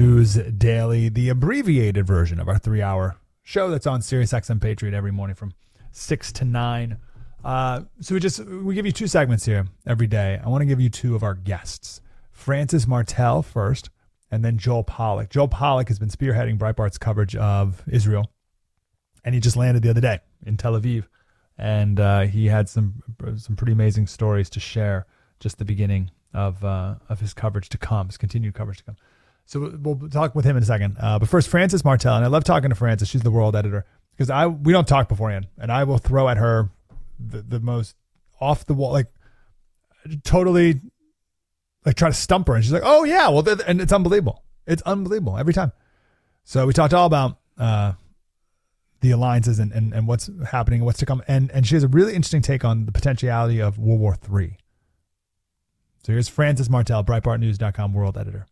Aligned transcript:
News 0.00 0.36
Daily, 0.36 1.10
the 1.10 1.28
abbreviated 1.28 2.06
version 2.06 2.40
of 2.40 2.48
our 2.48 2.56
three 2.56 2.80
hour 2.80 3.16
show 3.42 3.68
that's 3.68 3.86
on 3.86 4.00
Sirius 4.00 4.32
XM 4.32 4.58
Patriot 4.58 4.94
every 4.94 5.12
morning 5.12 5.36
from 5.36 5.52
6 5.92 6.32
to 6.32 6.46
9. 6.46 6.96
Uh, 7.44 7.82
so 8.00 8.14
we 8.14 8.20
just 8.20 8.42
we 8.42 8.74
give 8.74 8.86
you 8.86 8.92
two 8.92 9.06
segments 9.06 9.44
here 9.44 9.66
every 9.86 10.06
day. 10.06 10.40
I 10.42 10.48
want 10.48 10.62
to 10.62 10.66
give 10.66 10.80
you 10.80 10.88
two 10.88 11.14
of 11.14 11.22
our 11.22 11.34
guests. 11.34 12.00
Frances 12.32 12.86
Martel 12.86 13.42
first, 13.42 13.90
and 14.30 14.42
then 14.42 14.56
Joel 14.56 14.84
Pollak. 14.84 15.28
Joel 15.28 15.48
Pollak 15.48 15.88
has 15.88 15.98
been 15.98 16.08
spearheading 16.08 16.56
Breitbart's 16.56 16.96
coverage 16.96 17.36
of 17.36 17.82
Israel, 17.86 18.30
and 19.22 19.34
he 19.34 19.40
just 19.40 19.54
landed 19.54 19.82
the 19.82 19.90
other 19.90 20.00
day 20.00 20.20
in 20.46 20.56
Tel 20.56 20.80
Aviv, 20.80 21.04
and 21.58 22.00
uh, 22.00 22.20
he 22.22 22.46
had 22.46 22.70
some 22.70 23.02
some 23.36 23.54
pretty 23.54 23.72
amazing 23.72 24.06
stories 24.06 24.48
to 24.48 24.60
share. 24.60 25.04
Just 25.40 25.58
the 25.58 25.66
beginning 25.66 26.10
of 26.32 26.64
uh, 26.64 26.94
of 27.10 27.20
his 27.20 27.34
coverage 27.34 27.68
to 27.68 27.76
come, 27.76 28.06
his 28.06 28.16
continued 28.16 28.54
coverage 28.54 28.78
to 28.78 28.84
come. 28.84 28.96
So 29.50 29.76
we'll 29.80 30.08
talk 30.10 30.36
with 30.36 30.44
him 30.44 30.56
in 30.56 30.62
a 30.62 30.66
second. 30.66 30.96
Uh, 31.00 31.18
but 31.18 31.28
first, 31.28 31.48
Frances 31.48 31.84
Martel, 31.84 32.14
and 32.14 32.24
I 32.24 32.28
love 32.28 32.44
talking 32.44 32.70
to 32.70 32.76
Frances. 32.76 33.08
She's 33.08 33.22
the 33.22 33.32
world 33.32 33.56
editor 33.56 33.84
because 34.12 34.30
I 34.30 34.46
we 34.46 34.72
don't 34.72 34.86
talk 34.86 35.08
beforehand, 35.08 35.48
and 35.58 35.72
I 35.72 35.82
will 35.82 35.98
throw 35.98 36.28
at 36.28 36.36
her 36.36 36.70
the, 37.18 37.42
the 37.42 37.58
most 37.58 37.96
off 38.40 38.64
the 38.64 38.74
wall, 38.74 38.92
like 38.92 39.08
totally, 40.22 40.80
like 41.84 41.96
try 41.96 42.08
to 42.08 42.14
stump 42.14 42.46
her, 42.46 42.54
and 42.54 42.62
she's 42.62 42.72
like, 42.72 42.84
"Oh 42.84 43.02
yeah, 43.02 43.28
well," 43.28 43.44
and 43.66 43.80
it's 43.80 43.92
unbelievable. 43.92 44.44
It's 44.68 44.82
unbelievable 44.82 45.36
every 45.36 45.52
time. 45.52 45.72
So 46.44 46.64
we 46.68 46.72
talked 46.72 46.94
all 46.94 47.06
about 47.06 47.38
uh, 47.58 47.94
the 49.00 49.10
alliances 49.10 49.58
and, 49.58 49.72
and, 49.72 49.92
and 49.92 50.06
what's 50.06 50.30
happening 50.52 50.78
and 50.78 50.86
what's 50.86 51.00
to 51.00 51.06
come, 51.06 51.24
and 51.26 51.50
and 51.50 51.66
she 51.66 51.74
has 51.74 51.82
a 51.82 51.88
really 51.88 52.14
interesting 52.14 52.40
take 52.40 52.64
on 52.64 52.86
the 52.86 52.92
potentiality 52.92 53.60
of 53.60 53.80
World 53.80 53.98
War 53.98 54.14
Three. 54.14 54.58
So 56.04 56.12
here's 56.12 56.28
Frances 56.28 56.70
Martel, 56.70 57.02
BreitbartNews.com 57.02 57.92
world 57.94 58.16
editor. 58.16 58.46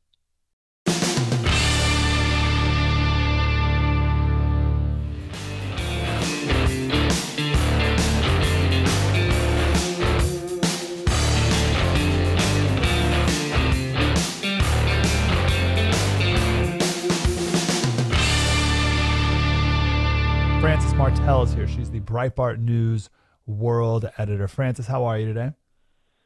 Breitbart 22.09 22.59
News 22.59 23.11
world 23.47 24.09
editor. 24.17 24.48
Frances, 24.48 24.87
how 24.87 25.05
are 25.05 25.19
you 25.19 25.27
today? 25.27 25.53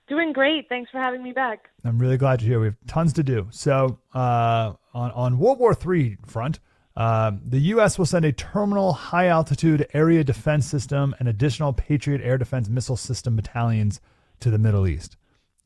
Doing 0.08 0.32
great. 0.32 0.68
Thanks 0.68 0.90
for 0.90 0.98
having 0.98 1.22
me 1.22 1.32
back. 1.32 1.70
I'm 1.84 1.98
really 1.98 2.16
glad 2.16 2.40
you're 2.40 2.50
here. 2.50 2.60
We 2.60 2.66
have 2.66 2.76
tons 2.86 3.12
to 3.14 3.22
do. 3.22 3.48
So, 3.50 3.98
uh, 4.14 4.74
on 4.94 5.10
on 5.12 5.38
World 5.38 5.58
War 5.58 5.76
III 5.76 6.18
front, 6.26 6.60
uh, 6.96 7.32
the 7.44 7.58
U.S. 7.58 7.98
will 7.98 8.06
send 8.06 8.24
a 8.24 8.32
terminal 8.32 8.92
high 8.92 9.26
altitude 9.26 9.86
area 9.92 10.22
defense 10.22 10.66
system 10.66 11.14
and 11.18 11.28
additional 11.28 11.72
Patriot 11.72 12.20
air 12.22 12.38
defense 12.38 12.68
missile 12.68 12.96
system 12.96 13.36
battalions 13.36 14.00
to 14.40 14.50
the 14.50 14.58
Middle 14.58 14.86
East. 14.86 15.16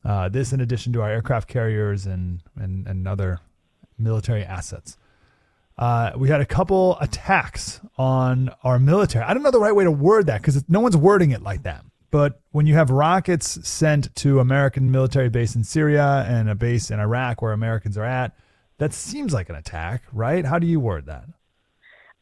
Uh, 0.05 0.29
this, 0.29 0.53
in 0.53 0.61
addition 0.61 0.93
to 0.93 1.01
our 1.01 1.09
aircraft 1.09 1.47
carriers 1.47 2.05
and 2.05 2.41
and, 2.55 2.87
and 2.87 3.07
other 3.07 3.39
military 3.99 4.43
assets. 4.43 4.97
Uh, 5.77 6.11
we 6.17 6.29
had 6.29 6.41
a 6.41 6.45
couple 6.45 6.97
attacks 6.99 7.79
on 7.97 8.49
our 8.63 8.79
military. 8.79 9.23
I 9.23 9.33
don't 9.33 9.43
know 9.43 9.51
the 9.51 9.59
right 9.59 9.75
way 9.75 9.83
to 9.83 9.91
word 9.91 10.25
that 10.25 10.41
because 10.41 10.63
no 10.67 10.79
one's 10.79 10.97
wording 10.97 11.31
it 11.31 11.43
like 11.43 11.63
that. 11.63 11.83
But 12.09 12.41
when 12.51 12.65
you 12.65 12.73
have 12.73 12.89
rockets 12.89 13.67
sent 13.67 14.15
to 14.15 14.39
American 14.39 14.91
military 14.91 15.29
base 15.29 15.55
in 15.55 15.63
Syria 15.63 16.25
and 16.27 16.49
a 16.49 16.55
base 16.55 16.89
in 16.89 16.99
Iraq 16.99 17.41
where 17.41 17.51
Americans 17.51 17.97
are 17.97 18.05
at, 18.05 18.35
that 18.77 18.93
seems 18.93 19.33
like 19.33 19.49
an 19.49 19.55
attack, 19.55 20.03
right? 20.11 20.45
How 20.45 20.57
do 20.57 20.65
you 20.67 20.79
word 20.79 21.05
that? 21.07 21.25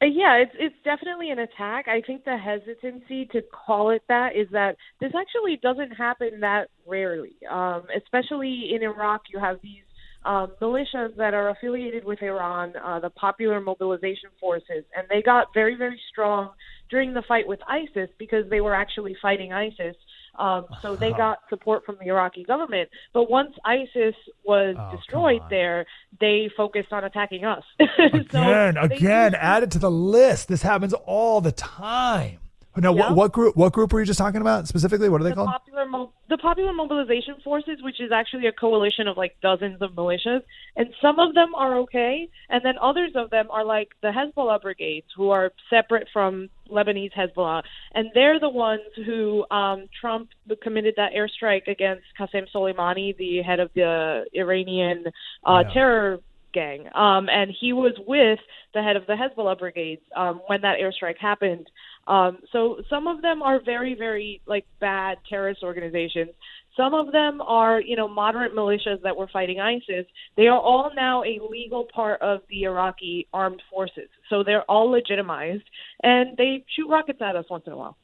Uh, 0.02 0.08
yeah, 0.08 0.36
it's 0.36 0.52
it's 0.60 0.76
definitely 0.84 1.30
an 1.30 1.40
attack. 1.40 1.88
I 1.88 2.02
think 2.02 2.26
the 2.26 2.38
hesitancy 2.38 3.26
to 3.32 3.42
call 3.42 3.92
it 3.92 4.02
that 4.10 4.36
is 4.36 4.48
that 4.52 4.76
this 5.00 5.14
actually 5.18 5.58
doesn't 5.62 5.92
happen 5.92 6.42
that 6.42 6.68
rarely. 6.86 7.38
Um, 7.50 7.84
especially 7.96 8.72
in 8.76 8.84
Iraq, 8.84 9.22
you 9.32 9.40
have 9.40 9.62
these 9.62 9.85
um, 10.26 10.52
militias 10.62 11.16
that 11.18 11.34
are 11.34 11.50
affiliated 11.50 12.04
with 12.04 12.22
Iran, 12.22 12.74
uh, 12.84 13.00
the 13.00 13.12
Popular 13.12 13.62
Mobilization 13.62 14.30
Forces, 14.40 14.84
and 14.96 15.08
they 15.10 15.22
got 15.22 15.54
very, 15.54 15.76
very 15.76 16.02
strong 16.12 16.50
during 16.90 17.14
the 17.14 17.22
fight 17.28 17.48
with 17.48 17.60
ISIS 17.68 18.10
because 18.18 18.50
they 18.50 18.62
were 18.62 18.76
actually 18.76 19.16
fighting 19.22 19.54
ISIS. 19.54 19.96
Um, 20.38 20.66
so 20.82 20.96
they 20.96 21.12
got 21.12 21.40
support 21.50 21.86
from 21.86 21.98
the 22.02 22.08
Iraqi 22.08 22.44
government. 22.44 22.90
But 23.14 23.30
once 23.30 23.56
ISIS 23.64 24.16
was 24.44 24.76
oh, 24.78 24.96
destroyed 24.96 25.42
there, 25.50 25.86
they 26.20 26.50
focused 26.58 26.92
on 26.92 27.06
attacking 27.06 27.46
us. 27.46 27.64
again, 27.80 28.78
again, 28.78 29.36
add 29.36 29.64
it 29.64 29.72
to 29.72 29.80
the 29.80 29.92
list. 29.92 30.50
This 30.50 30.62
happens 30.62 30.94
all 30.94 31.40
the 31.40 31.54
time. 31.54 32.40
Now, 32.78 32.92
what, 32.92 33.16
what, 33.16 33.32
group? 33.32 33.56
What 33.56 33.74
group 33.74 33.94
were 33.94 34.00
you 34.00 34.06
just 34.06 34.20
talking 34.20 34.42
about 34.42 34.68
specifically? 34.68 35.08
What 35.08 35.22
are 35.22 35.24
they 35.24 35.30
the 35.30 35.36
called? 35.36 35.50
Popular 35.50 35.86
Mo- 35.86 36.12
the 36.30 36.38
Popular 36.38 36.74
Mobilization 36.74 37.36
Forces, 37.44 37.78
which 37.82 38.02
is 38.02 38.12
actually 38.12 38.48
a 38.48 38.52
coalition 38.52 39.08
of 39.08 39.16
like 39.16 39.36
dozens 39.42 39.82
of 39.82 39.92
militias, 39.92 40.42
and 40.76 40.88
some 41.02 41.20
of 41.20 41.34
them 41.34 41.56
are 41.56 41.78
okay, 41.80 42.28
and 42.50 42.66
then 42.66 42.76
others 42.82 43.12
of 43.16 43.30
them 43.30 43.50
are 43.50 43.64
like 43.64 43.90
the 44.02 44.12
Hezbollah 44.12 44.62
brigades, 44.62 45.08
who 45.16 45.30
are 45.30 45.52
separate 45.70 46.08
from 46.12 46.50
Lebanese 46.70 47.14
Hezbollah, 47.14 47.64
and 47.94 48.10
they're 48.14 48.40
the 48.40 48.50
ones 48.50 48.82
who 49.06 49.46
um, 49.52 49.88
Trump 50.00 50.30
committed 50.62 50.96
that 50.98 51.12
airstrike 51.14 51.68
against 51.68 52.04
Qasem 52.20 52.46
Soleimani, 52.54 53.16
the 53.18 53.42
head 53.42 53.60
of 53.60 53.70
the 53.76 54.26
Iranian 54.34 55.06
uh, 55.46 55.64
yeah. 55.66 55.74
terror 55.74 56.20
gang. 56.56 56.88
Um, 56.96 57.30
and 57.30 57.52
he 57.60 57.74
was 57.74 57.94
with 58.08 58.40
the 58.74 58.82
head 58.82 58.96
of 58.96 59.06
the 59.06 59.14
Hezbollah 59.14 59.60
brigades 59.60 60.02
um, 60.16 60.42
when 60.48 60.62
that 60.62 60.78
airstrike 60.80 61.20
happened. 61.20 61.68
Um, 62.08 62.40
so 62.52 62.82
some 62.90 63.08
of 63.08 63.22
them 63.22 63.42
are 63.42 63.60
very, 63.60 63.96
very 63.96 64.42
like 64.46 64.66
bad 64.80 65.18
terrorist 65.28 65.64
organizations. 65.64 66.30
Some 66.78 66.94
of 66.94 67.12
them 67.12 67.42
are, 67.42 67.80
you 67.80 67.96
know, 67.96 68.08
moderate 68.08 68.54
militias 68.54 69.02
that 69.04 69.16
were 69.16 69.28
fighting 69.32 69.60
ISIS. 69.60 70.06
They 70.36 70.48
are 70.48 70.60
all 70.60 70.92
now 70.96 71.24
a 71.24 71.40
legal 71.50 71.86
part 71.86 72.22
of 72.22 72.42
the 72.50 72.64
Iraqi 72.64 73.28
armed 73.34 73.62
forces. 73.72 74.10
So 74.30 74.44
they're 74.44 74.64
all 74.64 74.90
legitimized, 74.90 75.64
and 76.04 76.36
they 76.38 76.66
shoot 76.76 76.90
rockets 76.90 77.22
at 77.22 77.36
us 77.36 77.46
once 77.50 77.64
in 77.66 77.74
a 77.74 77.78
while. 77.78 77.98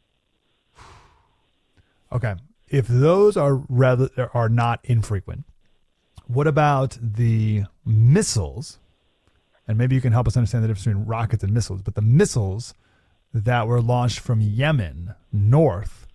Okay, 2.14 2.36
if 2.70 2.88
those 2.88 3.38
are 3.38 3.56
rather 3.68 4.10
are 4.34 4.50
not 4.50 4.80
infrequent, 4.84 5.44
what 6.28 6.48
about 6.48 6.98
the 7.02 7.64
missiles? 7.86 8.80
And 9.68 9.78
maybe 9.78 9.96
you 9.96 10.02
can 10.02 10.14
help 10.14 10.28
us 10.28 10.36
understand 10.36 10.64
the 10.64 10.70
difference 10.70 10.86
between 10.86 11.06
rockets 11.06 11.44
and 11.44 11.54
missiles. 11.54 11.82
But 11.82 11.96
the 11.96 12.02
missiles 12.02 12.74
that 13.34 13.68
were 13.68 13.82
launched 13.82 14.20
from 14.20 14.42
Yemen 14.42 15.16
north 15.32 16.08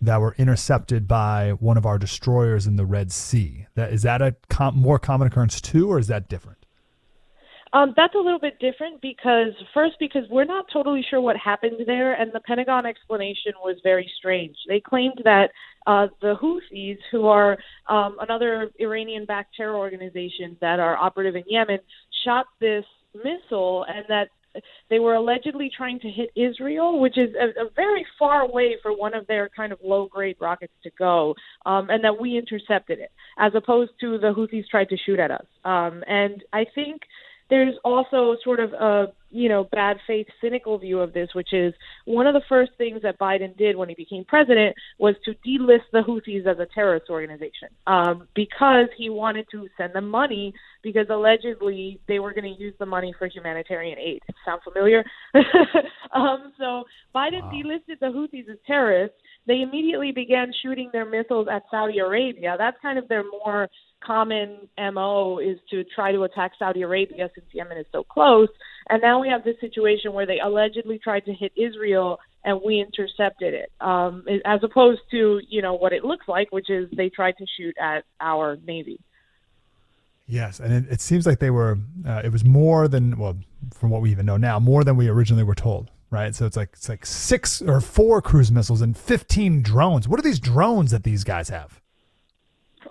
that 0.00 0.20
were 0.20 0.34
intercepted 0.36 1.08
by 1.08 1.50
one 1.52 1.76
of 1.76 1.86
our 1.86 1.98
destroyers 1.98 2.66
in 2.66 2.76
the 2.76 2.84
Red 2.84 3.10
Sea. 3.10 3.66
That 3.74 3.92
is 3.92 4.02
that 4.02 4.20
a 4.20 4.36
com- 4.48 4.76
more 4.76 4.98
common 4.98 5.28
occurrence 5.28 5.60
too, 5.60 5.90
or 5.90 5.98
is 5.98 6.08
that 6.08 6.28
different? 6.28 6.58
Um, 7.72 7.92
that's 7.96 8.14
a 8.14 8.18
little 8.18 8.38
bit 8.38 8.60
different 8.60 9.00
because 9.00 9.52
first, 9.72 9.96
because 9.98 10.22
we're 10.30 10.44
not 10.44 10.66
totally 10.72 11.04
sure 11.08 11.20
what 11.20 11.36
happened 11.36 11.80
there, 11.86 12.14
and 12.14 12.30
the 12.32 12.38
Pentagon 12.40 12.86
explanation 12.86 13.52
was 13.64 13.76
very 13.82 14.08
strange. 14.16 14.56
They 14.68 14.78
claimed 14.78 15.20
that 15.24 15.50
uh, 15.86 16.06
the 16.20 16.36
Houthis, 16.40 16.98
who 17.10 17.26
are 17.26 17.58
um, 17.88 18.16
another 18.20 18.70
Iranian-backed 18.78 19.56
terror 19.56 19.74
organization 19.74 20.56
that 20.60 20.78
are 20.78 20.96
operative 20.96 21.34
in 21.34 21.42
Yemen, 21.48 21.80
shot 22.24 22.46
this 22.60 22.84
missile, 23.12 23.84
and 23.88 24.04
that 24.08 24.28
they 24.90 24.98
were 24.98 25.14
allegedly 25.14 25.70
trying 25.74 26.00
to 26.00 26.08
hit 26.08 26.30
Israel, 26.36 27.00
which 27.00 27.18
is 27.18 27.30
a, 27.34 27.66
a 27.66 27.70
very 27.74 28.06
far 28.18 28.42
away 28.42 28.76
for 28.82 28.96
one 28.96 29.14
of 29.14 29.26
their 29.26 29.48
kind 29.54 29.72
of 29.72 29.78
low 29.82 30.06
grade 30.06 30.36
rockets 30.40 30.72
to 30.82 30.90
go, 30.98 31.34
um, 31.66 31.90
and 31.90 32.04
that 32.04 32.20
we 32.20 32.38
intercepted 32.38 32.98
it, 32.98 33.10
as 33.38 33.52
opposed 33.54 33.92
to 34.00 34.18
the 34.18 34.32
Houthis 34.32 34.68
tried 34.68 34.88
to 34.90 34.96
shoot 34.96 35.18
at 35.18 35.30
us. 35.30 35.46
Um, 35.64 36.02
and 36.06 36.42
I 36.52 36.64
think 36.74 37.02
there's 37.50 37.74
also 37.84 38.36
sort 38.42 38.60
of 38.60 38.72
a 38.72 39.12
you 39.30 39.48
know 39.48 39.64
bad 39.64 39.98
faith 40.06 40.26
cynical 40.40 40.78
view 40.78 41.00
of 41.00 41.12
this 41.12 41.28
which 41.34 41.52
is 41.52 41.74
one 42.04 42.26
of 42.26 42.34
the 42.34 42.42
first 42.48 42.72
things 42.78 43.02
that 43.02 43.18
Biden 43.18 43.56
did 43.56 43.76
when 43.76 43.88
he 43.88 43.94
became 43.94 44.24
president 44.24 44.74
was 44.98 45.14
to 45.24 45.32
delist 45.46 45.90
the 45.92 46.00
Houthis 46.00 46.46
as 46.46 46.58
a 46.58 46.66
terrorist 46.74 47.10
organization 47.10 47.68
um, 47.86 48.28
because 48.34 48.88
he 48.96 49.10
wanted 49.10 49.46
to 49.50 49.68
send 49.76 49.94
them 49.94 50.08
money 50.08 50.54
because 50.84 51.06
allegedly 51.10 51.98
they 52.06 52.20
were 52.20 52.32
going 52.32 52.44
to 52.44 52.62
use 52.62 52.74
the 52.78 52.86
money 52.86 53.12
for 53.18 53.26
humanitarian 53.26 53.98
aid 53.98 54.20
sound 54.44 54.60
familiar 54.62 55.02
um, 56.14 56.52
so 56.58 56.84
Biden 57.14 57.42
wow. 57.42 57.52
delisted 57.52 57.98
the 58.00 58.06
Houthis 58.06 58.48
as 58.48 58.58
terrorists 58.66 59.16
they 59.46 59.62
immediately 59.62 60.12
began 60.12 60.52
shooting 60.62 60.90
their 60.92 61.04
missiles 61.04 61.48
at 61.50 61.62
Saudi 61.70 61.98
Arabia 61.98 62.54
that's 62.58 62.76
kind 62.80 62.98
of 62.98 63.08
their 63.08 63.24
more 63.24 63.68
common 64.04 64.68
MO 64.92 65.38
is 65.38 65.58
to 65.70 65.84
try 65.94 66.12
to 66.12 66.22
attack 66.22 66.52
Saudi 66.58 66.82
Arabia 66.82 67.30
since 67.34 67.46
Yemen 67.52 67.78
is 67.78 67.86
so 67.92 68.04
close. 68.04 68.48
And 68.88 69.00
now 69.00 69.20
we 69.20 69.28
have 69.28 69.44
this 69.44 69.56
situation 69.60 70.12
where 70.12 70.26
they 70.26 70.40
allegedly 70.44 70.98
tried 70.98 71.24
to 71.24 71.32
hit 71.32 71.52
Israel 71.56 72.18
and 72.44 72.60
we 72.64 72.80
intercepted 72.80 73.54
it, 73.54 73.72
um, 73.80 74.24
as 74.44 74.60
opposed 74.62 75.00
to, 75.10 75.40
you 75.48 75.62
know, 75.62 75.74
what 75.74 75.94
it 75.94 76.04
looks 76.04 76.28
like, 76.28 76.52
which 76.52 76.68
is 76.68 76.88
they 76.94 77.08
tried 77.08 77.36
to 77.38 77.46
shoot 77.56 77.74
at 77.80 78.04
our 78.20 78.58
Navy. 78.66 79.00
Yes, 80.26 80.58
and 80.60 80.72
it, 80.72 80.92
it 80.92 81.00
seems 81.00 81.26
like 81.26 81.38
they 81.38 81.50
were. 81.50 81.78
Uh, 82.06 82.22
it 82.24 82.32
was 82.32 82.44
more 82.44 82.88
than 82.88 83.18
well, 83.18 83.36
from 83.74 83.90
what 83.90 84.00
we 84.00 84.10
even 84.10 84.24
know 84.24 84.36
now, 84.36 84.58
more 84.58 84.82
than 84.82 84.96
we 84.96 85.08
originally 85.08 85.44
were 85.44 85.54
told. 85.54 85.90
Right, 86.10 86.34
so 86.34 86.46
it's 86.46 86.56
like 86.56 86.70
it's 86.72 86.88
like 86.88 87.04
six 87.04 87.60
or 87.60 87.80
four 87.80 88.22
cruise 88.22 88.52
missiles 88.52 88.80
and 88.80 88.96
fifteen 88.96 89.62
drones. 89.62 90.06
What 90.06 90.18
are 90.20 90.22
these 90.22 90.38
drones 90.38 90.92
that 90.92 91.02
these 91.02 91.24
guys 91.24 91.48
have? 91.48 91.80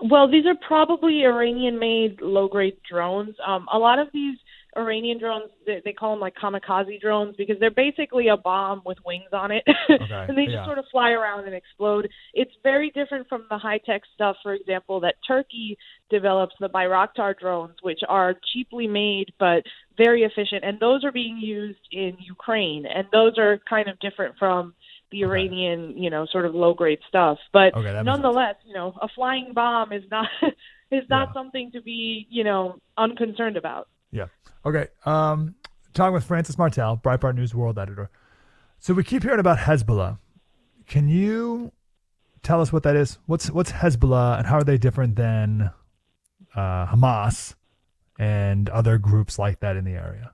Well, 0.01 0.29
these 0.29 0.45
are 0.45 0.55
probably 0.67 1.23
Iranian-made 1.23 2.21
low-grade 2.21 2.77
drones. 2.89 3.35
Um, 3.45 3.67
a 3.71 3.77
lot 3.77 3.99
of 3.99 4.09
these 4.11 4.37
Iranian 4.77 5.19
drones, 5.19 5.51
they, 5.65 5.81
they 5.85 5.93
call 5.93 6.11
them 6.13 6.19
like 6.19 6.35
kamikaze 6.35 6.99
drones 6.99 7.35
because 7.37 7.57
they're 7.59 7.71
basically 7.71 8.27
a 8.29 8.37
bomb 8.37 8.81
with 8.85 8.97
wings 9.05 9.29
on 9.33 9.51
it, 9.51 9.63
Okay, 9.89 10.25
and 10.27 10.37
they 10.37 10.43
just 10.45 10.53
yeah. 10.55 10.65
sort 10.65 10.77
of 10.77 10.85
fly 10.91 11.11
around 11.11 11.45
and 11.45 11.53
explode. 11.53 12.07
It's 12.33 12.51
very 12.63 12.89
different 12.91 13.27
from 13.29 13.45
the 13.49 13.57
high-tech 13.57 14.01
stuff, 14.15 14.35
for 14.43 14.53
example, 14.53 14.99
that 15.01 15.15
Turkey 15.27 15.77
develops, 16.09 16.55
the 16.59 16.69
Bayraktar 16.69 17.37
drones, 17.37 17.75
which 17.81 17.99
are 18.07 18.35
cheaply 18.53 18.87
made 18.87 19.33
but 19.39 19.63
very 19.97 20.23
efficient, 20.23 20.63
and 20.63 20.79
those 20.79 21.03
are 21.03 21.11
being 21.11 21.37
used 21.37 21.79
in 21.91 22.17
Ukraine, 22.19 22.85
and 22.85 23.07
those 23.11 23.37
are 23.37 23.59
kind 23.69 23.87
of 23.87 23.99
different 23.99 24.35
from 24.39 24.73
the 25.11 25.21
Iranian, 25.23 25.95
you 25.95 26.09
know, 26.09 26.25
sort 26.31 26.45
of 26.45 26.55
low-grade 26.55 26.99
stuff. 27.07 27.37
But 27.51 27.75
Okay, 27.75 28.01
nonetheless, 28.03 28.55
you 28.65 28.73
know, 28.73 28.93
a 29.01 29.07
flying 29.09 29.53
bomb 29.53 29.91
is 29.93 30.03
not 30.09 30.27
is 30.91 31.03
not 31.09 31.29
Yeah. 31.29 31.33
something 31.33 31.71
to 31.71 31.81
be, 31.81 32.27
you 32.29 32.43
know, 32.43 32.77
unconcerned 32.97 33.57
about. 33.57 33.87
Yeah. 34.13 34.27
Okay. 34.65 34.87
Um, 35.05 35.55
talking 35.93 36.13
with 36.13 36.23
Frances 36.23 36.57
Martel, 36.57 36.97
Breitbart 37.03 37.35
News 37.35 37.53
World 37.53 37.79
Editor. 37.79 38.09
So 38.79 38.93
we 38.93 39.03
keep 39.03 39.23
hearing 39.23 39.39
about 39.39 39.57
Hezbollah. 39.57 40.19
Can 40.87 41.09
you 41.09 41.71
tell 42.43 42.61
us 42.61 42.71
what 42.71 42.83
that 42.83 42.95
is? 42.95 43.17
What's 43.25 43.49
what's 43.49 43.71
Hezbollah 43.71 44.37
and 44.37 44.47
how 44.47 44.57
are 44.57 44.63
they 44.63 44.77
different 44.77 45.15
than 45.15 45.71
uh, 46.55 46.85
Hamas 46.85 47.55
and 48.19 48.69
other 48.69 48.97
groups 48.97 49.39
like 49.39 49.59
that 49.61 49.75
in 49.75 49.83
the 49.83 49.93
area? 49.93 50.31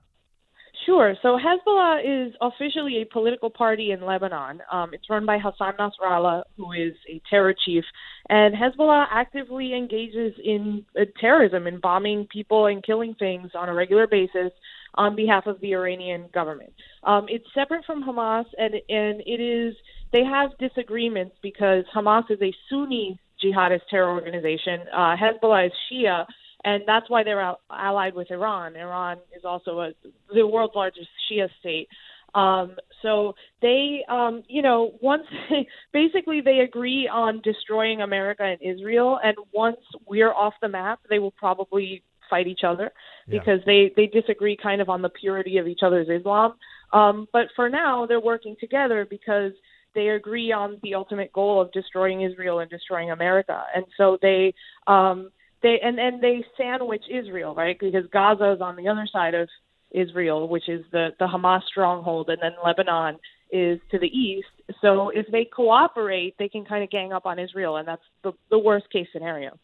Sure. 0.86 1.14
So 1.20 1.38
Hezbollah 1.38 2.28
is 2.28 2.34
officially 2.40 3.02
a 3.02 3.12
political 3.12 3.50
party 3.50 3.90
in 3.90 4.04
Lebanon. 4.04 4.62
Um, 4.72 4.94
it's 4.94 5.10
run 5.10 5.26
by 5.26 5.38
Hassan 5.38 5.74
Nasrallah, 5.78 6.44
who 6.56 6.72
is 6.72 6.94
a 7.08 7.20
terror 7.28 7.54
chief, 7.64 7.84
and 8.28 8.54
Hezbollah 8.54 9.06
actively 9.10 9.74
engages 9.74 10.32
in 10.42 10.84
uh, 10.98 11.04
terrorism 11.20 11.66
in 11.66 11.80
bombing 11.80 12.26
people 12.32 12.66
and 12.66 12.82
killing 12.82 13.14
things 13.18 13.50
on 13.54 13.68
a 13.68 13.74
regular 13.74 14.06
basis 14.06 14.52
on 14.94 15.14
behalf 15.14 15.46
of 15.46 15.60
the 15.60 15.74
Iranian 15.74 16.28
government. 16.32 16.72
Um, 17.04 17.26
it's 17.28 17.46
separate 17.54 17.84
from 17.84 18.02
Hamas, 18.02 18.46
and 18.56 18.74
and 18.88 19.20
it 19.26 19.40
is 19.40 19.74
they 20.12 20.24
have 20.24 20.56
disagreements 20.58 21.36
because 21.42 21.84
Hamas 21.94 22.30
is 22.30 22.40
a 22.40 22.54
Sunni 22.68 23.18
jihadist 23.42 23.82
terror 23.90 24.10
organization. 24.10 24.80
Uh, 24.92 25.14
Hezbollah 25.16 25.66
is 25.66 25.72
Shia, 25.90 26.26
and 26.64 26.82
that's 26.86 27.08
why 27.08 27.22
they're 27.24 27.40
al- 27.40 27.60
allied 27.70 28.14
with 28.14 28.30
Iran. 28.30 28.76
Iran 28.76 29.18
is 29.36 29.44
also 29.44 29.80
a, 29.80 29.92
the 30.34 30.46
world's 30.46 30.74
largest 30.74 31.08
Shia 31.30 31.48
state. 31.60 31.88
Um, 32.34 32.76
so 33.02 33.34
they, 33.60 34.04
um, 34.08 34.42
you 34.48 34.62
know, 34.62 34.92
once 35.02 35.24
basically 35.92 36.40
they 36.40 36.60
agree 36.60 37.08
on 37.12 37.40
destroying 37.42 38.02
America 38.02 38.44
and 38.44 38.58
Israel, 38.62 39.18
and 39.22 39.36
once 39.52 39.78
we're 40.06 40.32
off 40.32 40.54
the 40.62 40.68
map, 40.68 41.00
they 41.08 41.18
will 41.18 41.32
probably 41.32 42.02
fight 42.28 42.46
each 42.46 42.60
other 42.64 42.92
Yeah. 43.26 43.40
because 43.40 43.60
they 43.66 43.90
they 43.96 44.06
disagree 44.06 44.56
kind 44.56 44.80
of 44.80 44.88
on 44.88 45.02
the 45.02 45.08
purity 45.08 45.58
of 45.58 45.66
each 45.66 45.80
other's 45.82 46.08
Islam. 46.08 46.54
Um, 46.92 47.26
but 47.32 47.46
for 47.56 47.68
now, 47.68 48.06
they're 48.06 48.20
working 48.20 48.56
together 48.60 49.06
because 49.08 49.52
they 49.94 50.08
agree 50.10 50.52
on 50.52 50.78
the 50.84 50.94
ultimate 50.94 51.32
goal 51.32 51.60
of 51.60 51.72
destroying 51.72 52.22
Israel 52.22 52.60
and 52.60 52.70
destroying 52.70 53.10
America, 53.10 53.64
and 53.74 53.84
so 53.96 54.18
they 54.22 54.54
um, 54.86 55.30
they 55.62 55.78
and 55.82 55.98
and 55.98 56.22
they 56.22 56.44
sandwich 56.56 57.04
Israel, 57.10 57.54
right? 57.54 57.78
Because 57.78 58.06
Gaza 58.12 58.52
is 58.52 58.60
on 58.60 58.76
the 58.76 58.88
other 58.88 59.06
side 59.12 59.34
of 59.34 59.48
Israel, 59.90 60.48
which 60.48 60.68
is 60.68 60.84
the 60.92 61.10
the 61.18 61.26
Hamas 61.26 61.62
stronghold, 61.64 62.28
and 62.28 62.38
then 62.42 62.52
Lebanon 62.64 63.18
is 63.50 63.80
to 63.90 63.98
the 63.98 64.06
east. 64.06 64.48
So 64.80 65.10
if 65.10 65.26
they 65.32 65.44
cooperate, 65.44 66.36
they 66.38 66.48
can 66.48 66.64
kind 66.64 66.84
of 66.84 66.90
gang 66.90 67.12
up 67.12 67.26
on 67.26 67.38
Israel, 67.38 67.76
and 67.76 67.86
that's 67.86 68.02
the 68.22 68.32
the 68.50 68.58
worst 68.58 68.90
case 68.90 69.08
scenario. 69.12 69.58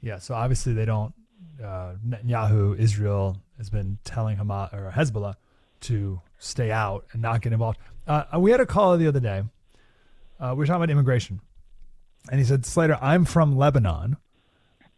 Yeah. 0.00 0.18
So 0.18 0.34
obviously 0.34 0.72
they 0.72 0.84
don't. 0.84 1.12
Uh, 1.62 1.94
Netanyahu, 2.06 2.78
Israel 2.78 3.38
has 3.58 3.70
been 3.70 3.98
telling 4.04 4.36
Hamas 4.36 4.72
or 4.72 4.92
Hezbollah 4.94 5.34
to 5.82 6.20
stay 6.38 6.70
out 6.70 7.06
and 7.12 7.22
not 7.22 7.40
get 7.40 7.52
involved. 7.52 7.78
Uh, 8.06 8.24
we 8.38 8.50
had 8.50 8.60
a 8.60 8.66
caller 8.66 8.96
the 8.96 9.08
other 9.08 9.20
day. 9.20 9.42
Uh, 10.38 10.50
we 10.50 10.58
were 10.58 10.66
talking 10.66 10.82
about 10.82 10.90
immigration, 10.90 11.40
and 12.30 12.38
he 12.38 12.44
said, 12.44 12.64
"Slater, 12.64 12.98
I'm 13.00 13.24
from 13.24 13.56
Lebanon, 13.56 14.16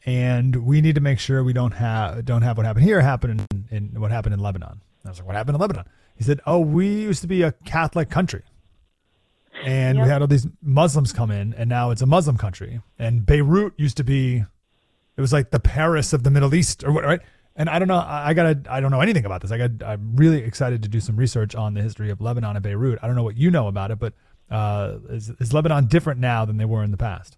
and 0.07 0.57
we 0.65 0.81
need 0.81 0.95
to 0.95 1.01
make 1.01 1.19
sure 1.19 1.43
we 1.43 1.53
don't 1.53 1.73
have 1.73 2.25
don't 2.25 2.43
have 2.43 2.57
what 2.57 2.67
happened 2.67 2.85
here 2.85 3.01
happen 3.01 3.47
in, 3.51 3.67
in 3.71 4.01
what 4.01 4.11
happened 4.11 4.35
in 4.35 4.41
Lebanon." 4.41 4.81
I 5.05 5.09
was 5.09 5.19
like, 5.19 5.27
"What 5.27 5.37
happened 5.37 5.57
in 5.57 5.61
Lebanon?" 5.61 5.85
He 6.17 6.25
said, 6.25 6.41
"Oh, 6.47 6.59
we 6.59 6.89
used 6.89 7.21
to 7.23 7.29
be 7.29 7.43
a 7.43 7.53
Catholic 7.53 8.11
country, 8.11 8.43
and 9.65 10.01
we 10.01 10.09
had 10.09 10.23
all 10.23 10.29
these 10.29 10.47
Muslims 10.63 11.13
come 11.13 11.31
in, 11.31 11.55
and 11.55 11.69
now 11.69 11.91
it's 11.91 12.03
a 12.03 12.07
Muslim 12.07 12.37
country. 12.37 12.81
And 12.99 13.25
Beirut 13.25 13.75
used 13.77 13.97
to 13.99 14.05
be, 14.05 14.45
it 15.17 15.21
was 15.21 15.33
like 15.33 15.51
the 15.51 15.61
Paris 15.61 16.13
of 16.13 16.23
the 16.23 16.31
Middle 16.31 16.55
East, 16.55 16.85
or 16.85 16.93
what, 16.93 17.05
right?" 17.05 17.21
And 17.59 17.69
I 17.69 17.81
don't 17.81 17.89
know. 17.89 17.99
I 17.99 18.29
I 18.29 18.35
gotta. 18.35 18.61
I 18.71 18.79
don't 18.81 18.93
know 18.93 19.01
anything 19.01 19.25
about 19.25 19.41
this. 19.41 19.51
I 19.51 19.59
got. 19.59 19.83
I'm 19.85 20.15
really 20.15 20.39
excited 20.39 20.85
to 20.85 20.89
do 20.89 21.01
some 21.01 21.17
research 21.17 21.57
on 21.57 21.75
the 21.75 21.83
history 21.83 22.09
of 22.09 22.21
Lebanon 22.21 22.55
and 22.55 22.63
Beirut. 22.63 23.01
I 23.03 23.09
don't 23.09 23.17
know 23.17 23.25
what 23.25 23.37
you 23.37 23.51
know 23.51 23.67
about 23.67 23.91
it, 23.91 23.99
but 23.99 24.15
uh, 24.49 24.99
is, 25.09 25.31
is 25.41 25.53
Lebanon 25.53 25.87
different 25.87 26.21
now 26.21 26.45
than 26.45 26.57
they 26.57 26.65
were 26.65 26.85
in 26.85 26.93
the 26.93 26.97
past? 26.97 27.37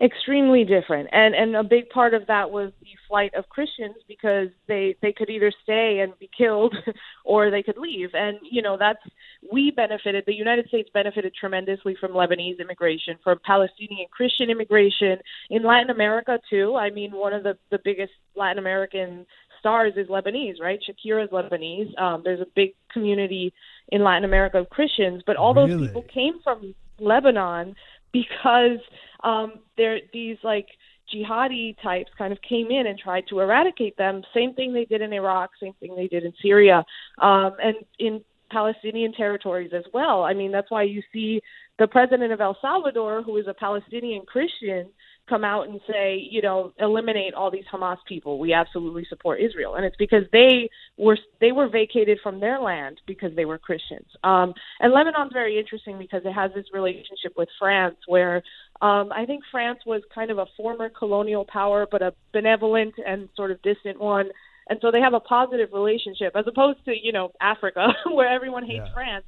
Extremely 0.00 0.64
different. 0.64 1.08
And 1.12 1.34
and 1.34 1.56
a 1.56 1.64
big 1.64 1.88
part 1.90 2.14
of 2.14 2.26
that 2.28 2.50
was 2.50 2.72
the 2.80 2.86
flight 3.08 3.32
of 3.34 3.48
christians 3.48 3.96
because 4.06 4.48
they 4.68 4.94
they 5.02 5.12
could 5.12 5.30
either 5.30 5.52
stay 5.62 6.00
and 6.00 6.16
be 6.18 6.30
killed 6.36 6.76
or 7.24 7.50
they 7.50 7.62
could 7.62 7.78
leave. 7.78 8.10
And 8.14 8.38
you 8.48 8.62
know 8.62 8.76
that's 8.78 9.00
we 9.52 9.70
benefited 9.70 10.24
the 10.26 10.34
united 10.34 10.68
states 10.68 10.90
benefited 10.92 11.32
tremendously 11.34 11.96
from 12.00 12.12
lebanese 12.12 12.60
immigration 12.60 13.16
from 13.24 13.38
palestinian 13.44 14.06
christian 14.10 14.50
immigration. 14.50 15.18
In 15.50 15.62
latin 15.64 15.90
america 15.90 16.38
too 16.48 16.76
i 16.76 16.90
mean 16.90 17.12
one 17.12 17.32
of 17.32 17.42
the 17.42 17.58
the 17.70 17.78
biggest 17.84 18.12
latin 18.36 18.58
american 18.58 19.26
stars 19.58 19.94
is 19.96 20.06
lebanese 20.08 20.60
right? 20.60 20.78
Shakira 20.88 21.24
is 21.24 21.30
lebanese. 21.30 21.98
Um 22.00 22.22
there's 22.24 22.40
a 22.40 22.46
big 22.54 22.74
community 22.92 23.52
in 23.88 24.04
latin 24.04 24.24
america 24.24 24.58
of 24.58 24.70
christians 24.70 25.22
but 25.26 25.36
all 25.36 25.54
those 25.54 25.70
Really? 25.70 25.86
people 25.88 26.02
came 26.02 26.40
from 26.44 26.74
lebanon 27.00 27.74
because 28.12 28.78
um, 29.22 29.60
there 29.76 29.98
these 30.12 30.36
like 30.42 30.66
jihadi 31.14 31.74
types 31.82 32.10
kind 32.18 32.32
of 32.32 32.38
came 32.46 32.70
in 32.70 32.86
and 32.86 32.98
tried 32.98 33.24
to 33.28 33.40
eradicate 33.40 33.96
them. 33.96 34.22
Same 34.34 34.54
thing 34.54 34.72
they 34.72 34.84
did 34.84 35.00
in 35.00 35.12
Iraq, 35.12 35.50
same 35.60 35.74
thing 35.80 35.96
they 35.96 36.06
did 36.06 36.24
in 36.24 36.32
Syria, 36.42 36.84
um, 37.20 37.52
and 37.62 37.76
in 37.98 38.22
Palestinian 38.50 39.12
territories 39.12 39.72
as 39.74 39.84
well. 39.92 40.22
I 40.22 40.34
mean, 40.34 40.52
that's 40.52 40.70
why 40.70 40.82
you 40.84 41.02
see 41.12 41.40
the 41.78 41.86
president 41.86 42.32
of 42.32 42.40
El 42.40 42.56
Salvador, 42.60 43.22
who 43.22 43.36
is 43.36 43.46
a 43.46 43.54
Palestinian 43.54 44.22
Christian, 44.26 44.88
come 45.28 45.44
out 45.44 45.68
and 45.68 45.80
say, 45.90 46.26
you 46.30 46.42
know, 46.42 46.72
eliminate 46.78 47.34
all 47.34 47.50
these 47.50 47.64
Hamas 47.72 47.98
people. 48.06 48.38
We 48.38 48.52
absolutely 48.52 49.04
support 49.08 49.40
Israel, 49.40 49.74
and 49.74 49.84
it's 49.84 49.96
because 49.96 50.24
they 50.32 50.68
were 50.96 51.18
they 51.40 51.52
were 51.52 51.68
vacated 51.68 52.18
from 52.22 52.40
their 52.40 52.58
land 52.60 53.00
because 53.06 53.34
they 53.36 53.44
were 53.44 53.58
Christians. 53.58 54.06
Um, 54.24 54.54
and 54.80 54.92
Lebanon's 54.92 55.32
very 55.32 55.58
interesting 55.58 55.98
because 55.98 56.22
it 56.24 56.32
has 56.32 56.50
this 56.54 56.66
relationship 56.72 57.34
with 57.36 57.48
France, 57.58 57.96
where 58.06 58.42
um, 58.80 59.12
I 59.12 59.24
think 59.26 59.42
France 59.50 59.80
was 59.86 60.02
kind 60.14 60.30
of 60.30 60.38
a 60.38 60.46
former 60.56 60.88
colonial 60.88 61.44
power, 61.44 61.86
but 61.90 62.02
a 62.02 62.14
benevolent 62.32 62.94
and 63.06 63.28
sort 63.36 63.50
of 63.50 63.60
distant 63.62 64.00
one. 64.00 64.28
And 64.70 64.78
so 64.82 64.90
they 64.90 65.00
have 65.00 65.14
a 65.14 65.20
positive 65.20 65.70
relationship, 65.72 66.32
as 66.36 66.44
opposed 66.46 66.84
to 66.86 66.92
you 66.96 67.12
know 67.12 67.32
Africa, 67.40 67.88
where 68.12 68.28
everyone 68.28 68.64
hates 68.64 68.84
Yeah. 68.86 68.94
France. 68.94 69.24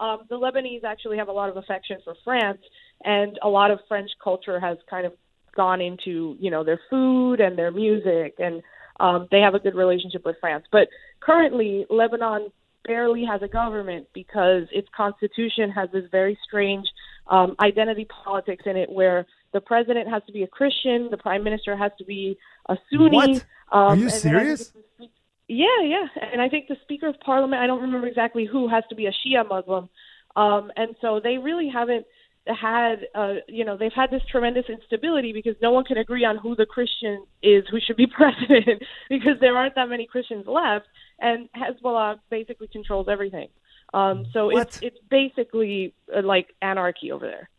Um, 0.00 0.20
the 0.28 0.36
Lebanese 0.36 0.84
actually 0.84 1.18
have 1.18 1.28
a 1.28 1.32
lot 1.32 1.48
of 1.48 1.56
affection 1.56 1.98
for 2.02 2.14
France, 2.24 2.58
and 3.04 3.38
a 3.42 3.48
lot 3.48 3.70
of 3.70 3.78
French 3.88 4.10
culture 4.22 4.58
has 4.58 4.76
kind 4.90 5.06
of 5.06 5.12
gone 5.54 5.80
into 5.80 6.36
you 6.40 6.50
know 6.50 6.64
their 6.64 6.80
food 6.90 7.40
and 7.40 7.56
their 7.58 7.70
music, 7.70 8.34
and 8.38 8.62
um, 9.00 9.28
they 9.30 9.40
have 9.40 9.54
a 9.54 9.58
good 9.58 9.74
relationship 9.74 10.24
with 10.24 10.36
France. 10.40 10.64
But 10.70 10.88
currently, 11.20 11.86
Lebanon 11.90 12.50
barely 12.84 13.24
has 13.24 13.42
a 13.42 13.48
government 13.48 14.08
because 14.12 14.64
its 14.72 14.88
constitution 14.96 15.70
has 15.70 15.88
this 15.92 16.04
very 16.10 16.38
strange 16.46 16.86
um, 17.28 17.54
identity 17.60 18.06
politics 18.24 18.64
in 18.66 18.76
it, 18.76 18.90
where 18.90 19.26
the 19.52 19.60
president 19.60 20.08
has 20.08 20.22
to 20.26 20.32
be 20.32 20.42
a 20.42 20.46
Christian, 20.46 21.08
the 21.10 21.16
prime 21.16 21.44
minister 21.44 21.76
has 21.76 21.92
to 21.98 22.04
be 22.04 22.36
a 22.68 22.76
Sunni. 22.90 23.14
What? 23.14 23.30
Um, 23.30 23.42
Are 23.72 23.96
you 23.96 24.02
and 24.02 24.02
then 24.02 24.06
I 24.06 24.10
think 24.10 24.22
serious? 24.22 24.60
it's 24.60 24.70
the 24.70 25.04
spe- 25.04 25.10
Yeah, 25.48 25.82
yeah, 25.84 26.06
and 26.32 26.42
I 26.42 26.48
think 26.48 26.68
the 26.68 26.76
Speaker 26.82 27.08
of 27.08 27.20
Parliament, 27.20 27.62
I 27.62 27.66
don't 27.66 27.82
remember 27.82 28.06
exactly 28.06 28.44
who, 28.44 28.68
has 28.68 28.84
to 28.88 28.94
be 28.94 29.06
a 29.06 29.12
Shia 29.12 29.48
Muslim, 29.48 29.88
um, 30.36 30.72
and 30.76 30.96
so 31.00 31.20
they 31.22 31.38
really 31.38 31.68
haven't 31.68 32.06
had, 32.46 33.06
uh, 33.14 33.34
you 33.48 33.64
know, 33.64 33.76
they've 33.76 33.92
had 33.94 34.10
this 34.10 34.22
tremendous 34.30 34.64
instability 34.68 35.32
because 35.32 35.54
no 35.62 35.70
one 35.70 35.84
can 35.84 35.96
agree 35.98 36.24
on 36.24 36.36
who 36.36 36.56
the 36.56 36.66
Christian 36.66 37.24
is 37.42 37.64
who 37.70 37.78
should 37.80 37.96
be 37.96 38.06
president 38.16 38.82
because 39.08 39.38
there 39.40 39.56
aren't 39.56 39.74
that 39.76 39.88
many 39.88 40.06
Christians 40.06 40.46
left, 40.46 40.86
and 41.20 41.48
Hezbollah 41.56 42.18
basically 42.30 42.68
controls 42.68 43.06
everything. 43.10 43.48
Um, 43.94 44.26
so 44.32 44.46
What? 44.46 44.68
it's 44.68 44.80
it's 44.82 44.98
basically 45.10 45.94
uh, 46.14 46.22
like 46.22 46.48
anarchy 46.62 47.12
over 47.12 47.26
there. 47.26 47.50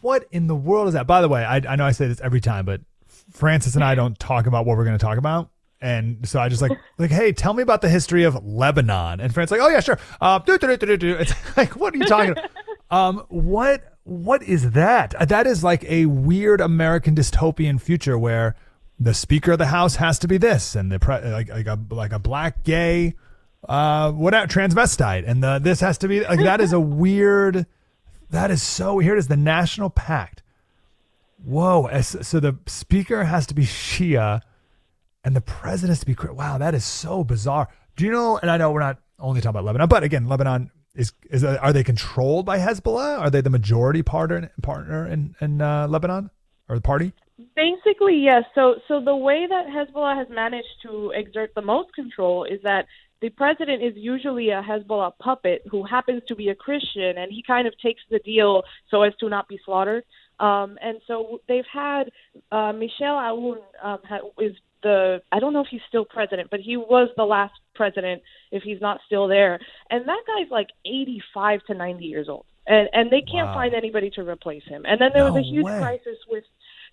What 0.00 0.26
in 0.30 0.46
the 0.46 0.54
world 0.54 0.88
is 0.88 0.94
that? 0.94 1.06
By 1.06 1.20
the 1.20 1.28
way, 1.28 1.44
I, 1.44 1.56
I 1.56 1.76
know 1.76 1.84
I 1.84 1.92
say 1.92 2.08
this 2.08 2.20
every 2.20 2.40
time, 2.40 2.64
but 2.64 2.80
Frances 3.30 3.74
and 3.74 3.84
I 3.84 3.94
don't 3.94 4.18
talk 4.18 4.46
about 4.46 4.64
what 4.64 4.76
we're 4.76 4.84
going 4.84 4.96
to 4.98 5.04
talk 5.04 5.18
about. 5.18 5.50
And 5.80 6.26
so 6.26 6.40
I 6.40 6.48
just 6.48 6.62
like 6.62 6.72
like, 6.98 7.10
hey, 7.10 7.32
tell 7.32 7.52
me 7.52 7.62
about 7.62 7.82
the 7.82 7.88
history 7.88 8.24
of 8.24 8.42
Lebanon. 8.44 9.20
And 9.20 9.34
Frances 9.34 9.52
like, 9.52 9.60
oh 9.60 9.68
yeah, 9.68 9.80
sure. 9.80 9.98
Uh. 10.20 10.40
It's 10.46 11.34
like, 11.56 11.76
what 11.76 11.94
are 11.94 11.98
you 11.98 12.06
talking 12.06 12.30
about? 12.30 12.50
um, 12.90 13.24
what 13.28 13.91
what 14.04 14.42
is 14.42 14.72
that? 14.72 15.14
That 15.28 15.46
is 15.46 15.62
like 15.62 15.84
a 15.84 16.06
weird 16.06 16.60
American 16.60 17.14
dystopian 17.14 17.80
future 17.80 18.18
where 18.18 18.56
the 18.98 19.14
Speaker 19.14 19.52
of 19.52 19.58
the 19.58 19.66
House 19.66 19.96
has 19.96 20.18
to 20.20 20.28
be 20.28 20.38
this, 20.38 20.74
and 20.74 20.90
the 20.90 20.98
pre- 20.98 21.20
like 21.20 21.48
like 21.48 21.66
a 21.66 21.78
like 21.90 22.12
a 22.12 22.18
black 22.18 22.64
gay, 22.64 23.14
uh, 23.68 24.10
whatever 24.12 24.46
transvestite, 24.46 25.28
and 25.28 25.42
the 25.42 25.58
this 25.58 25.80
has 25.80 25.98
to 25.98 26.08
be 26.08 26.22
like 26.22 26.40
that 26.40 26.60
is 26.60 26.72
a 26.72 26.80
weird. 27.04 27.66
That 28.30 28.50
is 28.50 28.62
so. 28.62 28.98
Here 28.98 29.14
it 29.14 29.18
is, 29.18 29.28
the 29.28 29.36
National 29.36 29.90
Pact. 29.90 30.42
Whoa! 31.44 31.88
So 32.00 32.40
the 32.40 32.56
Speaker 32.66 33.24
has 33.24 33.46
to 33.48 33.54
be 33.54 33.64
Shia, 33.64 34.40
and 35.24 35.36
the 35.36 35.40
President 35.40 35.90
has 35.90 36.00
to 36.00 36.06
be. 36.06 36.16
Wow, 36.32 36.58
that 36.58 36.74
is 36.74 36.84
so 36.84 37.24
bizarre. 37.24 37.68
Do 37.96 38.04
you 38.04 38.10
know? 38.10 38.38
And 38.38 38.50
I 38.50 38.56
know 38.56 38.72
we're 38.72 38.80
not 38.80 38.98
only 39.18 39.40
talking 39.40 39.50
about 39.50 39.64
Lebanon, 39.64 39.88
but 39.88 40.02
again, 40.02 40.28
Lebanon 40.28 40.70
is 40.94 41.12
is 41.30 41.44
are 41.44 41.72
they 41.72 41.84
controlled 41.84 42.46
by 42.46 42.58
Hezbollah? 42.58 43.18
Are 43.18 43.30
they 43.30 43.40
the 43.40 43.50
majority 43.50 44.02
partner 44.02 44.50
partner 44.62 45.06
in 45.06 45.34
in 45.40 45.60
uh, 45.60 45.88
Lebanon 45.88 46.30
or 46.68 46.76
the 46.76 46.82
party? 46.82 47.12
Basically, 47.56 48.16
yes. 48.16 48.44
So 48.54 48.76
so 48.88 49.00
the 49.00 49.16
way 49.16 49.46
that 49.48 49.66
Hezbollah 49.66 50.16
has 50.16 50.28
managed 50.28 50.82
to 50.82 51.12
exert 51.14 51.54
the 51.54 51.62
most 51.62 51.94
control 51.94 52.44
is 52.44 52.60
that 52.62 52.86
the 53.20 53.30
president 53.30 53.82
is 53.82 53.94
usually 53.96 54.50
a 54.50 54.60
Hezbollah 54.62 55.12
puppet 55.18 55.62
who 55.70 55.84
happens 55.84 56.22
to 56.26 56.34
be 56.34 56.48
a 56.48 56.54
Christian, 56.54 57.18
and 57.18 57.30
he 57.30 57.42
kind 57.42 57.66
of 57.68 57.78
takes 57.78 58.02
the 58.10 58.18
deal 58.18 58.64
so 58.90 59.02
as 59.02 59.14
to 59.20 59.28
not 59.28 59.48
be 59.48 59.58
slaughtered. 59.64 60.04
Um, 60.40 60.76
and 60.82 61.00
so 61.06 61.40
they've 61.46 61.64
had 61.72 62.10
uh, 62.50 62.72
Michel 62.72 63.14
Aoun 63.14 63.58
um, 63.82 64.00
is 64.38 64.56
the 64.82 65.22
I 65.30 65.40
don't 65.40 65.52
know 65.52 65.60
if 65.60 65.68
he's 65.70 65.80
still 65.88 66.04
president, 66.04 66.50
but 66.50 66.60
he 66.60 66.76
was 66.76 67.08
the 67.16 67.24
last 67.24 67.54
president 67.74 68.22
if 68.50 68.62
he's 68.62 68.80
not 68.80 69.00
still 69.06 69.28
there. 69.28 69.58
And 69.90 70.06
that 70.06 70.22
guy's 70.26 70.50
like 70.50 70.68
85 70.84 71.60
to 71.66 71.74
90 71.74 72.04
years 72.04 72.28
old. 72.28 72.46
And 72.66 72.88
and 72.92 73.10
they 73.10 73.22
can't 73.22 73.48
wow. 73.48 73.54
find 73.54 73.74
anybody 73.74 74.10
to 74.10 74.22
replace 74.22 74.64
him. 74.64 74.84
And 74.86 75.00
then 75.00 75.10
there 75.14 75.24
no 75.24 75.32
was 75.32 75.44
a 75.44 75.48
huge 75.48 75.64
way. 75.64 75.78
crisis 75.78 76.18
with 76.28 76.44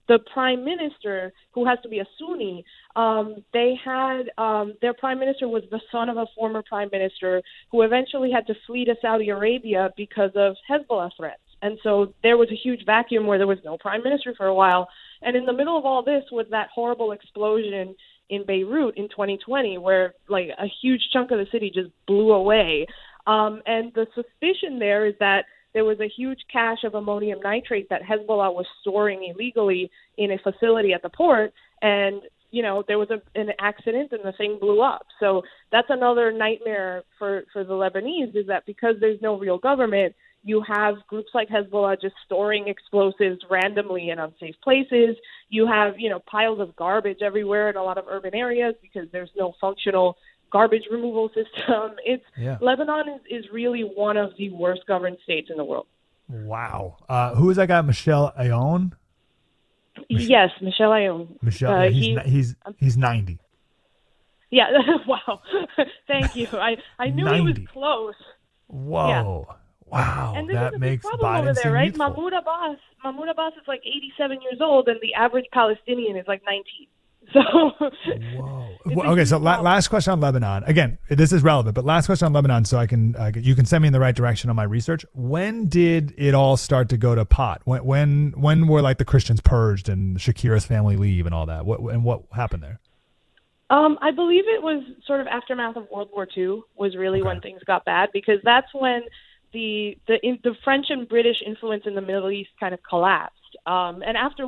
the 0.08 0.20
prime 0.34 0.66
minister, 0.66 1.32
who 1.52 1.66
has 1.66 1.78
to 1.84 1.90
be 1.90 2.00
a 2.00 2.08
Sunni. 2.18 2.66
Um, 2.96 3.44
they 3.54 3.76
had 3.84 4.32
um, 4.38 4.74
their 4.82 4.94
prime 4.94 5.20
minister 5.20 5.48
was 5.48 5.64
the 5.70 5.80
son 5.92 6.10
of 6.10 6.18
a 6.18 6.26
former 6.36 6.64
prime 6.68 6.90
minister 6.92 7.42
who 7.72 7.84
eventually 7.84 8.32
had 8.32 8.48
to 8.48 8.56
flee 8.66 8.86
to 8.86 8.96
Saudi 9.02 9.30
Arabia 9.30 9.92
because 9.96 10.32
of 10.36 10.56
Hezbollah 10.70 11.12
threats. 11.16 11.42
And 11.62 11.78
so 11.84 12.14
there 12.24 12.38
was 12.38 12.50
a 12.52 12.56
huge 12.56 12.86
vacuum 12.86 13.28
where 13.28 13.38
there 13.38 13.48
was 13.48 13.60
no 13.64 13.78
prime 13.78 14.02
minister 14.04 14.34
for 14.36 14.48
a 14.48 14.56
while. 14.56 14.90
And 15.22 15.36
in 15.36 15.46
the 15.46 15.54
middle 15.54 15.78
of 15.78 15.86
all 15.86 16.04
this 16.04 16.24
was 16.32 16.46
that 16.52 16.70
horrible 16.74 17.12
explosion 17.12 17.96
in 18.30 18.46
Beirut 18.46 18.98
in 18.98 19.10
2020, 19.10 19.78
where 19.78 20.14
like 20.28 20.50
a 20.58 20.68
huge 20.82 21.02
chunk 21.12 21.32
of 21.32 21.40
the 21.40 21.48
city 21.52 21.72
just 21.74 21.90
blew 22.08 22.32
away. 22.32 22.86
Um, 23.28 23.62
and 23.66 23.92
the 23.94 24.08
suspicion 24.16 24.80
there 24.80 25.06
is 25.06 25.16
that 25.20 25.46
there 25.74 25.86
was 25.86 26.00
a 26.00 26.08
huge 26.08 26.40
cache 26.52 26.84
of 26.84 26.96
ammonium 26.96 27.40
nitrate 27.42 27.90
that 27.90 28.02
Hezbollah 28.02 28.54
was 28.54 28.66
storing 28.82 29.32
illegally 29.34 29.92
in 30.18 30.32
a 30.32 30.38
facility 30.40 30.94
at 30.94 31.02
the 31.02 31.10
port, 31.10 31.54
and 31.82 32.22
you 32.52 32.64
know 32.64 32.84
there 32.88 32.98
was 32.98 33.10
a, 33.12 33.22
an 33.40 33.50
accident 33.60 34.12
and 34.12 34.22
the 34.24 34.34
thing 34.38 34.58
blew 34.60 34.82
up. 34.82 35.06
So 35.20 35.44
that's 35.72 35.90
another 35.90 36.32
nightmare 36.32 37.04
for 37.20 37.44
for 37.54 37.64
the 37.64 37.74
Lebanese 37.74 38.36
is 38.36 38.48
that 38.48 38.66
because 38.66 38.96
there's 39.00 39.22
no 39.22 39.38
real 39.38 39.60
government, 39.60 40.16
you 40.44 40.62
have 40.62 40.96
groups 41.08 41.32
like 41.34 41.50
Hezbollah 41.50 42.00
just 42.02 42.16
storing 42.26 42.68
explosives 42.68 43.40
randomly 43.50 44.10
in 44.10 44.20
unsafe 44.20 44.56
places. 44.64 45.16
You 45.50 45.68
have, 45.68 46.00
you 46.00 46.10
know, 46.10 46.20
piles 46.20 46.60
of 46.60 46.76
garbage 46.76 47.20
everywhere 47.22 47.70
in 47.70 47.76
a 47.76 47.84
lot 47.84 47.98
of 47.98 48.06
urban 48.08 48.34
areas 48.34 48.76
because 48.82 49.08
there's 49.12 49.32
no 49.38 49.54
functional 49.60 50.18
garbage 50.52 50.84
removal 50.90 51.30
system. 51.36 51.96
It's 52.06 52.24
yeah. 52.38 52.58
Lebanon 52.62 53.10
is, 53.10 53.46
is 53.46 53.52
really 53.52 53.82
one 53.82 54.18
of 54.18 54.32
the 54.38 54.50
worst 54.52 54.86
governed 54.88 55.18
states 55.24 55.50
in 55.50 55.58
the 55.58 55.66
world. 55.66 55.88
Wow. 56.30 56.98
Uh, 57.10 57.36
who 57.36 57.50
is 57.50 57.58
that 57.58 57.68
guy? 57.68 57.82
Michel 57.82 58.32
Aoun? 58.40 58.94
Yes, 60.08 60.52
Michel 60.62 60.92
Aoun. 60.92 61.28
Michel, 61.42 61.74
uh, 61.74 61.90
he's, 61.90 62.18
he's, 62.24 62.32
he's, 62.32 62.56
he's 62.78 62.98
90. 62.98 63.40
Yeah, 64.52 64.68
wow. 65.08 65.42
Thank 66.08 66.36
you. 66.36 66.48
I, 66.54 66.78
I 66.98 67.10
knew 67.10 67.26
90. 67.26 67.40
he 67.40 67.46
was 67.62 67.70
close. 67.72 68.16
Whoa. 68.68 69.46
Yeah. 69.48 69.56
Wow, 69.92 70.34
and 70.36 70.50
that 70.50 70.80
makes 70.80 71.06
Biden 71.06 71.42
over 71.42 71.54
there, 71.54 71.72
right? 71.72 71.88
Youthful. 71.88 72.10
Mahmoud 72.10 72.34
Abbas, 72.34 72.78
Mahmoud 73.04 73.30
Abbas 73.30 73.54
is 73.54 73.68
like 73.68 73.82
87 73.86 74.42
years 74.42 74.62
old, 74.62 74.88
and 74.88 75.00
the 75.02 75.14
average 75.14 75.46
Palestinian 75.52 76.18
is 76.18 76.26
like 76.28 76.42
19. 76.46 76.88
So, 77.34 77.42
whoa. 78.38 79.04
okay, 79.12 79.24
so 79.26 79.38
la- 79.38 79.60
last 79.60 79.90
question 79.90 80.14
on 80.14 80.20
Lebanon. 80.20 80.64
Again, 80.66 80.98
this 81.10 81.32
is 81.32 81.44
relevant, 81.44 81.76
but 81.76 81.86
last 81.86 82.08
question 82.08 82.26
on 82.26 82.34
Lebanon, 82.34 82.66
so 82.66 82.80
I 82.80 82.88
can 82.88 83.16
uh, 83.16 83.32
you 83.36 83.54
can 83.54 83.66
send 83.66 83.84
me 83.84 83.88
in 83.88 83.94
the 83.94 84.00
right 84.00 84.16
direction 84.16 84.50
on 84.50 84.56
my 84.56 84.64
research. 84.64 85.06
When 85.14 85.68
did 85.68 86.16
it 86.18 86.34
all 86.34 86.58
start 86.58 86.90
to 86.90 86.98
go 86.98 87.14
to 87.14 87.26
pot? 87.26 87.62
When 87.66 87.86
when 87.86 88.34
when 88.36 88.68
were 88.68 88.82
like 88.82 88.98
the 88.98 89.06
Christians 89.06 89.42
purged 89.42 89.90
and 89.90 90.18
Shakira's 90.18 90.66
family 90.66 90.96
leave 90.96 91.28
and 91.28 91.36
all 91.36 91.46
that? 91.46 91.68
What 91.68 91.82
and 91.82 92.04
what 92.04 92.24
happened 92.34 92.64
there? 92.64 92.80
Um, 93.70 94.00
I 94.02 94.10
believe 94.10 94.46
it 94.48 94.64
was 94.64 94.84
sort 95.06 95.22
of 95.22 95.28
aftermath 95.28 95.76
of 95.76 95.88
World 95.92 96.10
War 96.12 96.28
II 96.36 96.62
was 96.76 96.96
really 96.96 97.20
okay. 97.20 97.28
when 97.28 97.42
things 97.42 97.62
got 97.68 97.86
bad 97.86 98.10
because 98.12 98.40
that's 98.44 98.74
when 98.74 99.02
the 99.54 99.98
the 100.08 100.20
in, 100.26 100.40
the 100.44 100.56
French 100.64 100.88
and 100.90 101.08
British 101.08 101.42
influence 101.46 101.84
in 101.86 101.96
the 101.96 102.02
Middle 102.02 102.32
East 102.32 102.50
kind 102.60 102.74
of 102.74 102.80
collapsed. 102.88 103.36
Um, 103.66 104.04
and 104.06 104.18
after 104.18 104.48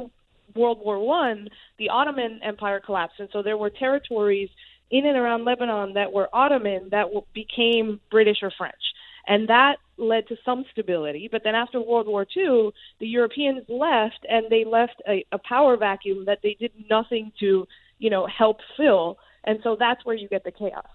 World 0.55 0.79
War 0.83 0.99
One, 0.99 1.49
the 1.77 1.89
Ottoman 1.89 2.39
Empire 2.43 2.79
collapsed, 2.79 3.19
and 3.19 3.29
so 3.31 3.41
there 3.41 3.57
were 3.57 3.69
territories 3.69 4.49
in 4.89 5.05
and 5.05 5.17
around 5.17 5.45
Lebanon 5.45 5.93
that 5.93 6.11
were 6.11 6.29
Ottoman 6.33 6.89
that 6.91 7.03
w- 7.03 7.23
became 7.33 7.99
British 8.09 8.37
or 8.41 8.51
French, 8.57 8.81
and 9.27 9.47
that 9.47 9.77
led 9.97 10.27
to 10.27 10.35
some 10.43 10.65
stability. 10.71 11.29
But 11.31 11.43
then 11.43 11.55
after 11.55 11.79
World 11.79 12.07
War 12.07 12.25
II, 12.35 12.71
the 12.99 13.07
Europeans 13.07 13.63
left, 13.69 14.25
and 14.29 14.45
they 14.49 14.65
left 14.65 15.01
a, 15.07 15.25
a 15.31 15.37
power 15.37 15.77
vacuum 15.77 16.25
that 16.25 16.39
they 16.43 16.55
did 16.59 16.71
nothing 16.89 17.31
to, 17.39 17.67
you 17.99 18.09
know, 18.09 18.27
help 18.27 18.57
fill, 18.75 19.17
and 19.45 19.59
so 19.63 19.75
that's 19.79 20.05
where 20.05 20.15
you 20.15 20.27
get 20.27 20.43
the 20.43 20.51
chaos. 20.51 20.85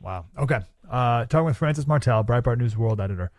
Wow. 0.00 0.26
Okay. 0.38 0.60
Uh, 0.90 1.24
talking 1.26 1.46
with 1.46 1.56
Frances 1.56 1.86
Martel, 1.86 2.22
Breitbart 2.22 2.58
News 2.58 2.76
World 2.76 3.00
editor. 3.00 3.30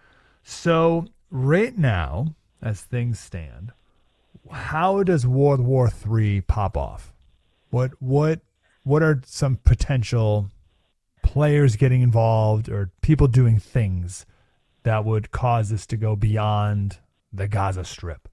So 0.44 1.06
right 1.30 1.78
now, 1.78 2.36
as 2.62 2.82
things 2.82 3.20
stand, 3.20 3.72
how 4.52 5.04
does 5.04 5.28
World 5.28 5.62
War 5.62 5.90
III 5.90 6.42
pop 6.42 6.78
off? 6.78 7.14
What 7.70 7.92
what 8.00 8.42
what 8.84 9.04
are 9.04 9.22
some 9.26 9.58
potential 9.58 10.52
players 11.22 11.76
getting 11.76 12.02
involved 12.02 12.70
or 12.70 12.92
people 13.02 13.28
doing 13.28 13.60
things 13.60 14.26
that 14.84 15.04
would 15.04 15.32
cause 15.32 15.70
this 15.70 15.86
to 15.88 15.98
go 15.98 16.16
beyond 16.16 17.00
the 17.34 17.48
Gaza 17.48 17.84
Strip? 17.84 18.30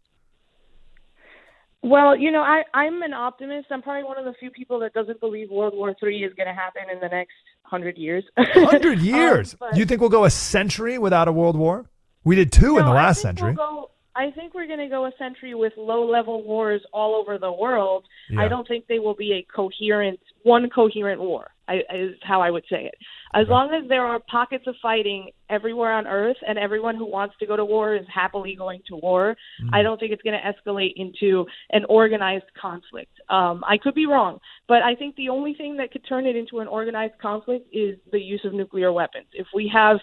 Well, 1.82 2.16
you 2.16 2.30
know, 2.30 2.40
I, 2.40 2.62
I'm 2.72 3.02
an 3.02 3.12
optimist. 3.12 3.66
I'm 3.70 3.82
probably 3.82 4.04
one 4.04 4.16
of 4.16 4.24
the 4.24 4.32
few 4.40 4.50
people 4.50 4.78
that 4.78 4.94
doesn't 4.94 5.20
believe 5.20 5.50
World 5.50 5.74
War 5.74 5.94
III 6.02 6.24
is 6.24 6.32
going 6.34 6.46
to 6.46 6.54
happen 6.54 6.82
in 6.90 7.00
the 7.00 7.08
next 7.08 7.34
hundred 7.64 7.98
years. 7.98 8.24
Hundred 8.36 8.98
years? 9.00 9.56
um, 9.60 9.70
you 9.74 9.84
think 9.84 10.00
we'll 10.00 10.10
go 10.10 10.24
a 10.24 10.30
century 10.30 10.98
without 10.98 11.28
a 11.28 11.32
world 11.32 11.56
war? 11.56 11.90
We 12.22 12.36
did 12.36 12.52
two 12.52 12.74
no, 12.74 12.78
in 12.78 12.86
the 12.86 12.92
last 12.92 13.20
century. 13.20 13.54
We'll 13.56 13.56
go, 13.56 13.90
I 14.16 14.30
think 14.30 14.54
we're 14.54 14.66
going 14.66 14.78
to 14.78 14.88
go 14.88 15.06
a 15.06 15.12
century 15.18 15.54
with 15.54 15.72
low-level 15.76 16.44
wars 16.44 16.80
all 16.92 17.14
over 17.14 17.36
the 17.36 17.52
world. 17.52 18.06
Yeah. 18.30 18.42
I 18.42 18.48
don't 18.48 18.66
think 18.66 18.86
they 18.86 18.98
will 18.98 19.14
be 19.14 19.32
a 19.32 19.46
coherent, 19.54 20.20
one 20.42 20.70
coherent 20.70 21.20
war. 21.20 21.50
I, 21.68 21.76
is 21.94 22.14
how 22.22 22.40
I 22.40 22.50
would 22.50 22.64
say 22.70 22.84
it. 22.84 22.94
As 23.34 23.46
long 23.48 23.72
as 23.74 23.88
there 23.88 24.04
are 24.04 24.20
pockets 24.30 24.64
of 24.66 24.74
fighting 24.80 25.30
everywhere 25.50 25.92
on 25.92 26.06
Earth, 26.06 26.36
and 26.46 26.58
everyone 26.58 26.96
who 26.96 27.06
wants 27.06 27.34
to 27.40 27.46
go 27.46 27.56
to 27.56 27.64
war 27.64 27.94
is 27.94 28.06
happily 28.12 28.54
going 28.56 28.80
to 28.88 28.96
war, 28.96 29.36
mm. 29.62 29.68
I 29.72 29.82
don't 29.82 29.98
think 29.98 30.12
it's 30.12 30.22
going 30.22 30.38
to 30.38 30.70
escalate 30.70 30.92
into 30.96 31.46
an 31.70 31.84
organized 31.88 32.44
conflict. 32.60 33.12
Um, 33.28 33.62
I 33.66 33.78
could 33.78 33.94
be 33.94 34.06
wrong, 34.06 34.38
but 34.68 34.82
I 34.82 34.94
think 34.94 35.16
the 35.16 35.28
only 35.28 35.54
thing 35.54 35.76
that 35.78 35.90
could 35.90 36.06
turn 36.08 36.26
it 36.26 36.36
into 36.36 36.60
an 36.60 36.68
organized 36.68 37.14
conflict 37.20 37.66
is 37.72 37.98
the 38.12 38.20
use 38.20 38.42
of 38.44 38.52
nuclear 38.52 38.92
weapons. 38.92 39.26
If 39.32 39.46
we 39.54 39.70
have 39.72 39.98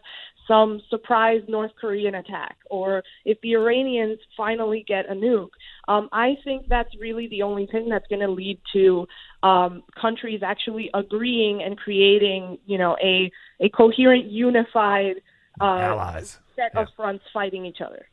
some 0.47 0.81
surprise 0.89 1.41
North 1.47 1.71
Korean 1.79 2.15
attack, 2.15 2.57
or 2.69 3.03
if 3.25 3.39
the 3.41 3.53
Iranians 3.53 4.19
finally 4.35 4.83
get 4.87 5.09
a 5.09 5.13
nuke. 5.13 5.49
Um, 5.87 6.09
I 6.11 6.35
think 6.43 6.67
that's 6.67 6.89
really 6.99 7.27
the 7.27 7.41
only 7.41 7.65
thing 7.67 7.89
that's 7.89 8.07
going 8.07 8.21
to 8.21 8.31
lead 8.31 8.59
to 8.73 9.07
um, 9.43 9.83
countries 9.99 10.41
actually 10.43 10.89
agreeing 10.93 11.63
and 11.63 11.77
creating, 11.77 12.57
you 12.65 12.77
know, 12.77 12.95
a 13.03 13.31
a 13.59 13.69
coherent, 13.69 14.25
unified 14.25 15.15
uh, 15.59 15.63
allies 15.63 16.39
set 16.55 16.71
yeah. 16.73 16.81
of 16.81 16.87
fronts 16.95 17.23
fighting 17.33 17.65
each 17.65 17.81
other. 17.85 18.05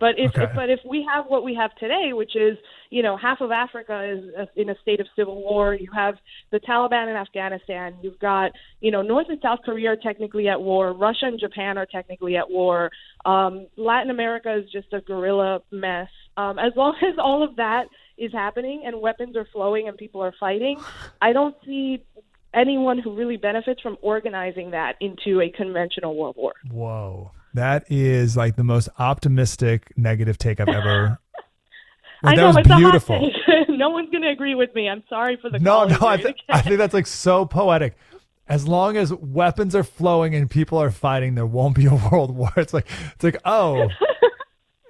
But 0.00 0.18
if, 0.18 0.32
okay. 0.32 0.44
if, 0.44 0.50
but 0.54 0.70
if 0.70 0.80
we 0.84 1.06
have 1.10 1.26
what 1.26 1.44
we 1.44 1.54
have 1.54 1.74
today, 1.76 2.12
which 2.12 2.34
is 2.34 2.58
you 2.90 3.02
know 3.02 3.16
half 3.16 3.40
of 3.40 3.52
Africa 3.52 4.02
is 4.04 4.48
in 4.56 4.68
a 4.68 4.74
state 4.82 5.00
of 5.00 5.06
civil 5.14 5.40
war, 5.40 5.74
you 5.74 5.88
have 5.94 6.16
the 6.50 6.58
Taliban 6.58 7.08
in 7.08 7.16
Afghanistan, 7.16 7.94
you've 8.02 8.18
got 8.18 8.50
you 8.80 8.90
know 8.90 9.02
North 9.02 9.28
and 9.28 9.38
South 9.40 9.60
Korea 9.64 9.92
are 9.92 9.96
technically 9.96 10.48
at 10.48 10.60
war, 10.60 10.92
Russia 10.92 11.26
and 11.26 11.38
Japan 11.38 11.78
are 11.78 11.86
technically 11.86 12.36
at 12.36 12.50
war, 12.50 12.90
um, 13.24 13.66
Latin 13.76 14.10
America 14.10 14.54
is 14.54 14.70
just 14.70 14.92
a 14.92 15.00
guerrilla 15.00 15.60
mess. 15.70 16.08
Um, 16.36 16.58
as 16.58 16.72
long 16.76 16.94
as 17.02 17.14
all 17.18 17.42
of 17.42 17.56
that 17.56 17.86
is 18.16 18.32
happening 18.32 18.82
and 18.86 19.00
weapons 19.00 19.36
are 19.36 19.46
flowing 19.52 19.88
and 19.88 19.96
people 19.96 20.22
are 20.22 20.34
fighting, 20.38 20.80
I 21.20 21.32
don't 21.32 21.56
see 21.64 22.04
anyone 22.52 22.98
who 22.98 23.14
really 23.14 23.36
benefits 23.36 23.80
from 23.80 23.96
organizing 24.00 24.70
that 24.70 24.96
into 25.00 25.40
a 25.40 25.50
conventional 25.50 26.16
world 26.16 26.36
war. 26.36 26.52
Whoa. 26.70 27.32
That 27.54 27.84
is 27.90 28.36
like 28.36 28.56
the 28.56 28.64
most 28.64 28.88
optimistic 28.98 29.92
negative 29.96 30.38
take 30.38 30.60
I've 30.60 30.68
ever. 30.68 31.18
Like, 32.22 32.36
that 32.36 32.40
I 32.40 32.42
know 32.42 32.56
was 32.56 32.56
it's 32.56 32.74
beautiful. 32.74 33.16
a 33.16 33.18
hot 33.18 33.66
take. 33.66 33.68
no 33.76 33.90
one's 33.90 34.08
going 34.08 34.22
to 34.22 34.30
agree 34.30 34.54
with 34.54 34.74
me. 34.74 34.88
I'm 34.88 35.02
sorry 35.10 35.36
for 35.36 35.50
the 35.50 35.58
No, 35.58 35.84
no, 35.84 35.98
I, 36.00 36.16
th- 36.16 36.34
I 36.48 36.62
think 36.62 36.78
that's 36.78 36.94
like 36.94 37.06
so 37.06 37.44
poetic. 37.44 37.98
As 38.48 38.66
long 38.66 38.96
as 38.96 39.12
weapons 39.12 39.74
are 39.74 39.82
flowing 39.84 40.34
and 40.34 40.50
people 40.50 40.78
are 40.78 40.90
fighting, 40.90 41.34
there 41.34 41.44
won't 41.44 41.74
be 41.76 41.84
a 41.84 41.94
world 41.94 42.34
war. 42.34 42.50
It's 42.56 42.72
like 42.72 42.86
it's 43.14 43.24
like 43.24 43.36
oh, 43.44 43.88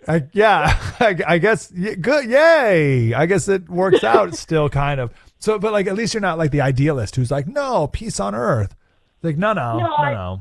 I, 0.08 0.24
yeah, 0.32 0.78
I, 1.00 1.16
I 1.26 1.38
guess 1.38 1.70
good, 1.70 2.26
yay. 2.30 3.14
I 3.14 3.26
guess 3.26 3.48
it 3.48 3.68
works 3.68 4.04
out 4.04 4.34
still, 4.36 4.68
kind 4.68 5.00
of. 5.00 5.12
So, 5.38 5.58
but 5.58 5.72
like 5.72 5.86
at 5.86 5.94
least 5.94 6.14
you're 6.14 6.20
not 6.20 6.38
like 6.38 6.50
the 6.50 6.60
idealist 6.60 7.16
who's 7.16 7.30
like 7.30 7.46
no 7.46 7.86
peace 7.88 8.18
on 8.20 8.34
earth. 8.34 8.74
Like 9.22 9.36
no, 9.36 9.52
no, 9.52 9.78
no, 9.78 9.86
No, 9.86 9.94
I- 9.96 10.12
no. 10.14 10.40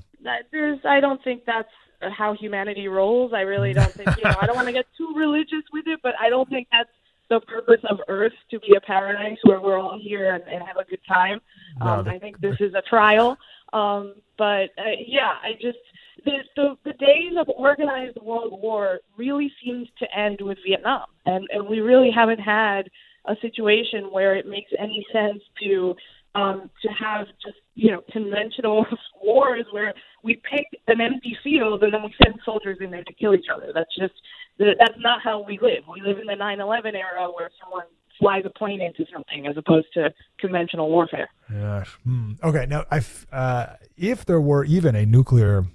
there's 0.51 0.79
I 0.86 1.00
don't 1.00 1.24
think 1.24 1.43
that's 1.46 1.70
how 2.17 2.34
humanity 2.34 2.88
rolls. 2.88 3.32
I 3.34 3.41
really 3.41 3.74
don't 3.74 3.91
think 3.91 4.15
you 4.17 4.24
know 4.24 4.36
I 4.41 4.46
don't 4.46 4.55
want 4.55 4.67
to 4.67 4.74
get 4.74 4.86
too 4.98 5.13
religious 5.15 5.63
with 5.72 5.88
it, 5.88 6.00
but 6.03 6.13
I 6.20 6.29
don't 6.29 6.50
think 6.50 6.67
that's 6.72 6.89
the 7.29 7.39
purpose 7.39 7.79
of 7.89 8.00
Earth 8.10 8.34
to 8.51 8.60
be 8.60 8.75
a 8.75 8.82
paradise 8.82 9.38
where 9.43 9.62
we're 9.62 9.79
all 9.79 9.98
here 10.01 10.34
and, 10.36 10.43
and 10.43 10.62
have 10.63 10.75
a 10.77 10.84
good 10.84 11.00
time. 11.08 11.39
No, 11.79 11.86
Um, 11.88 12.05
the- 12.05 12.12
I 12.12 12.20
think 12.20 12.39
this 12.41 12.58
is 12.60 12.74
a 12.74 12.82
trial. 12.82 13.38
Um, 13.72 14.15
but 14.38 14.70
uh, 14.77 14.84
yeah, 15.08 15.32
I 15.41 15.53
just 15.60 15.79
the, 16.25 16.38
the 16.56 16.75
the 16.86 16.94
days 16.94 17.34
of 17.39 17.48
organized 17.50 18.18
world 18.22 18.60
war 18.62 19.00
really 19.18 19.51
seemed 19.63 19.88
to 20.00 20.06
end 20.18 20.39
with 20.42 20.58
Vietnam, 20.65 21.06
and 21.25 21.48
and 21.51 21.68
we 21.68 21.80
really 21.80 22.12
haven't 22.12 22.39
had 22.39 22.89
a 23.25 23.36
situation 23.42 24.06
where 24.12 24.36
it 24.36 24.46
makes 24.46 24.72
any 24.77 25.06
sense 25.12 25.42
to 25.62 25.96
um, 26.36 26.70
to 26.82 26.89
have 26.89 27.27
just 27.44 27.58
you 27.75 27.92
know 27.92 28.01
conventional 28.12 28.86
wars 29.24 29.65
where 29.72 29.94
we 30.24 30.42
pick 30.50 30.65
an 30.88 31.01
empty 31.01 31.38
field 31.44 31.84
and 31.84 31.94
then 31.94 32.03
we 32.03 32.13
send 32.24 32.36
soldiers 32.46 32.77
in 32.82 32.92
there 32.92 33.03
to 33.03 33.13
kill 33.13 33.34
each 33.34 33.48
other. 33.53 33.72
That's 33.74 33.94
just 33.98 34.13
that's 34.58 35.00
not 35.00 35.22
how 35.24 35.44
we 35.44 35.60
live. 35.62 35.84
We 35.92 36.01
live 36.01 36.20
in 36.20 36.27
the 36.27 36.34
9/11 36.34 36.94
era 36.96 37.27
where 37.36 37.50
someone 37.62 37.86
flies 38.20 38.44
a 38.46 38.50
plane 38.58 38.82
into 38.82 39.06
something 39.12 39.48
as 39.48 39.58
opposed 39.58 39.88
to 39.94 40.13
conventional 40.39 40.89
warfare. 40.89 41.30
Gosh. 41.51 41.98
Hmm. 42.03 42.34
Okay. 42.44 42.65
Now, 42.68 42.86
I 42.92 42.98
f- 42.98 43.25
uh, 43.32 43.65
if 43.98 44.25
there 44.25 44.39
were 44.39 44.63
even 44.65 44.96
a 44.96 45.06
nuclear 45.06 45.65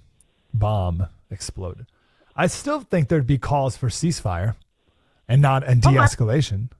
bomb 0.55 1.07
exploded, 1.31 1.87
I 2.37 2.47
still 2.47 2.81
think 2.81 3.09
there'd 3.09 3.26
be 3.26 3.38
calls 3.38 3.76
for 3.76 3.88
ceasefire 3.88 4.55
and 5.28 5.43
not 5.43 5.62
and 5.64 5.85
Okay. 5.85 5.97
Oh, 5.97 6.00
de-escalation. 6.00 6.71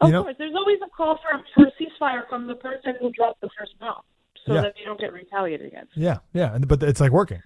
Of 0.00 0.08
You 0.08 0.12
know- 0.12 0.22
course, 0.24 0.36
there's 0.38 0.54
always 0.54 0.78
a 0.84 0.88
call 0.88 1.18
for 1.18 1.40
for 1.54 1.70
ceasefire 1.80 2.28
from 2.28 2.46
the 2.46 2.54
person 2.56 2.96
who 3.00 3.10
dropped 3.12 3.40
the 3.40 3.48
first 3.58 3.78
bomb, 3.78 4.02
so 4.46 4.54
Yeah. 4.54 4.62
that 4.62 4.74
they 4.76 4.84
don't 4.84 4.98
get 4.98 5.12
retaliated 5.12 5.66
against. 5.68 5.96
Yeah, 5.96 6.18
yeah, 6.32 6.54
and, 6.54 6.66
but 6.66 6.82
it's 6.82 7.00
like 7.00 7.12
working. 7.12 7.42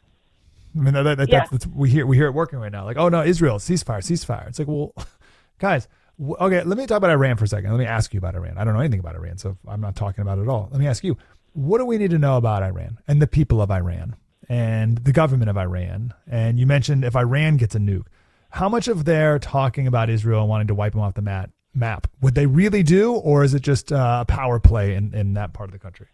I 0.75 0.79
mean, 0.79 0.95
that, 0.95 1.03
that, 1.17 1.29
Yeah. 1.29 1.39
that's, 1.41 1.51
that's 1.51 1.67
we 1.67 1.91
hear 1.91 2.07
we 2.07 2.17
hear 2.17 2.27
it 2.27 2.33
working 2.33 2.59
right 2.59 2.73
now. 2.73 2.85
Like, 2.85 2.97
oh 2.97 3.09
no, 3.09 3.23
Israel 3.23 3.57
ceasefire, 3.59 3.99
ceasefire. 3.99 4.49
It's 4.49 4.59
like, 4.59 4.69
well, 4.69 4.95
guys, 5.59 5.87
w- 6.19 6.37
okay, 6.41 6.63
let 6.65 6.79
me 6.79 6.87
talk 6.87 6.97
about 6.99 7.11
Iran 7.11 7.37
for 7.37 7.45
a 7.45 7.49
second. 7.49 7.71
Let 7.71 7.79
me 7.79 7.87
ask 7.87 8.13
you 8.15 8.19
about 8.19 8.35
Iran. 8.35 8.57
I 8.57 8.65
don't 8.65 8.73
know 8.75 8.81
anything 8.81 9.01
about 9.01 9.17
Iran, 9.17 9.37
so 9.39 9.57
I'm 9.69 9.81
not 9.83 9.95
talking 9.97 10.23
about 10.23 10.39
it 10.39 10.43
at 10.43 10.49
all. 10.49 10.69
Let 10.71 10.81
me 10.81 10.87
ask 10.87 11.05
you, 11.05 11.17
what 11.57 11.79
do 11.79 11.87
we 11.87 11.97
need 11.97 12.11
to 12.11 12.19
know 12.19 12.37
about 12.37 12.63
Iran 12.63 12.99
and 13.09 13.21
the 13.21 13.27
people 13.27 13.63
of 13.63 13.71
Iran 13.71 14.15
and 14.49 14.99
the 14.99 15.13
government 15.13 15.49
of 15.49 15.57
Iran? 15.57 16.13
And 16.29 16.59
you 16.59 16.67
mentioned 16.67 17.05
if 17.05 17.17
Iran 17.17 17.57
gets 17.57 17.75
a 17.75 17.79
nuke, 17.79 18.07
how 18.51 18.69
much 18.69 18.89
of 18.89 19.05
their 19.05 19.39
talking 19.39 19.87
about 19.87 20.11
Israel 20.11 20.41
and 20.41 20.49
wanting 20.49 20.67
to 20.69 20.75
wipe 20.75 20.93
them 20.93 21.01
off 21.01 21.15
the 21.15 21.23
mat 21.23 21.51
map 21.75 22.07
would 22.23 22.35
they 22.35 22.47
really 22.47 22.83
do, 22.83 23.13
or 23.13 23.45
is 23.45 23.53
it 23.55 23.61
just 23.61 23.93
uh, 23.93 24.19
a 24.23 24.25
power 24.25 24.59
play 24.59 24.95
in, 24.95 25.15
in 25.15 25.35
that 25.35 25.53
part 25.53 25.69
of 25.69 25.73
the 25.73 25.79
country? 25.79 26.07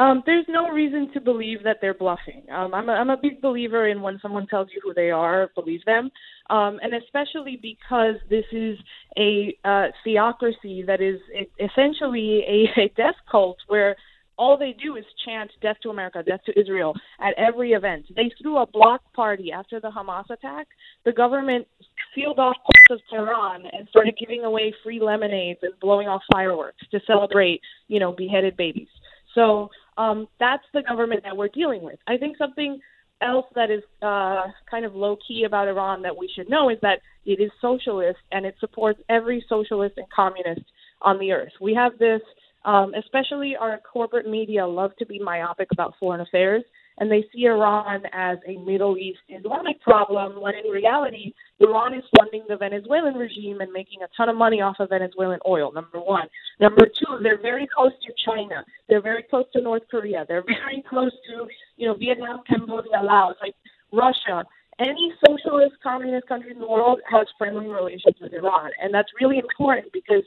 Um, 0.00 0.22
there's 0.24 0.46
no 0.48 0.70
reason 0.70 1.12
to 1.12 1.20
believe 1.20 1.62
that 1.64 1.76
they're 1.82 1.94
bluffing. 1.94 2.44
Um, 2.50 2.72
I'm, 2.72 2.88
a, 2.88 2.92
I'm 2.92 3.10
a 3.10 3.18
big 3.18 3.42
believer 3.42 3.86
in 3.86 4.00
when 4.00 4.18
someone 4.22 4.46
tells 4.46 4.68
you 4.74 4.80
who 4.82 4.94
they 4.94 5.10
are, 5.10 5.50
believe 5.54 5.84
them. 5.84 6.10
Um, 6.48 6.80
and 6.82 6.94
especially 6.94 7.58
because 7.60 8.14
this 8.30 8.46
is 8.50 8.78
a 9.18 9.54
uh, 9.62 9.88
theocracy 10.02 10.82
that 10.86 11.02
is 11.02 11.20
essentially 11.60 12.42
a, 12.48 12.80
a 12.80 12.88
death 12.96 13.16
cult 13.30 13.58
where 13.68 13.94
all 14.40 14.56
they 14.56 14.74
do 14.82 14.96
is 14.96 15.04
chant 15.26 15.50
death 15.60 15.76
to 15.82 15.90
America, 15.90 16.22
death 16.26 16.40
to 16.46 16.58
Israel 16.58 16.94
at 17.20 17.34
every 17.36 17.72
event. 17.72 18.06
They 18.16 18.32
threw 18.40 18.56
a 18.56 18.66
block 18.66 19.02
party 19.12 19.52
after 19.52 19.78
the 19.80 19.90
Hamas 19.90 20.30
attack. 20.30 20.66
The 21.04 21.12
government 21.12 21.66
sealed 22.14 22.38
off 22.38 22.56
parts 22.56 22.90
of 22.90 23.00
Tehran 23.10 23.64
and 23.70 23.86
started 23.90 24.14
giving 24.18 24.44
away 24.44 24.72
free 24.82 24.98
lemonades 24.98 25.60
and 25.62 25.74
blowing 25.78 26.08
off 26.08 26.22
fireworks 26.32 26.78
to 26.90 27.00
celebrate, 27.06 27.60
you 27.88 28.00
know, 28.00 28.12
beheaded 28.12 28.56
babies. 28.56 28.88
So 29.34 29.68
um, 29.98 30.26
that's 30.40 30.64
the 30.72 30.82
government 30.88 31.22
that 31.24 31.36
we're 31.36 31.48
dealing 31.48 31.82
with. 31.82 31.98
I 32.08 32.16
think 32.16 32.38
something 32.38 32.80
else 33.20 33.44
that 33.54 33.70
is 33.70 33.82
uh, 34.00 34.44
kind 34.70 34.86
of 34.86 34.94
low 34.94 35.18
key 35.28 35.44
about 35.46 35.68
Iran 35.68 36.00
that 36.02 36.16
we 36.16 36.30
should 36.34 36.48
know 36.48 36.70
is 36.70 36.78
that 36.80 37.00
it 37.26 37.40
is 37.42 37.50
socialist 37.60 38.20
and 38.32 38.46
it 38.46 38.54
supports 38.58 38.98
every 39.10 39.44
socialist 39.50 39.98
and 39.98 40.06
communist 40.10 40.64
on 41.02 41.18
the 41.18 41.32
earth. 41.32 41.52
We 41.60 41.74
have 41.74 41.98
this, 41.98 42.22
um, 42.64 42.92
especially 42.94 43.56
our 43.56 43.78
corporate 43.78 44.28
media 44.28 44.66
love 44.66 44.92
to 44.98 45.06
be 45.06 45.18
myopic 45.18 45.68
about 45.72 45.94
foreign 45.98 46.20
affairs, 46.20 46.62
and 46.98 47.10
they 47.10 47.24
see 47.32 47.44
Iran 47.46 48.02
as 48.12 48.38
a 48.46 48.58
Middle 48.58 48.98
East 48.98 49.20
Islamic 49.28 49.80
problem, 49.80 50.40
when 50.40 50.54
in 50.54 50.70
reality, 50.70 51.32
Iran 51.58 51.94
is 51.94 52.04
funding 52.18 52.44
the 52.48 52.56
Venezuelan 52.56 53.14
regime 53.14 53.60
and 53.62 53.72
making 53.72 54.02
a 54.02 54.08
ton 54.16 54.28
of 54.28 54.36
money 54.36 54.60
off 54.60 54.76
of 54.80 54.90
Venezuelan 54.90 55.40
oil, 55.48 55.72
number 55.72 55.98
one. 55.98 56.28
Number 56.60 56.86
two, 56.86 57.18
they're 57.22 57.40
very 57.40 57.66
close 57.74 57.92
to 58.06 58.12
China. 58.26 58.64
They're 58.88 59.00
very 59.00 59.22
close 59.22 59.46
to 59.54 59.62
North 59.62 59.82
Korea. 59.90 60.26
They're 60.28 60.44
very 60.44 60.84
close 60.88 61.12
to, 61.28 61.46
you 61.76 61.88
know, 61.88 61.94
Vietnam, 61.94 62.42
Cambodia, 62.46 63.02
Laos, 63.02 63.36
like 63.40 63.54
Russia. 63.92 64.44
Any 64.78 65.12
socialist, 65.26 65.76
communist 65.82 66.26
country 66.26 66.52
in 66.52 66.58
the 66.58 66.68
world 66.68 67.00
has 67.10 67.26
friendly 67.36 67.68
relations 67.68 68.16
with 68.20 68.32
Iran. 68.32 68.70
And 68.82 68.92
that's 68.92 69.10
really 69.20 69.38
important 69.38 69.92
because 69.92 70.24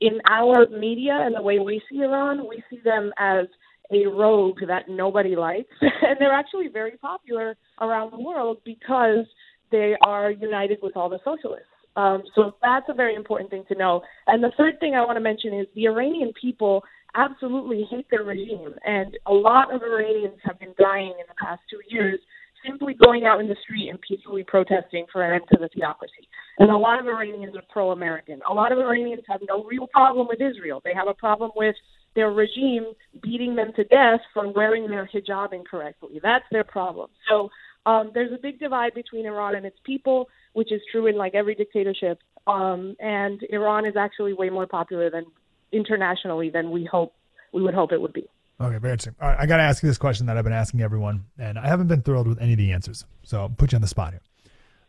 in 0.00 0.20
our 0.28 0.66
media 0.68 1.18
and 1.20 1.34
the 1.34 1.42
way 1.42 1.58
we 1.58 1.80
see 1.90 1.98
Iran, 1.98 2.48
we 2.48 2.62
see 2.70 2.78
them 2.84 3.12
as 3.18 3.46
a 3.92 4.06
rogue 4.06 4.60
that 4.66 4.88
nobody 4.88 5.36
likes. 5.36 5.74
and 5.80 6.16
they're 6.18 6.32
actually 6.32 6.68
very 6.68 6.96
popular 6.96 7.56
around 7.80 8.12
the 8.12 8.20
world 8.20 8.58
because 8.64 9.26
they 9.70 9.94
are 10.02 10.30
united 10.30 10.78
with 10.82 10.96
all 10.96 11.08
the 11.08 11.18
socialists. 11.24 11.68
Um, 11.96 12.22
so 12.34 12.56
that's 12.62 12.86
a 12.88 12.94
very 12.94 13.14
important 13.14 13.50
thing 13.50 13.64
to 13.68 13.74
know. 13.76 14.02
And 14.26 14.42
the 14.42 14.52
third 14.56 14.80
thing 14.80 14.94
I 14.94 15.04
want 15.04 15.16
to 15.16 15.20
mention 15.20 15.54
is 15.54 15.66
the 15.74 15.86
Iranian 15.86 16.32
people 16.40 16.82
absolutely 17.14 17.86
hate 17.88 18.06
their 18.10 18.24
regime. 18.24 18.74
And 18.84 19.16
a 19.26 19.32
lot 19.32 19.72
of 19.72 19.82
Iranians 19.82 20.38
have 20.42 20.58
been 20.58 20.74
dying 20.78 21.10
in 21.10 21.26
the 21.28 21.34
past 21.40 21.62
two 21.70 21.80
years 21.88 22.18
simply 22.66 22.94
going 22.94 23.24
out 23.24 23.40
in 23.40 23.48
the 23.48 23.56
street 23.62 23.88
and 23.88 24.00
peacefully 24.00 24.44
protesting 24.44 25.06
for 25.12 25.22
an 25.22 25.34
end 25.34 25.44
to 25.52 25.58
the 25.58 25.68
theocracy. 25.68 26.28
And 26.58 26.70
a 26.70 26.76
lot 26.76 27.00
of 27.00 27.06
Iranians 27.06 27.56
are 27.56 27.62
pro 27.70 27.90
American. 27.90 28.40
A 28.48 28.54
lot 28.54 28.72
of 28.72 28.78
Iranians 28.78 29.22
have 29.28 29.40
no 29.48 29.64
real 29.64 29.86
problem 29.86 30.26
with 30.28 30.40
Israel. 30.40 30.80
They 30.84 30.94
have 30.94 31.08
a 31.08 31.14
problem 31.14 31.50
with 31.56 31.74
their 32.14 32.30
regime 32.30 32.92
beating 33.22 33.56
them 33.56 33.72
to 33.76 33.84
death 33.84 34.20
for 34.32 34.50
wearing 34.52 34.88
their 34.88 35.08
hijab 35.12 35.52
incorrectly. 35.52 36.20
That's 36.22 36.44
their 36.52 36.64
problem. 36.64 37.10
So 37.28 37.48
um, 37.86 38.12
there's 38.14 38.32
a 38.32 38.40
big 38.40 38.58
divide 38.60 38.94
between 38.94 39.26
Iran 39.26 39.56
and 39.56 39.66
its 39.66 39.78
people, 39.84 40.28
which 40.52 40.72
is 40.72 40.80
true 40.90 41.06
in 41.06 41.16
like 41.16 41.34
every 41.34 41.54
dictatorship. 41.54 42.18
Um, 42.46 42.94
and 43.00 43.40
Iran 43.50 43.86
is 43.86 43.96
actually 43.96 44.32
way 44.32 44.50
more 44.50 44.66
popular 44.66 45.10
than 45.10 45.24
internationally 45.72 46.50
than 46.50 46.70
we 46.70 46.84
hope 46.84 47.14
we 47.52 47.62
would 47.62 47.74
hope 47.74 47.92
it 47.92 48.00
would 48.00 48.12
be. 48.12 48.28
Okay, 48.60 48.78
very 48.78 48.92
interesting. 48.92 49.14
All 49.20 49.28
right, 49.28 49.38
I 49.40 49.46
got 49.46 49.56
to 49.56 49.62
ask 49.64 49.82
you 49.82 49.88
this 49.88 49.98
question 49.98 50.26
that 50.26 50.36
I've 50.36 50.44
been 50.44 50.52
asking 50.52 50.80
everyone, 50.80 51.24
and 51.38 51.58
I 51.58 51.66
haven't 51.66 51.88
been 51.88 52.02
thrilled 52.02 52.28
with 52.28 52.40
any 52.40 52.52
of 52.52 52.58
the 52.58 52.72
answers. 52.72 53.04
So 53.24 53.40
I'll 53.40 53.48
put 53.48 53.72
you 53.72 53.76
on 53.76 53.82
the 53.82 53.88
spot 53.88 54.12
here. 54.12 54.20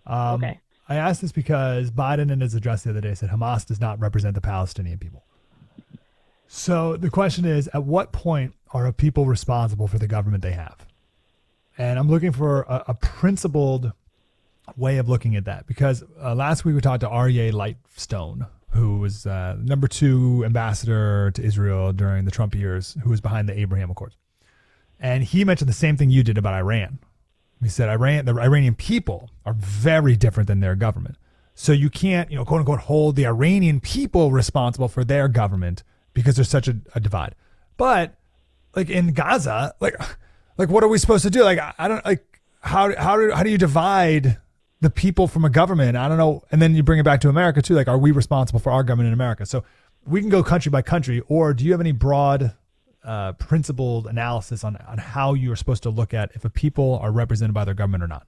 Um, 0.05 0.43
Okay. 0.43 0.59
I 0.87 0.97
asked 0.97 1.21
this 1.21 1.31
because 1.31 1.89
Biden 1.89 2.29
in 2.31 2.41
his 2.41 2.53
address 2.53 2.83
the 2.83 2.91
other 2.91 3.01
day 3.01 3.15
said 3.15 3.29
Hamas 3.29 3.65
does 3.65 3.81
not 3.81 3.99
represent 3.99 4.35
the 4.35 4.41
Palestinian 4.41 4.99
people. 4.99 5.23
So 6.47 6.95
the 6.95 7.09
question 7.09 7.43
is, 7.43 7.67
at 7.73 7.83
what 7.83 8.11
point 8.11 8.53
are 8.71 8.91
people 8.91 9.25
responsible 9.25 9.87
for 9.87 9.97
the 9.97 10.07
government 10.07 10.43
they 10.43 10.51
have? 10.51 10.85
And 11.77 11.97
I'm 11.97 12.07
looking 12.07 12.31
for 12.31 12.61
a, 12.63 12.83
a 12.89 12.93
principled 12.93 13.93
way 14.77 14.97
of 14.97 15.09
looking 15.09 15.35
at 15.35 15.45
that 15.45 15.65
because 15.65 16.03
uh, 16.23 16.35
last 16.35 16.65
week 16.65 16.75
we 16.75 16.81
talked 16.81 17.01
to 17.01 17.07
Aryeh 17.09 17.51
Lightstone, 17.51 18.47
who 18.75 18.99
was 18.99 19.25
uh, 19.25 19.55
number 19.59 19.87
two 19.87 20.43
ambassador 20.45 21.31
to 21.31 21.43
Israel 21.43 21.93
during 21.93 22.25
the 22.25 22.31
Trump 22.31 22.55
years, 22.55 22.97
who 23.03 23.09
was 23.09 23.21
behind 23.21 23.49
the 23.49 23.57
Abraham 23.59 23.89
Accords, 23.89 24.17
and 24.99 25.23
he 25.23 25.43
mentioned 25.43 25.69
the 25.69 25.73
same 25.73 25.97
thing 25.97 26.09
you 26.09 26.23
did 26.23 26.37
about 26.37 26.53
Iran. 26.53 26.99
He 27.61 27.69
said 27.69 27.89
Iran, 27.89 28.25
the 28.25 28.35
Iranian 28.35 28.75
people 28.75 29.31
are 29.45 29.53
very 29.53 30.15
different 30.15 30.47
than 30.47 30.59
their 30.59 30.75
government, 30.75 31.17
so 31.53 31.71
you 31.71 31.89
can't, 31.89 32.29
you 32.29 32.37
know, 32.37 32.45
quote 32.45 32.59
unquote, 32.59 32.81
hold 32.81 33.15
the 33.15 33.25
Iranian 33.25 33.79
people 33.79 34.31
responsible 34.31 34.89
for 34.89 35.03
their 35.03 35.27
government 35.27 35.83
because 36.13 36.35
there's 36.35 36.49
such 36.49 36.67
a, 36.67 36.77
a 36.93 36.99
divide. 36.99 37.35
But 37.77 38.15
like 38.75 38.89
in 38.89 39.13
Gaza, 39.13 39.73
like 39.79 39.95
like 40.57 40.69
what 40.69 40.83
are 40.83 40.87
we 40.87 40.97
supposed 40.97 41.23
to 41.23 41.29
do? 41.29 41.43
Like 41.43 41.59
I 41.77 41.87
don't 41.87 42.05
like 42.05 42.41
how 42.59 42.95
how 42.95 43.31
how 43.33 43.43
do 43.43 43.49
you 43.49 43.57
divide 43.57 44.37
the 44.81 44.89
people 44.89 45.27
from 45.27 45.45
a 45.45 45.49
government. 45.49 45.97
I 45.97 46.07
don't 46.07 46.17
know. 46.17 46.43
And 46.51 46.61
then 46.61 46.75
you 46.75 46.83
bring 46.83 46.99
it 46.99 47.03
back 47.03 47.21
to 47.21 47.29
America 47.29 47.61
too. 47.61 47.75
Like, 47.75 47.87
are 47.87 47.97
we 47.97 48.11
responsible 48.11 48.59
for 48.59 48.71
our 48.71 48.83
government 48.83 49.07
in 49.07 49.13
America? 49.13 49.45
So 49.45 49.63
we 50.05 50.21
can 50.21 50.29
go 50.29 50.43
country 50.43 50.69
by 50.69 50.81
country, 50.81 51.21
or 51.27 51.53
do 51.53 51.65
you 51.65 51.71
have 51.71 51.81
any 51.81 51.91
broad, 51.91 52.53
uh, 53.03 53.33
principled 53.33 54.07
analysis 54.07 54.63
on, 54.63 54.77
on 54.87 54.97
how 54.97 55.33
you 55.33 55.51
are 55.51 55.55
supposed 55.55 55.83
to 55.83 55.89
look 55.89 56.13
at 56.13 56.31
if 56.33 56.45
a 56.45 56.49
people 56.49 56.99
are 57.01 57.11
represented 57.11 57.53
by 57.53 57.65
their 57.65 57.73
government 57.73 58.03
or 58.03 58.07
not? 58.07 58.27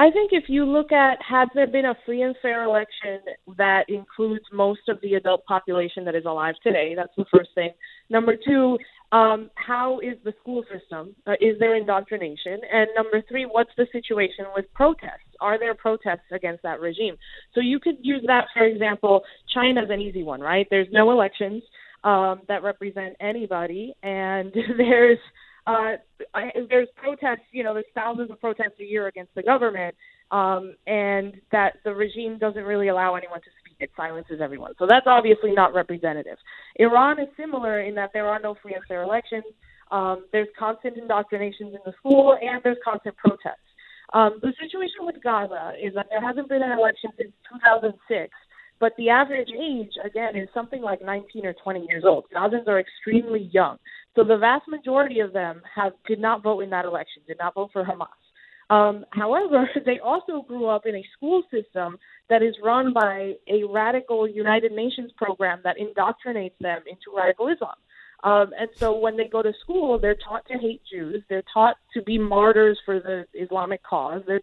I 0.00 0.12
think 0.12 0.30
if 0.32 0.44
you 0.48 0.64
look 0.64 0.92
at 0.92 1.18
had 1.20 1.48
there 1.54 1.66
been 1.66 1.84
a 1.84 1.96
free 2.06 2.22
and 2.22 2.36
fair 2.40 2.62
election 2.62 3.18
that 3.56 3.88
includes 3.88 4.44
most 4.52 4.88
of 4.88 5.00
the 5.00 5.14
adult 5.14 5.44
population 5.44 6.04
that 6.04 6.14
is 6.14 6.24
alive 6.24 6.54
today, 6.62 6.94
that's 6.94 7.14
the 7.16 7.24
first 7.34 7.50
thing. 7.56 7.72
Number 8.08 8.36
two, 8.36 8.78
um, 9.10 9.50
how 9.54 10.00
is 10.00 10.16
the 10.24 10.34
school 10.40 10.64
system? 10.72 11.14
Uh, 11.26 11.32
is 11.40 11.58
there 11.58 11.76
indoctrination? 11.76 12.60
And 12.70 12.88
number 12.94 13.22
three, 13.28 13.44
what's 13.44 13.70
the 13.76 13.86
situation 13.90 14.44
with 14.54 14.66
protests? 14.74 15.32
Are 15.40 15.58
there 15.58 15.74
protests 15.74 16.30
against 16.32 16.62
that 16.62 16.80
regime? 16.80 17.16
So 17.54 17.60
you 17.60 17.80
could 17.80 17.96
use 18.02 18.22
that, 18.26 18.46
for 18.52 18.64
example, 18.64 19.22
China's 19.54 19.88
an 19.90 20.00
easy 20.00 20.22
one, 20.22 20.40
right? 20.40 20.66
There's 20.70 20.88
no 20.92 21.10
elections 21.10 21.62
um, 22.04 22.42
that 22.48 22.62
represent 22.62 23.16
anybody, 23.20 23.94
and 24.02 24.52
there's 24.76 25.18
uh, 25.66 25.96
there's 26.70 26.88
protests. 26.96 27.46
You 27.52 27.64
know, 27.64 27.74
there's 27.74 27.86
thousands 27.94 28.30
of 28.30 28.40
protests 28.40 28.80
a 28.80 28.84
year 28.84 29.06
against 29.06 29.34
the 29.34 29.42
government, 29.42 29.94
um, 30.30 30.74
and 30.86 31.34
that 31.52 31.74
the 31.84 31.94
regime 31.94 32.38
doesn't 32.38 32.64
really 32.64 32.88
allow 32.88 33.14
anyone 33.14 33.40
to. 33.40 33.46
It 33.80 33.90
silences 33.96 34.40
everyone. 34.40 34.72
So 34.78 34.86
that's 34.88 35.06
obviously 35.06 35.52
not 35.52 35.72
representative. 35.72 36.36
Iran 36.76 37.20
is 37.20 37.28
similar 37.36 37.80
in 37.80 37.94
that 37.94 38.10
there 38.12 38.26
are 38.26 38.40
no 38.40 38.56
free 38.60 38.74
and 38.74 38.84
fair 38.88 39.02
elections. 39.02 39.44
Um, 39.90 40.26
there's 40.32 40.48
constant 40.58 40.96
indoctrinations 40.96 41.74
in 41.74 41.80
the 41.86 41.92
school, 41.98 42.36
and 42.40 42.60
there's 42.64 42.78
constant 42.84 43.16
protests. 43.16 43.62
Um, 44.12 44.40
the 44.42 44.52
situation 44.60 45.00
with 45.00 45.16
Gaza 45.22 45.74
is 45.80 45.94
that 45.94 46.06
there 46.10 46.20
hasn't 46.20 46.48
been 46.48 46.62
an 46.62 46.72
election 46.72 47.10
since 47.16 47.32
2006, 47.62 48.32
but 48.80 48.92
the 48.96 49.10
average 49.10 49.50
age, 49.50 49.92
again, 50.04 50.34
is 50.36 50.48
something 50.54 50.82
like 50.82 51.02
19 51.02 51.46
or 51.46 51.52
20 51.52 51.86
years 51.88 52.04
old. 52.04 52.24
Gazans 52.34 52.66
are 52.66 52.80
extremely 52.80 53.50
young. 53.52 53.76
So 54.16 54.24
the 54.24 54.36
vast 54.36 54.66
majority 54.66 55.20
of 55.20 55.32
them 55.32 55.62
have 55.74 55.92
did 56.06 56.20
not 56.20 56.42
vote 56.42 56.60
in 56.60 56.70
that 56.70 56.84
election, 56.84 57.22
did 57.26 57.38
not 57.38 57.54
vote 57.54 57.70
for 57.72 57.84
Hamas. 57.84 58.06
Um, 58.70 59.06
however, 59.10 59.68
they 59.86 59.98
also 59.98 60.42
grew 60.42 60.66
up 60.66 60.86
in 60.86 60.94
a 60.96 61.04
school 61.16 61.42
system 61.50 61.98
that 62.28 62.42
is 62.42 62.54
run 62.62 62.92
by 62.92 63.34
a 63.46 63.64
radical 63.64 64.28
United 64.28 64.72
Nations 64.72 65.10
program 65.16 65.60
that 65.64 65.76
indoctrinates 65.78 66.58
them 66.60 66.82
into 66.86 67.16
radical 67.16 67.48
Islam. 67.48 67.76
Um, 68.24 68.52
and 68.58 68.68
so 68.74 68.98
when 68.98 69.16
they 69.16 69.28
go 69.28 69.42
to 69.42 69.52
school, 69.60 69.98
they're 69.98 70.16
taught 70.16 70.44
to 70.48 70.58
hate 70.58 70.82
Jews. 70.90 71.22
They're 71.28 71.44
taught 71.52 71.76
to 71.94 72.02
be 72.02 72.18
martyrs 72.18 72.78
for 72.84 72.98
the 72.98 73.26
Islamic 73.32 73.82
cause. 73.84 74.22
They're, 74.26 74.40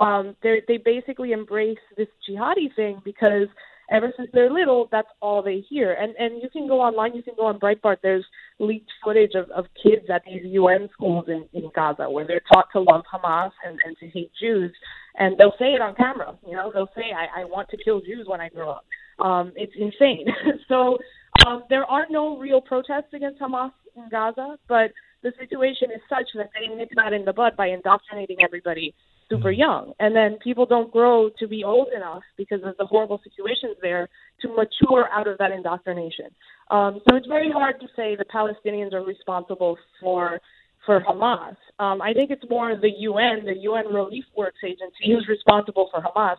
um, 0.00 0.34
they're, 0.42 0.60
they 0.66 0.78
basically 0.78 1.30
embrace 1.32 1.78
this 1.96 2.08
jihadi 2.28 2.74
thing 2.74 3.00
because 3.04 3.46
ever 3.92 4.12
since 4.16 4.28
they're 4.32 4.50
little, 4.50 4.88
that's 4.90 5.08
all 5.20 5.42
they 5.42 5.64
hear. 5.68 5.92
And 5.92 6.14
and 6.16 6.42
you 6.42 6.48
can 6.50 6.66
go 6.66 6.80
online, 6.80 7.14
you 7.14 7.22
can 7.22 7.34
go 7.36 7.46
on 7.46 7.60
Breitbart. 7.60 7.98
There's 8.02 8.24
leaked 8.58 8.90
footage 9.04 9.32
of, 9.34 9.50
of 9.50 9.66
kids 9.82 10.06
at 10.12 10.22
these 10.24 10.42
UN 10.44 10.88
schools 10.92 11.26
in, 11.28 11.46
in 11.52 11.70
Gaza 11.74 12.08
where 12.08 12.26
they're 12.26 12.42
taught 12.52 12.66
to 12.72 12.80
love 12.80 13.02
Hamas 13.12 13.50
and, 13.66 13.78
and 13.84 13.96
to 13.98 14.08
hate 14.08 14.32
Jews, 14.40 14.72
and 15.16 15.36
they'll 15.38 15.54
say 15.58 15.74
it 15.74 15.80
on 15.80 15.94
camera. 15.94 16.36
You 16.46 16.56
know, 16.56 16.70
they'll 16.72 16.90
say, 16.96 17.12
"I, 17.14 17.42
I 17.42 17.44
want 17.44 17.68
to 17.68 17.76
kill 17.76 18.00
Jews 18.00 18.26
when 18.26 18.40
I 18.40 18.48
grow 18.48 18.70
up." 18.70 18.86
Um, 19.18 19.52
it's 19.54 19.74
insane. 19.78 20.26
so 20.68 20.98
um, 21.46 21.64
there 21.68 21.84
are 21.84 22.06
no 22.10 22.38
real 22.38 22.60
protests 22.60 23.12
against 23.12 23.40
Hamas 23.40 23.72
in 23.94 24.08
Gaza, 24.10 24.58
but 24.68 24.90
the 25.22 25.32
situation 25.38 25.90
is 25.94 26.00
such 26.08 26.26
that 26.34 26.50
they 26.58 26.74
nip 26.74 26.88
that 26.96 27.12
in 27.12 27.24
the 27.24 27.32
bud 27.32 27.56
by 27.56 27.68
indoctrinating 27.68 28.38
everybody 28.42 28.94
super 29.28 29.50
mm-hmm. 29.50 29.60
young. 29.60 29.92
And 29.98 30.14
then 30.14 30.38
people 30.42 30.66
don't 30.66 30.90
grow 30.90 31.30
to 31.38 31.48
be 31.48 31.64
old 31.64 31.88
enough 31.94 32.22
because 32.36 32.60
of 32.64 32.76
the 32.78 32.86
horrible 32.86 33.20
situations 33.22 33.76
there 33.80 34.08
to 34.40 34.48
mature 34.48 35.08
out 35.12 35.26
of 35.26 35.38
that 35.38 35.52
indoctrination. 35.52 36.26
Um, 36.70 37.00
so 37.08 37.16
it's 37.16 37.26
very 37.26 37.50
hard 37.50 37.80
to 37.80 37.86
say 37.96 38.16
the 38.16 38.24
Palestinians 38.24 38.92
are 38.92 39.04
responsible 39.04 39.76
for 40.00 40.40
for 40.84 41.00
Hamas. 41.00 41.56
Um, 41.78 42.02
I 42.02 42.12
think 42.12 42.32
it's 42.32 42.42
more 42.50 42.74
the 42.74 42.90
UN, 42.90 43.44
the 43.44 43.56
UN 43.56 43.86
Relief 43.86 44.24
Works 44.36 44.58
Agency, 44.64 45.12
who's 45.12 45.28
responsible 45.28 45.88
for 45.92 46.02
Hamas. 46.02 46.38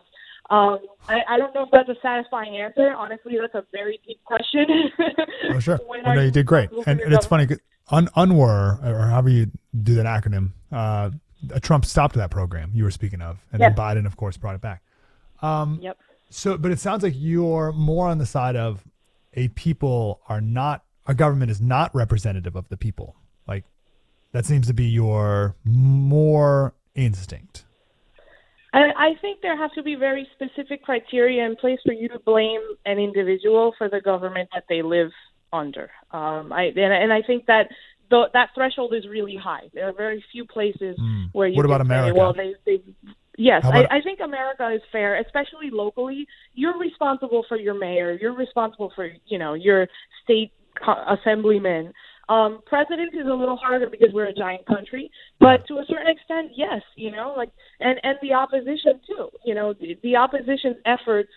Um, 0.50 0.80
I, 1.08 1.22
I 1.26 1.38
don't 1.38 1.54
know 1.54 1.62
if 1.62 1.70
that's 1.72 1.88
a 1.88 1.96
satisfying 2.02 2.58
answer. 2.58 2.92
Honestly, 2.92 3.38
that's 3.40 3.54
a 3.54 3.64
very 3.72 3.98
deep 4.06 4.22
question. 4.24 4.66
oh, 5.50 5.58
sure. 5.60 5.80
well, 5.88 6.14
no, 6.14 6.20
you 6.20 6.30
did 6.30 6.44
great. 6.44 6.70
And, 6.86 7.00
and 7.00 7.14
it's 7.14 7.24
funny, 7.24 7.46
Un- 7.90 8.08
UNWR, 8.08 8.84
or 8.84 9.08
however 9.08 9.30
you 9.30 9.50
do 9.82 9.94
that 9.94 10.06
acronym, 10.06 10.52
uh, 10.72 11.10
Trump 11.60 11.84
stopped 11.84 12.14
that 12.16 12.30
program 12.30 12.70
you 12.74 12.84
were 12.84 12.90
speaking 12.90 13.22
of, 13.22 13.38
and 13.52 13.60
then 13.60 13.74
Biden, 13.74 14.06
of 14.06 14.16
course, 14.16 14.36
brought 14.36 14.54
it 14.54 14.60
back. 14.60 14.82
Um, 15.42 15.78
yep. 15.82 15.98
So, 16.30 16.56
but 16.56 16.70
it 16.70 16.80
sounds 16.80 17.02
like 17.02 17.14
you're 17.16 17.72
more 17.72 18.08
on 18.08 18.18
the 18.18 18.26
side 18.26 18.56
of 18.56 18.84
a 19.34 19.48
people 19.48 20.20
are 20.28 20.40
not 20.40 20.84
a 21.06 21.14
government 21.14 21.50
is 21.50 21.60
not 21.60 21.94
representative 21.94 22.56
of 22.56 22.68
the 22.68 22.76
people. 22.76 23.16
Like 23.46 23.64
that 24.32 24.46
seems 24.46 24.66
to 24.68 24.74
be 24.74 24.86
your 24.86 25.54
more 25.64 26.74
instinct. 26.94 27.64
I, 28.72 28.90
I 28.96 29.14
think 29.20 29.40
there 29.40 29.56
have 29.56 29.72
to 29.74 29.82
be 29.82 29.94
very 29.94 30.28
specific 30.34 30.82
criteria 30.82 31.44
in 31.46 31.56
place 31.56 31.78
for 31.84 31.92
you 31.92 32.08
to 32.08 32.18
blame 32.18 32.60
an 32.84 32.98
individual 32.98 33.72
for 33.78 33.88
the 33.88 34.00
government 34.00 34.48
that 34.52 34.64
they 34.68 34.82
live 34.82 35.10
under. 35.52 35.90
Um, 36.10 36.52
I 36.52 36.64
and, 36.64 36.92
and 36.92 37.12
I 37.12 37.22
think 37.22 37.46
that 37.46 37.68
the, 38.10 38.24
that 38.32 38.50
threshold 38.54 38.94
is 38.94 39.06
really 39.08 39.36
high. 39.36 39.68
There 39.72 39.88
are 39.88 39.92
very 39.92 40.24
few 40.32 40.44
places 40.44 40.96
mm. 41.00 41.28
where 41.32 41.48
you. 41.48 41.56
What 41.56 41.66
about 41.66 41.80
say, 41.80 41.86
America? 41.86 42.18
Well, 42.18 42.32
they, 42.32 42.54
they 42.66 42.82
Yes, 43.36 43.64
I, 43.64 43.84
I 43.90 44.00
think 44.00 44.20
America 44.20 44.70
is 44.74 44.80
fair, 44.92 45.20
especially 45.20 45.70
locally. 45.72 46.26
You're 46.54 46.78
responsible 46.78 47.44
for 47.48 47.56
your 47.56 47.74
mayor. 47.74 48.16
You're 48.20 48.34
responsible 48.34 48.92
for 48.94 49.10
you 49.26 49.38
know 49.38 49.54
your 49.54 49.88
state 50.22 50.52
co- 50.84 51.04
assemblyman. 51.08 51.92
Um, 52.28 52.60
president 52.64 53.12
is 53.12 53.26
a 53.26 53.34
little 53.34 53.56
harder 53.56 53.88
because 53.90 54.10
we're 54.12 54.26
a 54.26 54.34
giant 54.34 54.66
country, 54.66 55.10
but 55.40 55.66
to 55.66 55.74
a 55.74 55.84
certain 55.88 56.08
extent, 56.08 56.52
yes, 56.56 56.80
you 56.96 57.10
know, 57.10 57.34
like 57.36 57.50
and 57.80 57.98
and 58.04 58.16
the 58.22 58.34
opposition 58.34 59.00
too. 59.06 59.30
You 59.44 59.54
know, 59.54 59.74
the, 59.74 59.98
the 60.02 60.16
opposition's 60.16 60.76
efforts 60.86 61.32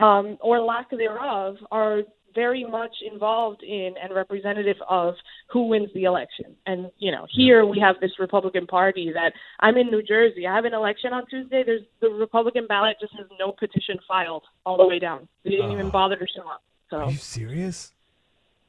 um, 0.00 0.38
or 0.40 0.60
lack 0.60 0.90
thereof 0.90 1.56
are 1.70 2.02
very 2.34 2.64
much 2.64 2.94
involved 3.10 3.62
in 3.62 3.94
and 4.02 4.14
representative 4.14 4.76
of 4.88 5.14
who 5.48 5.68
wins 5.68 5.88
the 5.94 6.04
election. 6.04 6.56
And 6.66 6.90
you 6.98 7.10
know, 7.12 7.26
here 7.30 7.66
we 7.66 7.78
have 7.80 7.96
this 8.00 8.12
Republican 8.18 8.66
Party 8.66 9.12
that 9.14 9.32
I'm 9.60 9.76
in 9.76 9.88
New 9.88 10.02
Jersey. 10.02 10.46
I 10.46 10.54
have 10.54 10.64
an 10.64 10.74
election 10.74 11.12
on 11.12 11.26
Tuesday. 11.26 11.62
There's 11.64 11.82
the 12.00 12.10
Republican 12.10 12.66
ballot 12.66 12.96
just 13.00 13.12
has 13.16 13.26
no 13.38 13.52
petition 13.52 13.98
filed 14.06 14.44
all 14.64 14.76
the 14.76 14.86
way 14.86 14.98
down. 14.98 15.28
They 15.44 15.50
didn't 15.50 15.70
uh, 15.70 15.74
even 15.74 15.90
bother 15.90 16.16
to 16.16 16.26
show 16.34 16.48
up. 16.48 16.62
So 16.90 16.96
are 16.98 17.10
you 17.10 17.16
serious? 17.16 17.92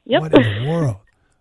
Yep. 0.04 0.20
What 0.22 0.34
in 0.34 0.64
the 0.64 0.70
world? 0.70 0.96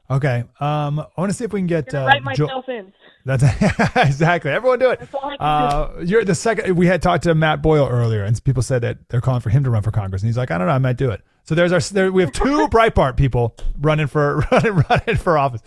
Okay. 0.09 0.43
Um, 0.59 0.99
I 0.99 1.07
want 1.17 1.31
to 1.31 1.33
see 1.33 1.45
if 1.45 1.53
we 1.53 1.59
can 1.59 1.67
get 1.67 1.93
uh, 1.93 2.05
write 2.05 2.23
myself 2.23 2.65
jo- 2.65 2.73
in. 2.73 2.93
That's 3.25 3.43
exactly. 3.95 4.51
Everyone 4.51 4.79
do 4.79 4.91
it. 4.91 5.01
Uh, 5.39 5.91
you're 6.03 6.25
the 6.25 6.35
second. 6.35 6.75
We 6.75 6.87
had 6.87 7.01
talked 7.01 7.23
to 7.23 7.33
Matt 7.33 7.61
Boyle 7.61 7.87
earlier, 7.87 8.23
and 8.23 8.41
people 8.43 8.61
said 8.61 8.81
that 8.81 9.09
they're 9.09 9.21
calling 9.21 9.41
for 9.41 9.49
him 9.49 9.63
to 9.63 9.69
run 9.69 9.81
for 9.81 9.91
Congress, 9.91 10.21
and 10.21 10.27
he's 10.27 10.37
like, 10.37 10.51
I 10.51 10.57
don't 10.57 10.67
know, 10.67 10.73
I 10.73 10.77
might 10.77 10.97
do 10.97 11.09
it. 11.09 11.21
So 11.43 11.55
there's 11.55 11.71
our 11.71 11.79
there, 11.79 12.11
we 12.11 12.23
have 12.23 12.31
two 12.31 12.67
Breitbart 12.71 13.17
people 13.17 13.55
running 13.79 14.07
for 14.07 14.37
running 14.51 14.83
running 14.89 15.17
for 15.17 15.37
office. 15.37 15.61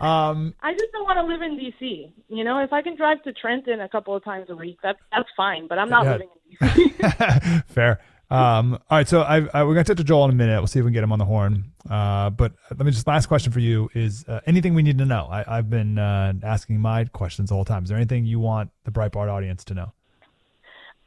Um, 0.00 0.54
I 0.62 0.72
just 0.72 0.92
don't 0.92 1.04
want 1.04 1.18
to 1.18 1.24
live 1.24 1.42
in 1.42 1.56
D.C. 1.56 2.12
You 2.28 2.44
know, 2.44 2.62
if 2.62 2.72
I 2.72 2.82
can 2.82 2.96
drive 2.96 3.22
to 3.22 3.32
Trenton 3.32 3.80
a 3.80 3.88
couple 3.88 4.14
of 4.14 4.22
times 4.22 4.46
a 4.50 4.56
week, 4.56 4.78
that 4.82 4.96
that's 5.12 5.28
fine. 5.36 5.66
But 5.66 5.78
I'm 5.78 5.88
not 5.88 6.04
yeah. 6.04 6.12
living 6.12 6.28
in 6.60 6.68
D.C. 6.68 7.62
Fair. 7.68 8.00
Um, 8.30 8.74
all 8.90 8.98
right, 8.98 9.06
so 9.06 9.20
I, 9.20 9.46
I, 9.52 9.64
we're 9.64 9.74
gonna 9.74 9.84
talk 9.84 9.98
to 9.98 10.04
Joel 10.04 10.24
in 10.24 10.30
a 10.30 10.34
minute. 10.34 10.58
We'll 10.58 10.66
see 10.66 10.78
if 10.78 10.84
we 10.84 10.88
can 10.88 10.94
get 10.94 11.04
him 11.04 11.12
on 11.12 11.18
the 11.18 11.24
horn. 11.24 11.72
Uh, 11.88 12.30
but 12.30 12.52
let 12.70 12.80
me 12.80 12.90
just 12.90 13.06
last 13.06 13.26
question 13.26 13.52
for 13.52 13.60
you 13.60 13.90
is 13.94 14.24
uh, 14.26 14.40
anything 14.46 14.74
we 14.74 14.82
need 14.82 14.98
to 14.98 15.04
know. 15.04 15.28
I, 15.30 15.56
have 15.56 15.70
been 15.70 15.98
uh, 15.98 16.32
asking 16.42 16.80
my 16.80 17.04
questions 17.04 17.50
the 17.50 17.54
whole 17.54 17.64
time. 17.64 17.84
Is 17.84 17.90
there 17.90 17.98
anything 17.98 18.24
you 18.24 18.40
want 18.40 18.70
the 18.84 18.90
Breitbart 18.90 19.30
audience 19.30 19.64
to 19.66 19.74
know? 19.74 19.92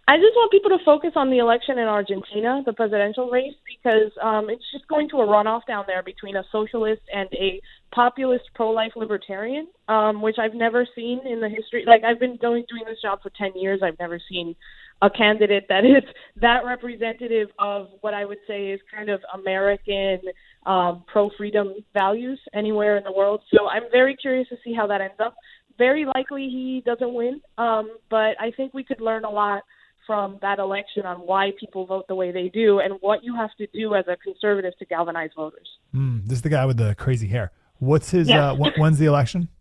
I 0.10 0.15
just 0.15 0.36
want 0.38 0.54
people 0.54 0.70
to 0.70 0.84
focus 0.86 1.12
on 1.17 1.30
the 1.30 1.39
election 1.39 1.78
in 1.80 1.86
Argentina, 1.86 2.63
the 2.65 2.72
presidential 2.72 3.30
race, 3.30 3.56
because 3.67 4.10
um, 4.24 4.50
it's 4.50 4.63
just 4.72 4.88
going 4.88 5.10
to 5.10 5.17
a 5.17 5.28
runoff 5.28 5.67
down 5.67 5.84
there 5.86 6.02
between 6.02 6.38
a 6.38 6.46
socialist 6.50 7.02
and 7.13 7.28
a 7.34 7.60
populist 7.93 8.46
pro-life 8.56 8.93
libertarian, 8.96 9.67
um, 9.89 10.22
which 10.22 10.38
I've 10.39 10.54
never 10.54 10.88
seen 10.96 11.20
in 11.28 11.41
the 11.41 11.50
history. 11.50 11.84
Like 11.86 12.06
I've 12.06 12.22
been 12.22 12.38
doing 12.38 12.63
doing 12.70 12.84
this 12.88 13.02
job 13.02 13.20
for 13.22 13.32
ten 13.38 13.52
years, 13.56 13.82
I've 13.84 14.00
never 14.00 14.17
seen 14.30 14.56
a 15.02 15.10
candidate 15.10 15.65
that 15.67 15.84
is 15.84 16.04
that 16.41 16.63
representative 16.65 17.50
of 17.60 17.89
what 18.00 18.13
I 18.13 18.24
would 18.24 18.39
say 18.48 18.67
is 18.67 18.80
kind 18.96 19.10
of 19.10 19.20
American 19.34 20.22
um, 20.65 21.04
pro-freedom 21.12 21.74
values 21.93 22.39
anywhere 22.54 22.96
in 22.96 23.04
the 23.04 23.12
world. 23.12 23.41
So 23.54 23.67
I'm 23.67 23.91
very 23.91 24.15
curious 24.15 24.48
to 24.50 24.56
see 24.63 24.74
how 24.74 24.88
that 24.88 25.02
ends 25.02 25.20
up. 25.20 25.36
Very 25.78 26.06
likely 26.06 26.43
he 26.43 26.82
doesn't 26.86 27.13
win, 27.13 27.41
um, 27.58 27.98
but 28.10 28.39
I 28.39 28.52
think 28.56 28.74
we 28.74 28.86
could 28.86 29.02
learn 29.02 29.26
a 29.26 29.30
lot 29.30 29.63
from 30.08 30.39
that 30.41 30.58
election 30.58 31.06
on 31.06 31.17
why 31.17 31.52
people 31.60 31.86
vote 31.86 32.08
the 32.08 32.15
way 32.15 32.32
they 32.32 32.48
do 32.48 32.80
and 32.80 32.96
what 33.02 33.24
you 33.24 33.36
have 33.36 33.50
to 33.58 33.67
do 33.67 33.93
as 33.93 34.06
a 34.08 34.15
conservative 34.17 34.74
to 34.80 34.86
galvanize 34.86 35.30
voters. 35.36 35.67
Mm, 35.93 36.26
this 36.26 36.38
is 36.38 36.41
the 36.41 36.50
guy 36.50 36.65
with 36.65 36.78
the 36.78 36.96
crazy 36.96 37.28
hair. 37.28 37.52
What's 37.80 38.10
his? 38.10 38.30
Yeah. 38.30 38.52
Uh, 38.52 38.72
when's 38.78 38.98
the 38.98 39.06
election? 39.06 39.50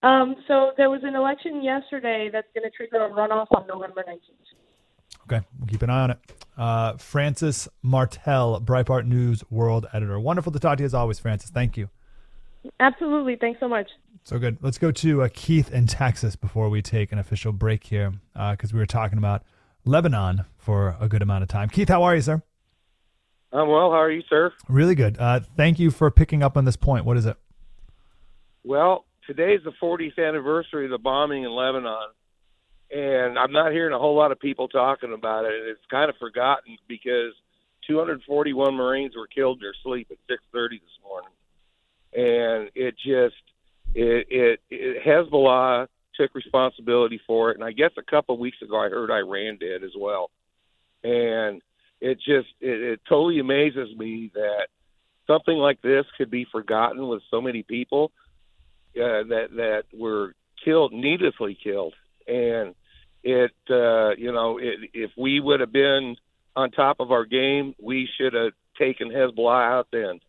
Um, 0.00 0.36
so 0.46 0.70
there 0.76 0.90
was 0.90 1.00
an 1.02 1.16
election 1.16 1.60
yesterday 1.60 2.30
that's 2.32 2.46
going 2.54 2.62
to 2.62 2.70
trigger 2.70 3.04
a 3.04 3.10
runoff 3.10 3.48
on 3.50 3.66
November 3.66 4.04
19th. 4.08 4.20
Okay, 5.24 5.44
we'll 5.58 5.66
keep 5.66 5.82
an 5.82 5.90
eye 5.90 6.02
on 6.02 6.10
it. 6.12 6.18
Uh, 6.56 6.96
Frances 6.98 7.68
Martel, 7.82 8.60
Breitbart 8.60 9.06
News 9.06 9.42
World 9.50 9.86
Editor. 9.92 10.20
Wonderful 10.20 10.52
to 10.52 10.58
talk 10.60 10.76
to 10.76 10.82
you 10.82 10.86
as 10.86 10.94
always, 10.94 11.18
Frances. 11.18 11.50
Thank 11.50 11.76
you. 11.76 11.88
Absolutely. 12.80 13.36
Thanks 13.36 13.60
so 13.60 13.68
much. 13.68 13.88
So 14.24 14.38
good. 14.38 14.58
Let's 14.60 14.78
go 14.78 14.90
to 14.92 15.22
uh, 15.22 15.28
Keith 15.32 15.72
in 15.72 15.86
Texas 15.86 16.36
before 16.36 16.68
we 16.68 16.82
take 16.82 17.12
an 17.12 17.18
official 17.18 17.52
break 17.52 17.84
here 17.84 18.12
because 18.34 18.70
uh, 18.70 18.74
we 18.74 18.78
were 18.78 18.86
talking 18.86 19.18
about 19.18 19.42
Lebanon 19.88 20.44
for 20.58 20.96
a 21.00 21.08
good 21.08 21.22
amount 21.22 21.42
of 21.42 21.48
time. 21.48 21.68
Keith, 21.68 21.88
how 21.88 22.02
are 22.02 22.14
you, 22.14 22.20
sir? 22.20 22.42
I'm 23.52 23.68
well. 23.68 23.90
How 23.90 24.02
are 24.02 24.10
you, 24.10 24.22
sir? 24.28 24.52
Really 24.68 24.94
good. 24.94 25.18
Uh, 25.18 25.40
thank 25.56 25.78
you 25.78 25.90
for 25.90 26.10
picking 26.10 26.42
up 26.42 26.56
on 26.56 26.66
this 26.66 26.76
point. 26.76 27.06
What 27.06 27.16
is 27.16 27.24
it? 27.24 27.36
Well, 28.62 29.06
today 29.26 29.54
is 29.54 29.64
the 29.64 29.72
40th 29.82 30.18
anniversary 30.18 30.84
of 30.84 30.90
the 30.90 30.98
bombing 30.98 31.44
in 31.44 31.50
Lebanon, 31.50 32.08
and 32.90 33.38
I'm 33.38 33.52
not 33.52 33.72
hearing 33.72 33.94
a 33.94 33.98
whole 33.98 34.14
lot 34.14 34.30
of 34.30 34.38
people 34.38 34.68
talking 34.68 35.14
about 35.14 35.46
it. 35.46 35.54
It's 35.54 35.80
kind 35.90 36.10
of 36.10 36.16
forgotten 36.16 36.76
because 36.86 37.32
241 37.86 38.74
Marines 38.74 39.16
were 39.16 39.26
killed 39.26 39.58
in 39.58 39.62
their 39.62 39.74
sleep 39.82 40.08
at 40.10 40.18
6:30 40.28 40.80
this 40.80 40.98
morning, 41.02 41.30
and 42.12 42.70
it 42.74 42.94
just 42.96 43.42
it, 43.94 44.26
it, 44.28 44.60
it 44.68 45.02
Hezbollah 45.02 45.88
took 46.18 46.34
responsibility 46.34 47.20
for 47.26 47.50
it, 47.50 47.56
and 47.56 47.64
I 47.64 47.72
guess 47.72 47.92
a 47.96 48.02
couple 48.02 48.34
of 48.34 48.40
weeks 48.40 48.60
ago 48.62 48.78
I 48.78 48.88
heard 48.88 49.10
Iran 49.10 49.56
did 49.58 49.84
as 49.84 49.92
well, 49.96 50.30
and 51.02 51.62
it 52.00 52.16
just 52.16 52.48
it, 52.60 52.80
it 52.80 53.00
totally 53.08 53.38
amazes 53.38 53.88
me 53.96 54.30
that 54.34 54.68
something 55.26 55.56
like 55.56 55.80
this 55.82 56.04
could 56.16 56.30
be 56.30 56.46
forgotten 56.50 57.06
with 57.06 57.22
so 57.30 57.40
many 57.40 57.62
people 57.62 58.12
uh, 58.96 59.22
that 59.28 59.48
that 59.56 59.84
were 59.96 60.34
killed 60.64 60.92
needlessly 60.92 61.56
killed. 61.62 61.94
And 62.26 62.74
it 63.22 63.52
uh 63.70 64.10
you 64.16 64.32
know 64.32 64.58
it, 64.58 64.90
if 64.94 65.10
we 65.16 65.40
would 65.40 65.60
have 65.60 65.72
been 65.72 66.16
on 66.56 66.70
top 66.70 67.00
of 67.00 67.12
our 67.12 67.24
game 67.24 67.74
we 67.80 68.08
should 68.16 68.32
have 68.32 68.52
taken 68.78 69.10
Hezbollah 69.10 69.72
out 69.72 69.88
then. 69.92 70.20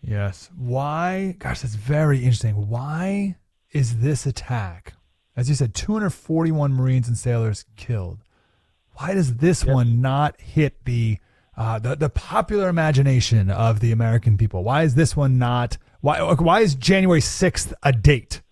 Yes. 0.00 0.50
Why 0.56 1.36
gosh 1.38 1.60
that's 1.60 1.74
very 1.74 2.18
interesting. 2.18 2.68
Why 2.68 3.36
is 3.72 4.00
this 4.00 4.26
attack 4.26 4.94
as 5.36 5.48
you 5.48 5.54
said 5.54 5.74
241 5.74 6.72
marines 6.72 7.08
and 7.08 7.16
sailors 7.16 7.64
killed 7.76 8.22
why 8.94 9.14
does 9.14 9.36
this 9.36 9.64
yep. 9.64 9.74
one 9.74 10.00
not 10.00 10.40
hit 10.40 10.84
the, 10.84 11.18
uh, 11.56 11.78
the 11.78 11.96
the 11.96 12.08
popular 12.08 12.68
imagination 12.68 13.50
of 13.50 13.80
the 13.80 13.92
American 13.92 14.36
people? 14.36 14.64
Why 14.64 14.82
is 14.82 14.94
this 14.94 15.16
one 15.16 15.38
not? 15.38 15.78
Why 16.00 16.20
why 16.34 16.60
is 16.60 16.74
January 16.74 17.20
sixth 17.20 17.72
a 17.82 17.92
date 17.92 18.42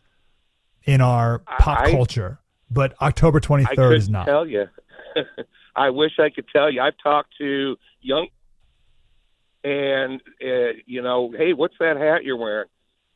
in 0.84 1.00
our 1.00 1.40
pop 1.40 1.80
I, 1.80 1.90
culture, 1.90 2.40
but 2.70 2.94
October 3.00 3.40
twenty 3.40 3.64
third 3.74 3.96
is 3.96 4.08
not? 4.08 4.26
Tell 4.26 4.46
you, 4.46 4.66
I 5.76 5.90
wish 5.90 6.12
I 6.18 6.30
could 6.30 6.46
tell 6.48 6.70
you. 6.70 6.80
I've 6.80 6.98
talked 7.02 7.36
to 7.38 7.76
young, 8.00 8.28
and 9.64 10.20
uh, 10.42 10.72
you 10.86 11.02
know, 11.02 11.32
hey, 11.36 11.52
what's 11.52 11.74
that 11.80 11.96
hat 11.96 12.24
you're 12.24 12.36
wearing? 12.36 12.68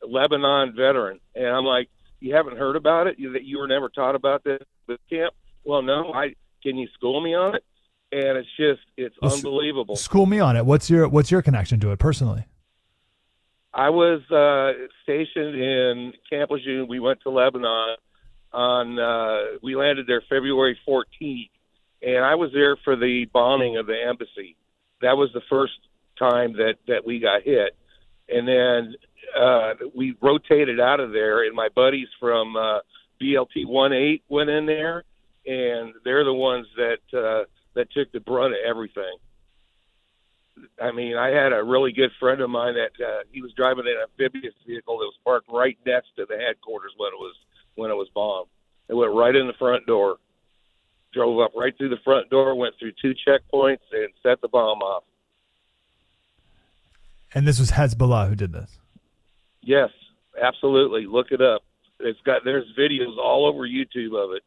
Lebanon 0.07 0.75
veteran, 0.75 1.19
and 1.33 1.47
I'm 1.47 1.65
like, 1.65 1.89
you 2.25 2.33
haven't 2.33 2.57
heard 2.57 2.75
about 2.75 3.05
it? 3.07 3.19
You, 3.19 3.33
that 3.33 3.43
you 3.43 3.59
were 3.59 3.67
never 3.67 3.87
taught 3.87 4.15
about 4.15 4.43
this 4.43 4.59
camp? 5.09 5.33
Well, 5.63 5.83
no, 5.83 6.11
I 6.11 6.33
can 6.63 6.75
you 6.75 6.87
school 6.93 7.21
me 7.21 7.35
on 7.35 7.55
it? 7.55 7.63
And 8.11 8.37
it's 8.37 8.49
just 8.57 8.81
it's 8.97 9.15
well, 9.21 9.33
unbelievable. 9.33 9.95
School 9.95 10.25
me 10.25 10.39
on 10.39 10.57
it. 10.57 10.65
What's 10.65 10.89
your 10.89 11.07
what's 11.07 11.29
your 11.29 11.41
connection 11.41 11.79
to 11.81 11.91
it 11.91 11.99
personally? 11.99 12.45
I 13.73 13.89
was 13.89 14.21
uh, 14.31 14.87
stationed 15.03 15.55
in 15.55 16.13
Camp 16.29 16.49
Lejeune. 16.49 16.87
We 16.87 16.99
went 16.99 17.21
to 17.21 17.29
Lebanon 17.29 17.97
on. 18.53 18.99
Uh, 18.99 19.57
we 19.61 19.75
landed 19.75 20.07
there 20.07 20.21
February 20.21 20.79
14th, 20.87 21.49
and 22.01 22.23
I 22.23 22.35
was 22.35 22.51
there 22.53 22.77
for 22.83 22.95
the 22.95 23.25
bombing 23.33 23.77
of 23.77 23.85
the 23.85 24.01
embassy. 24.01 24.55
That 25.01 25.17
was 25.17 25.29
the 25.33 25.41
first 25.49 25.73
time 26.17 26.53
that 26.53 26.75
that 26.87 27.05
we 27.05 27.19
got 27.19 27.43
hit, 27.43 27.75
and 28.29 28.47
then 28.47 28.95
uh, 29.37 29.73
we 29.95 30.15
rotated 30.21 30.79
out 30.79 30.99
of 30.99 31.11
there. 31.11 31.43
And 31.45 31.55
my 31.55 31.69
buddies 31.75 32.07
from 32.19 32.55
uh, 32.55 32.79
BLT 33.21 33.65
18 33.65 34.19
went 34.29 34.49
in 34.49 34.65
there, 34.65 35.03
and 35.45 35.93
they're 36.03 36.23
the 36.23 36.33
ones 36.33 36.67
that 36.75 37.17
uh, 37.17 37.45
that 37.75 37.91
took 37.91 38.11
the 38.11 38.19
brunt 38.19 38.53
of 38.53 38.59
everything. 38.67 39.17
I 40.81 40.91
mean, 40.91 41.17
I 41.17 41.29
had 41.29 41.51
a 41.51 41.63
really 41.63 41.91
good 41.91 42.11
friend 42.19 42.39
of 42.41 42.49
mine 42.49 42.75
that 42.75 43.05
uh, 43.05 43.23
he 43.31 43.41
was 43.41 43.51
driving 43.53 43.85
an 43.87 43.97
amphibious 44.03 44.53
vehicle 44.65 44.97
that 44.97 45.05
was 45.05 45.17
parked 45.23 45.49
right 45.51 45.77
next 45.85 46.15
to 46.15 46.25
the 46.25 46.37
headquarters 46.37 46.93
when 46.97 47.09
it 47.09 47.17
was 47.17 47.35
when 47.75 47.91
it 47.91 47.95
was 47.95 48.07
bombed. 48.13 48.47
It 48.87 48.93
went 48.93 49.13
right 49.13 49.35
in 49.35 49.47
the 49.47 49.53
front 49.53 49.85
door, 49.85 50.17
drove 51.13 51.39
up 51.39 51.51
right 51.55 51.75
through 51.77 51.89
the 51.89 51.99
front 52.03 52.29
door, 52.29 52.55
went 52.55 52.75
through 52.79 52.93
two 53.01 53.13
checkpoints, 53.27 53.83
and 53.91 54.09
set 54.23 54.41
the 54.41 54.47
bomb 54.47 54.79
off. 54.79 55.03
And 57.33 57.45
this 57.45 57.59
was 57.59 57.71
Hezbollah 57.71 58.29
who 58.29 58.35
did 58.35 58.53
this. 58.53 58.77
Yes, 59.65 59.89
absolutely. 60.41 61.07
Look 61.07 61.31
it 61.31 61.41
up. 61.41 61.63
It's 61.99 62.19
got 62.21 62.43
there's 62.45 62.65
videos 62.77 63.17
all 63.17 63.47
over 63.47 63.67
YouTube 63.67 64.15
of 64.15 64.31
it. 64.33 64.43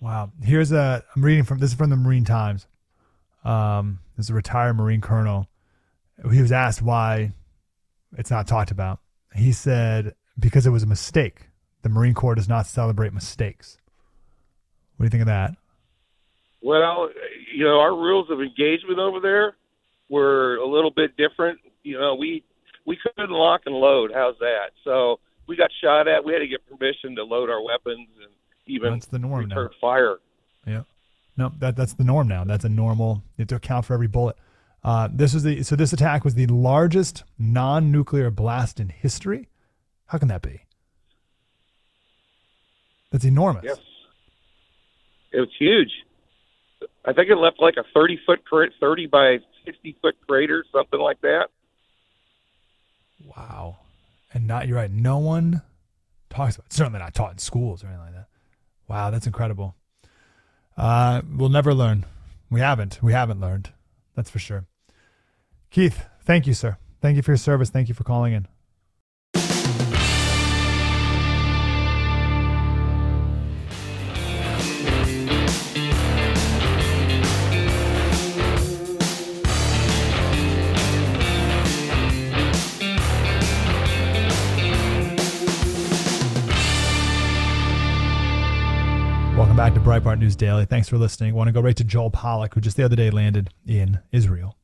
Wow. 0.00 0.32
Here's 0.42 0.72
a 0.72 1.04
I'm 1.14 1.24
reading 1.24 1.44
from 1.44 1.58
this 1.58 1.70
is 1.70 1.76
from 1.76 1.90
the 1.90 1.96
Marine 1.96 2.24
Times. 2.24 2.66
Um, 3.44 4.00
this 4.16 4.26
is 4.26 4.30
a 4.30 4.34
retired 4.34 4.74
Marine 4.74 5.00
colonel. 5.00 5.48
He 6.32 6.40
was 6.40 6.52
asked 6.52 6.80
why 6.80 7.32
it's 8.16 8.30
not 8.30 8.46
talked 8.46 8.70
about. 8.70 9.00
He 9.34 9.52
said 9.52 10.14
because 10.38 10.66
it 10.66 10.70
was 10.70 10.82
a 10.82 10.86
mistake. 10.86 11.48
The 11.82 11.88
Marine 11.90 12.14
Corps 12.14 12.34
does 12.34 12.48
not 12.48 12.66
celebrate 12.66 13.12
mistakes. 13.12 13.78
What 14.96 15.04
do 15.04 15.06
you 15.06 15.10
think 15.10 15.22
of 15.22 15.26
that? 15.26 15.54
Well, 16.62 17.10
you 17.54 17.64
know, 17.64 17.78
our 17.78 17.94
rules 17.94 18.30
of 18.30 18.40
engagement 18.40 18.98
over 18.98 19.20
there 19.20 19.54
were 20.08 20.56
a 20.56 20.66
little 20.66 20.90
bit 20.90 21.16
different. 21.16 21.58
You 21.82 21.98
know, 21.98 22.14
we 22.14 22.42
we 22.86 22.96
couldn't 22.96 23.30
lock 23.30 23.62
and 23.66 23.74
load. 23.74 24.12
How's 24.14 24.38
that? 24.38 24.70
So 24.84 25.20
we 25.46 25.56
got 25.56 25.70
shot 25.82 26.08
at. 26.08 26.24
We 26.24 26.32
had 26.32 26.38
to 26.40 26.48
get 26.48 26.60
permission 26.66 27.16
to 27.16 27.24
load 27.24 27.50
our 27.50 27.62
weapons 27.62 28.08
and 28.22 28.32
even 28.66 28.92
that's 28.92 29.06
the 29.06 29.18
norm 29.18 29.48
now. 29.48 29.68
fire. 29.80 30.16
Yeah, 30.66 30.82
no, 31.36 31.52
that 31.58 31.76
that's 31.76 31.94
the 31.94 32.04
norm 32.04 32.28
now. 32.28 32.44
That's 32.44 32.64
a 32.64 32.68
normal. 32.68 33.22
You 33.36 33.42
have 33.42 33.48
to 33.48 33.56
account 33.56 33.84
for 33.84 33.94
every 33.94 34.08
bullet. 34.08 34.36
Uh, 34.82 35.08
this 35.12 35.34
was 35.34 35.42
the 35.42 35.62
so 35.62 35.76
this 35.76 35.92
attack 35.92 36.24
was 36.24 36.34
the 36.34 36.46
largest 36.46 37.24
non-nuclear 37.38 38.30
blast 38.30 38.80
in 38.80 38.88
history. 38.88 39.48
How 40.06 40.18
can 40.18 40.28
that 40.28 40.42
be? 40.42 40.62
That's 43.10 43.24
enormous. 43.24 43.64
Yes, 43.64 43.78
it 45.32 45.40
was 45.40 45.50
huge. 45.58 45.90
I 47.04 47.12
think 47.12 47.30
it 47.30 47.36
left 47.36 47.60
like 47.60 47.76
a 47.76 47.84
thirty 47.94 48.18
foot, 48.26 48.40
thirty 48.80 49.06
by 49.06 49.38
sixty 49.64 49.96
foot 50.02 50.16
crater, 50.26 50.64
something 50.72 51.00
like 51.00 51.20
that. 51.22 51.48
Wow, 53.24 53.78
and 54.32 54.46
not 54.46 54.68
you're 54.68 54.76
right. 54.76 54.90
No 54.90 55.18
one 55.18 55.62
talks 56.30 56.56
about. 56.56 56.72
Certainly 56.72 56.98
not 56.98 57.14
taught 57.14 57.32
in 57.32 57.38
schools 57.38 57.82
or 57.82 57.88
anything 57.88 58.04
like 58.04 58.14
that. 58.14 58.28
Wow, 58.88 59.10
that's 59.10 59.26
incredible. 59.26 59.74
Uh, 60.76 61.22
we'll 61.34 61.48
never 61.48 61.74
learn. 61.74 62.04
We 62.50 62.60
haven't. 62.60 63.02
We 63.02 63.12
haven't 63.12 63.40
learned. 63.40 63.70
That's 64.14 64.30
for 64.30 64.38
sure. 64.38 64.66
Keith, 65.70 66.04
thank 66.24 66.46
you, 66.46 66.54
sir. 66.54 66.76
Thank 67.00 67.16
you 67.16 67.22
for 67.22 67.32
your 67.32 67.38
service. 67.38 67.70
Thank 67.70 67.88
you 67.88 67.94
for 67.94 68.04
calling 68.04 68.32
in. 68.32 68.46
To 89.76 89.82
Breitbart 89.82 90.18
News 90.18 90.36
Daily. 90.36 90.64
Thanks 90.64 90.88
for 90.88 90.96
listening. 90.96 91.32
I 91.32 91.36
want 91.36 91.48
to 91.48 91.52
go 91.52 91.60
right 91.60 91.76
to 91.76 91.84
Joel 91.84 92.10
Pollak, 92.10 92.54
who 92.54 92.62
just 92.62 92.78
the 92.78 92.82
other 92.82 92.96
day 92.96 93.10
landed 93.10 93.50
in 93.66 94.00
Israel. 94.10 94.56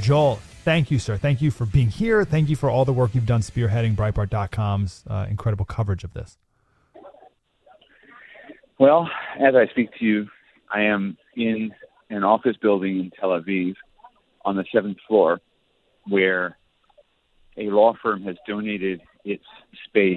Joel, 0.00 0.36
thank 0.64 0.90
you, 0.90 0.98
sir. 0.98 1.18
Thank 1.18 1.42
you 1.42 1.50
for 1.50 1.66
being 1.66 1.90
here. 1.90 2.24
Thank 2.24 2.48
you 2.48 2.56
for 2.56 2.70
all 2.70 2.86
the 2.86 2.94
work 2.94 3.14
you've 3.14 3.26
done 3.26 3.42
spearheading 3.42 3.94
Breitbart.com's 3.94 5.04
uh, 5.06 5.26
incredible 5.28 5.66
coverage 5.66 6.02
of 6.02 6.14
this. 6.14 6.38
Well, 8.78 9.06
as 9.38 9.54
I 9.54 9.66
speak 9.66 9.90
to 9.98 10.04
you, 10.06 10.28
I 10.72 10.80
am 10.84 11.18
in 11.36 11.70
an 12.08 12.24
office 12.24 12.56
building 12.56 13.00
in 13.00 13.10
Tel 13.10 13.38
Aviv 13.38 13.74
on 14.46 14.56
the 14.56 14.64
seventh 14.72 14.96
floor 15.06 15.42
where 16.08 16.56
a 17.58 17.64
law 17.64 17.92
firm 18.02 18.22
has 18.22 18.36
donated 18.48 19.02
its 19.26 19.44
space 19.84 20.16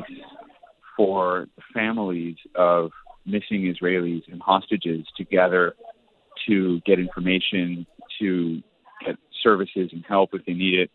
for 0.95 1.49
families 1.73 2.37
of 2.55 2.91
missing 3.25 3.73
Israelis 3.73 4.23
and 4.31 4.41
hostages 4.41 5.05
together 5.17 5.75
to 6.47 6.79
get 6.81 6.99
information, 6.99 7.85
to 8.19 8.61
get 9.05 9.15
services 9.43 9.89
and 9.91 10.03
help 10.07 10.31
if 10.33 10.45
they 10.45 10.53
need 10.53 10.79
it. 10.79 10.91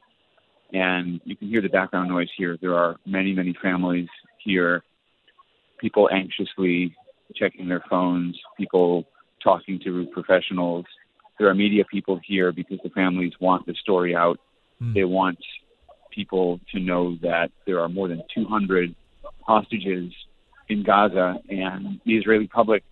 And 0.72 1.20
you 1.24 1.36
can 1.36 1.48
hear 1.48 1.60
the 1.60 1.68
background 1.68 2.08
noise 2.08 2.28
here. 2.36 2.56
There 2.60 2.74
are 2.74 2.96
many, 3.04 3.32
many 3.32 3.54
families 3.60 4.08
here, 4.44 4.82
people 5.80 6.08
anxiously 6.12 6.94
checking 7.34 7.68
their 7.68 7.82
phones, 7.88 8.38
people 8.56 9.04
talking 9.42 9.80
to 9.84 10.06
professionals. 10.12 10.84
There 11.38 11.48
are 11.48 11.54
media 11.54 11.84
people 11.84 12.20
here 12.24 12.52
because 12.52 12.78
the 12.84 12.90
families 12.90 13.32
want 13.40 13.66
the 13.66 13.74
story 13.80 14.14
out. 14.14 14.38
Mm. 14.80 14.94
They 14.94 15.04
want 15.04 15.38
people 16.10 16.60
to 16.72 16.80
know 16.80 17.16
that 17.22 17.50
there 17.66 17.80
are 17.80 17.88
more 17.88 18.08
than 18.08 18.22
200 18.34 18.94
hostages 19.42 20.12
in 20.70 20.82
Gaza, 20.82 21.40
and 21.48 22.00
the 22.04 22.16
Israeli 22.16 22.46
public 22.46 22.84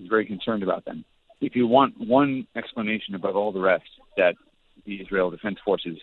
is 0.00 0.08
very 0.08 0.26
concerned 0.26 0.62
about 0.62 0.84
them. 0.84 1.04
If 1.40 1.54
you 1.54 1.66
want 1.66 1.94
one 1.98 2.46
explanation 2.56 3.14
above 3.14 3.36
all 3.36 3.52
the 3.52 3.60
rest 3.60 3.88
that 4.16 4.34
the 4.84 5.00
Israel 5.00 5.30
Defense 5.30 5.58
Forces 5.64 5.98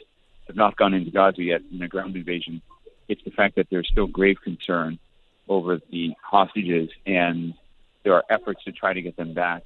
have 0.48 0.56
not 0.56 0.78
gone 0.78 0.94
into 0.94 1.12
Gaza 1.12 1.44
yet 1.44 1.62
in 1.72 1.82
a 1.82 1.88
ground 1.88 2.16
invasion, 2.16 2.62
it's 3.08 3.24
the 3.24 3.32
fact 3.32 3.56
that 3.56 3.68
there's 3.70 3.88
still 3.88 4.08
grave 4.08 4.38
concern 4.44 5.00
over 5.48 5.80
the 5.92 6.14
hostages, 6.24 6.90
and 7.06 7.54
there 8.04 8.14
are 8.14 8.24
efforts 8.30 8.64
to 8.64 8.72
try 8.72 8.94
to 8.94 9.02
get 9.02 9.18
them 9.18 9.34
back 9.34 9.64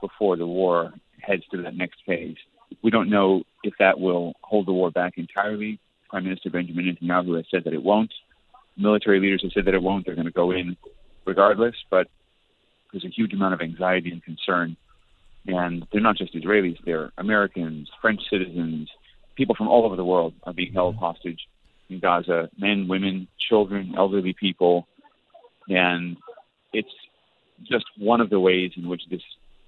before 0.00 0.36
the 0.36 0.46
war 0.46 0.92
heads 1.20 1.42
to 1.50 1.62
that 1.62 1.74
next 1.74 2.00
phase. 2.06 2.36
We 2.82 2.90
don't 2.90 3.10
know 3.10 3.42
if 3.62 3.74
that 3.78 3.98
will 3.98 4.34
hold 4.42 4.66
the 4.66 4.72
war 4.72 4.90
back 4.90 5.18
entirely. 5.18 5.80
Prime 6.08 6.24
Minister 6.24 6.50
Benjamin 6.50 6.84
Netanyahu 6.86 7.36
has 7.36 7.46
said 7.50 7.64
that 7.64 7.72
it 7.72 7.82
won't. 7.82 8.12
Military 8.76 9.20
leaders 9.20 9.42
have 9.42 9.52
said 9.52 9.64
that 9.64 9.74
it 9.74 9.82
won't. 9.82 10.06
They're 10.06 10.14
going 10.14 10.26
to 10.26 10.32
go 10.32 10.52
in 10.52 10.76
regardless, 11.28 11.76
but 11.90 12.08
there's 12.90 13.04
a 13.04 13.08
huge 13.08 13.34
amount 13.34 13.54
of 13.54 13.60
anxiety 13.60 14.10
and 14.10 14.22
concern. 14.24 14.76
And 15.46 15.86
they're 15.92 16.00
not 16.00 16.16
just 16.16 16.34
Israelis, 16.34 16.78
they're 16.84 17.12
Americans, 17.18 17.90
French 18.00 18.22
citizens, 18.28 18.90
people 19.36 19.54
from 19.54 19.68
all 19.68 19.84
over 19.84 19.94
the 19.94 20.04
world 20.04 20.34
are 20.42 20.52
being 20.52 20.72
held 20.72 20.94
mm-hmm. 20.96 21.04
hostage 21.04 21.48
in 21.90 22.00
Gaza 22.00 22.50
men, 22.58 22.88
women, 22.88 23.28
children, 23.48 23.94
elderly 23.96 24.32
people. 24.32 24.88
And 25.68 26.16
it's 26.72 26.94
just 27.64 27.84
one 27.96 28.20
of 28.20 28.30
the 28.30 28.40
ways 28.40 28.72
in 28.76 28.88
which 28.88 29.02
this 29.10 29.22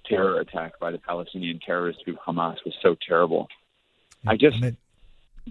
terror 0.05 0.39
attack 0.39 0.79
by 0.79 0.91
the 0.91 0.97
Palestinian 0.97 1.59
terrorist 1.65 2.03
group 2.03 2.17
Hamas 2.27 2.57
was 2.65 2.75
so 2.81 2.95
terrible. 3.07 3.47
I 4.27 4.35
just 4.35 4.61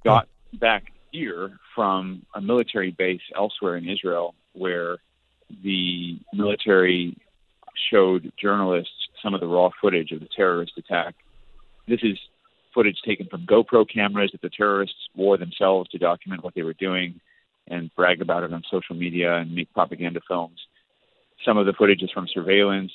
got 0.05 0.29
back 0.53 0.93
here 1.13 1.59
from 1.75 2.25
a 2.35 2.41
military 2.41 2.91
base 2.91 3.23
elsewhere 3.35 3.77
in 3.77 3.89
Israel 3.89 4.35
where 4.53 4.99
the 5.63 6.19
military 6.33 7.17
showed 7.91 8.33
journalists 8.41 8.93
some 9.23 9.35
of 9.35 9.41
the 9.41 9.47
raw 9.47 9.71
footage 9.81 10.13
of 10.13 10.21
the 10.21 10.29
terrorist 10.35 10.73
attack. 10.77 11.15
This 11.89 12.01
is 12.03 12.19
footage 12.75 12.99
taken 13.05 13.27
from 13.27 13.47
GoPro 13.47 13.87
cameras 13.93 14.31
that 14.33 14.43
the 14.43 14.51
terrorists 14.51 15.09
wore 15.17 15.37
themselves 15.37 15.89
to 15.91 15.99
document 15.99 16.45
what 16.45 16.55
they 16.55 16.63
were 16.63 16.75
doing 16.75 17.21
and 17.69 17.91
brag 17.97 18.21
about 18.21 18.43
it 18.43 18.53
on 18.53 18.63
social 18.71 18.95
media 18.95 19.37
and 19.37 19.55
make 19.55 19.73
propaganda 19.73 20.21
films. 20.27 20.59
Some 21.45 21.57
of 21.57 21.67
the 21.67 21.73
footage 21.73 22.03
is 22.03 22.11
from 22.11 22.27
surveillance 22.33 22.93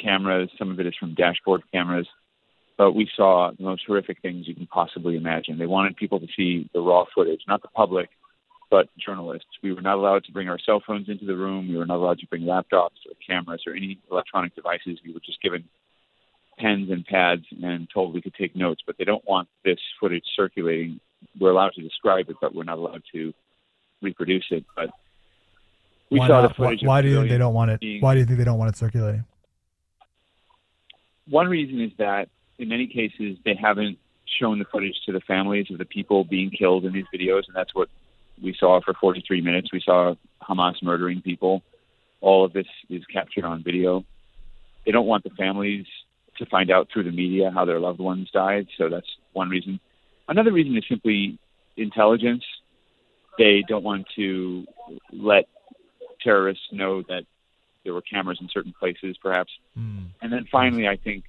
cameras, 0.00 0.50
some 0.58 0.70
of 0.70 0.80
it 0.80 0.86
is 0.86 0.94
from 0.98 1.14
dashboard 1.14 1.62
cameras. 1.72 2.08
But 2.76 2.92
we 2.92 3.08
saw 3.16 3.52
the 3.56 3.62
most 3.62 3.84
horrific 3.86 4.20
things 4.20 4.48
you 4.48 4.54
can 4.54 4.66
possibly 4.66 5.16
imagine. 5.16 5.58
They 5.58 5.66
wanted 5.66 5.96
people 5.96 6.18
to 6.18 6.26
see 6.36 6.68
the 6.74 6.80
raw 6.80 7.04
footage, 7.14 7.42
not 7.46 7.62
the 7.62 7.68
public, 7.68 8.10
but 8.74 8.88
journalists. 8.98 9.46
We 9.62 9.72
were 9.72 9.82
not 9.82 9.98
allowed 9.98 10.24
to 10.24 10.32
bring 10.32 10.48
our 10.48 10.58
cell 10.58 10.82
phones 10.84 11.08
into 11.08 11.24
the 11.26 11.36
room. 11.36 11.68
We 11.68 11.76
were 11.76 11.86
not 11.86 11.98
allowed 11.98 12.18
to 12.18 12.26
bring 12.26 12.42
laptops 12.42 12.98
or 13.06 13.14
cameras 13.24 13.62
or 13.68 13.72
any 13.72 14.00
electronic 14.10 14.52
devices. 14.56 14.98
We 15.06 15.12
were 15.12 15.20
just 15.24 15.40
given 15.40 15.62
pens 16.58 16.90
and 16.90 17.06
pads 17.06 17.44
and 17.62 17.88
told 17.94 18.12
we 18.12 18.20
could 18.20 18.34
take 18.34 18.56
notes, 18.56 18.82
but 18.84 18.98
they 18.98 19.04
don't 19.04 19.24
want 19.28 19.48
this 19.64 19.78
footage 20.00 20.24
circulating. 20.34 20.98
We're 21.38 21.52
allowed 21.52 21.74
to 21.74 21.82
describe 21.82 22.28
it, 22.30 22.36
but 22.40 22.52
we're 22.52 22.64
not 22.64 22.78
allowed 22.78 23.04
to 23.12 23.32
reproduce 24.02 24.46
it. 24.50 24.64
But 24.74 24.90
we 26.10 26.18
why 26.18 26.26
saw 26.26 26.42
not? 26.42 26.48
the 26.48 26.54
footage. 26.54 26.80
Why, 26.82 26.88
why 26.88 27.02
do 27.02 27.10
you 27.10 27.18
think 27.18 27.28
they 27.28 27.38
don't 27.38 27.54
want 27.54 27.70
it? 27.70 27.78
Being, 27.78 28.00
why 28.00 28.14
do 28.14 28.18
you 28.18 28.26
think 28.26 28.38
they 28.38 28.44
don't 28.44 28.58
want 28.58 28.70
it 28.70 28.76
circulating? 28.76 29.24
One 31.28 31.46
reason 31.46 31.80
is 31.80 31.92
that 31.98 32.28
in 32.58 32.68
many 32.68 32.88
cases 32.88 33.38
they 33.44 33.54
haven't 33.54 33.98
shown 34.40 34.58
the 34.58 34.64
footage 34.64 34.96
to 35.06 35.12
the 35.12 35.20
families 35.20 35.66
of 35.70 35.78
the 35.78 35.84
people 35.84 36.24
being 36.24 36.50
killed 36.50 36.84
in 36.84 36.92
these 36.92 37.06
videos, 37.14 37.46
and 37.46 37.54
that's 37.54 37.72
what 37.72 37.88
we 38.42 38.54
saw 38.58 38.80
for 38.80 38.94
43 38.94 39.40
minutes. 39.40 39.72
We 39.72 39.80
saw 39.80 40.14
Hamas 40.42 40.82
murdering 40.82 41.22
people. 41.22 41.62
All 42.20 42.44
of 42.44 42.52
this 42.52 42.66
is 42.88 43.04
captured 43.12 43.44
on 43.44 43.62
video. 43.62 44.04
They 44.84 44.92
don't 44.92 45.06
want 45.06 45.24
the 45.24 45.30
families 45.30 45.86
to 46.38 46.46
find 46.46 46.70
out 46.70 46.88
through 46.92 47.04
the 47.04 47.12
media 47.12 47.50
how 47.50 47.64
their 47.64 47.80
loved 47.80 48.00
ones 48.00 48.28
died, 48.32 48.66
so 48.76 48.88
that's 48.88 49.06
one 49.32 49.48
reason. 49.48 49.78
Another 50.28 50.52
reason 50.52 50.76
is 50.76 50.84
simply 50.88 51.38
intelligence. 51.76 52.44
They 53.38 53.62
don't 53.66 53.84
want 53.84 54.06
to 54.16 54.66
let 55.12 55.44
terrorists 56.22 56.64
know 56.72 57.02
that 57.02 57.24
there 57.84 57.92
were 57.92 58.02
cameras 58.02 58.38
in 58.40 58.48
certain 58.52 58.74
places, 58.78 59.16
perhaps. 59.22 59.52
Mm. 59.78 60.06
And 60.22 60.32
then 60.32 60.46
finally, 60.50 60.88
I 60.88 60.96
think 60.96 61.24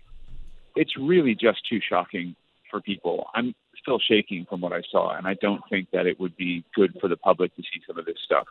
it's 0.75 0.97
really 0.97 1.35
just 1.35 1.59
too 1.69 1.79
shocking 1.87 2.35
for 2.75 2.81
people. 2.81 3.27
I'm 3.33 3.55
still 3.81 3.99
shaking 4.05 4.45
from 4.49 4.59
what 4.59 4.73
I 4.73 4.81
saw, 4.91 5.15
and 5.15 5.25
I 5.25 5.35
don't 5.41 5.61
think 5.69 5.87
that 5.93 6.05
it 6.05 6.19
would 6.19 6.35
be 6.35 6.65
good 6.75 6.91
for 6.99 7.07
the 7.07 7.15
public 7.15 7.55
to 7.55 7.61
see 7.61 7.81
some 7.87 7.97
of 7.97 8.05
this 8.05 8.17
stuff. 8.25 8.47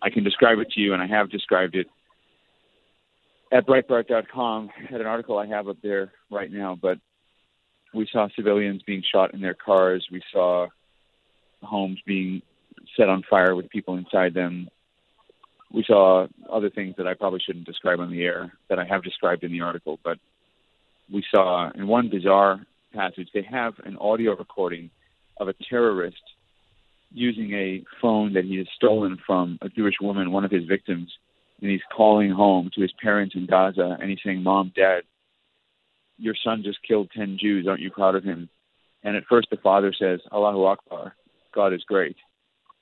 I 0.00 0.08
can 0.08 0.24
describe 0.24 0.58
it 0.58 0.70
to 0.70 0.80
you, 0.80 0.94
and 0.94 1.02
I 1.02 1.06
have 1.06 1.30
described 1.30 1.74
it 1.74 1.86
at 3.52 3.66
Breitbart.com 3.66 4.70
at 4.88 5.00
an 5.00 5.06
article 5.06 5.36
I 5.36 5.46
have 5.48 5.68
up 5.68 5.76
there 5.82 6.12
right 6.30 6.50
now. 6.50 6.78
But 6.80 6.96
we 7.92 8.08
saw 8.10 8.28
civilians 8.34 8.82
being 8.86 9.02
shot 9.12 9.34
in 9.34 9.42
their 9.42 9.54
cars. 9.54 10.06
We 10.10 10.22
saw 10.32 10.68
homes 11.62 11.98
being 12.06 12.40
set 12.96 13.10
on 13.10 13.22
fire 13.28 13.54
with 13.54 13.68
people 13.68 13.98
inside 13.98 14.32
them. 14.32 14.68
We 15.70 15.84
saw 15.86 16.26
other 16.50 16.70
things 16.70 16.94
that 16.96 17.06
I 17.06 17.12
probably 17.12 17.40
shouldn't 17.44 17.66
describe 17.66 18.00
on 18.00 18.10
the 18.10 18.22
air 18.22 18.54
that 18.70 18.78
I 18.78 18.86
have 18.86 19.02
described 19.02 19.44
in 19.44 19.52
the 19.52 19.60
article. 19.60 19.98
But 20.02 20.16
we 21.12 21.22
saw 21.30 21.70
in 21.74 21.86
one 21.86 22.08
bizarre 22.08 22.66
passage, 22.92 23.28
they 23.34 23.42
have 23.42 23.74
an 23.84 23.96
audio 23.96 24.36
recording 24.36 24.90
of 25.38 25.48
a 25.48 25.54
terrorist 25.68 26.22
using 27.10 27.52
a 27.52 27.84
phone 28.00 28.32
that 28.34 28.44
he 28.44 28.56
has 28.56 28.66
stolen 28.74 29.18
from 29.26 29.58
a 29.60 29.68
Jewish 29.68 29.96
woman, 30.00 30.32
one 30.32 30.44
of 30.44 30.50
his 30.50 30.64
victims, 30.64 31.12
and 31.60 31.70
he's 31.70 31.80
calling 31.94 32.30
home 32.30 32.70
to 32.74 32.80
his 32.80 32.92
parents 33.02 33.34
in 33.34 33.46
Gaza 33.46 33.96
and 34.00 34.10
he's 34.10 34.18
saying, 34.24 34.42
Mom, 34.42 34.72
Dad, 34.74 35.02
your 36.18 36.34
son 36.42 36.62
just 36.64 36.78
killed 36.86 37.10
10 37.16 37.38
Jews. 37.40 37.66
Aren't 37.66 37.80
you 37.80 37.90
proud 37.90 38.14
of 38.14 38.24
him? 38.24 38.48
And 39.02 39.16
at 39.16 39.24
first 39.28 39.48
the 39.50 39.56
father 39.56 39.92
says, 39.92 40.20
Allahu 40.32 40.64
Akbar, 40.64 41.14
God 41.54 41.72
is 41.72 41.84
great. 41.84 42.16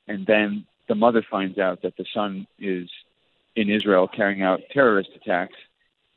And 0.08 0.26
then 0.26 0.66
the 0.88 0.94
mother 0.94 1.24
finds 1.28 1.58
out 1.58 1.82
that 1.82 1.96
the 1.96 2.06
son 2.14 2.46
is 2.58 2.88
in 3.56 3.70
Israel 3.70 4.08
carrying 4.08 4.42
out 4.42 4.60
terrorist 4.72 5.10
attacks. 5.14 5.56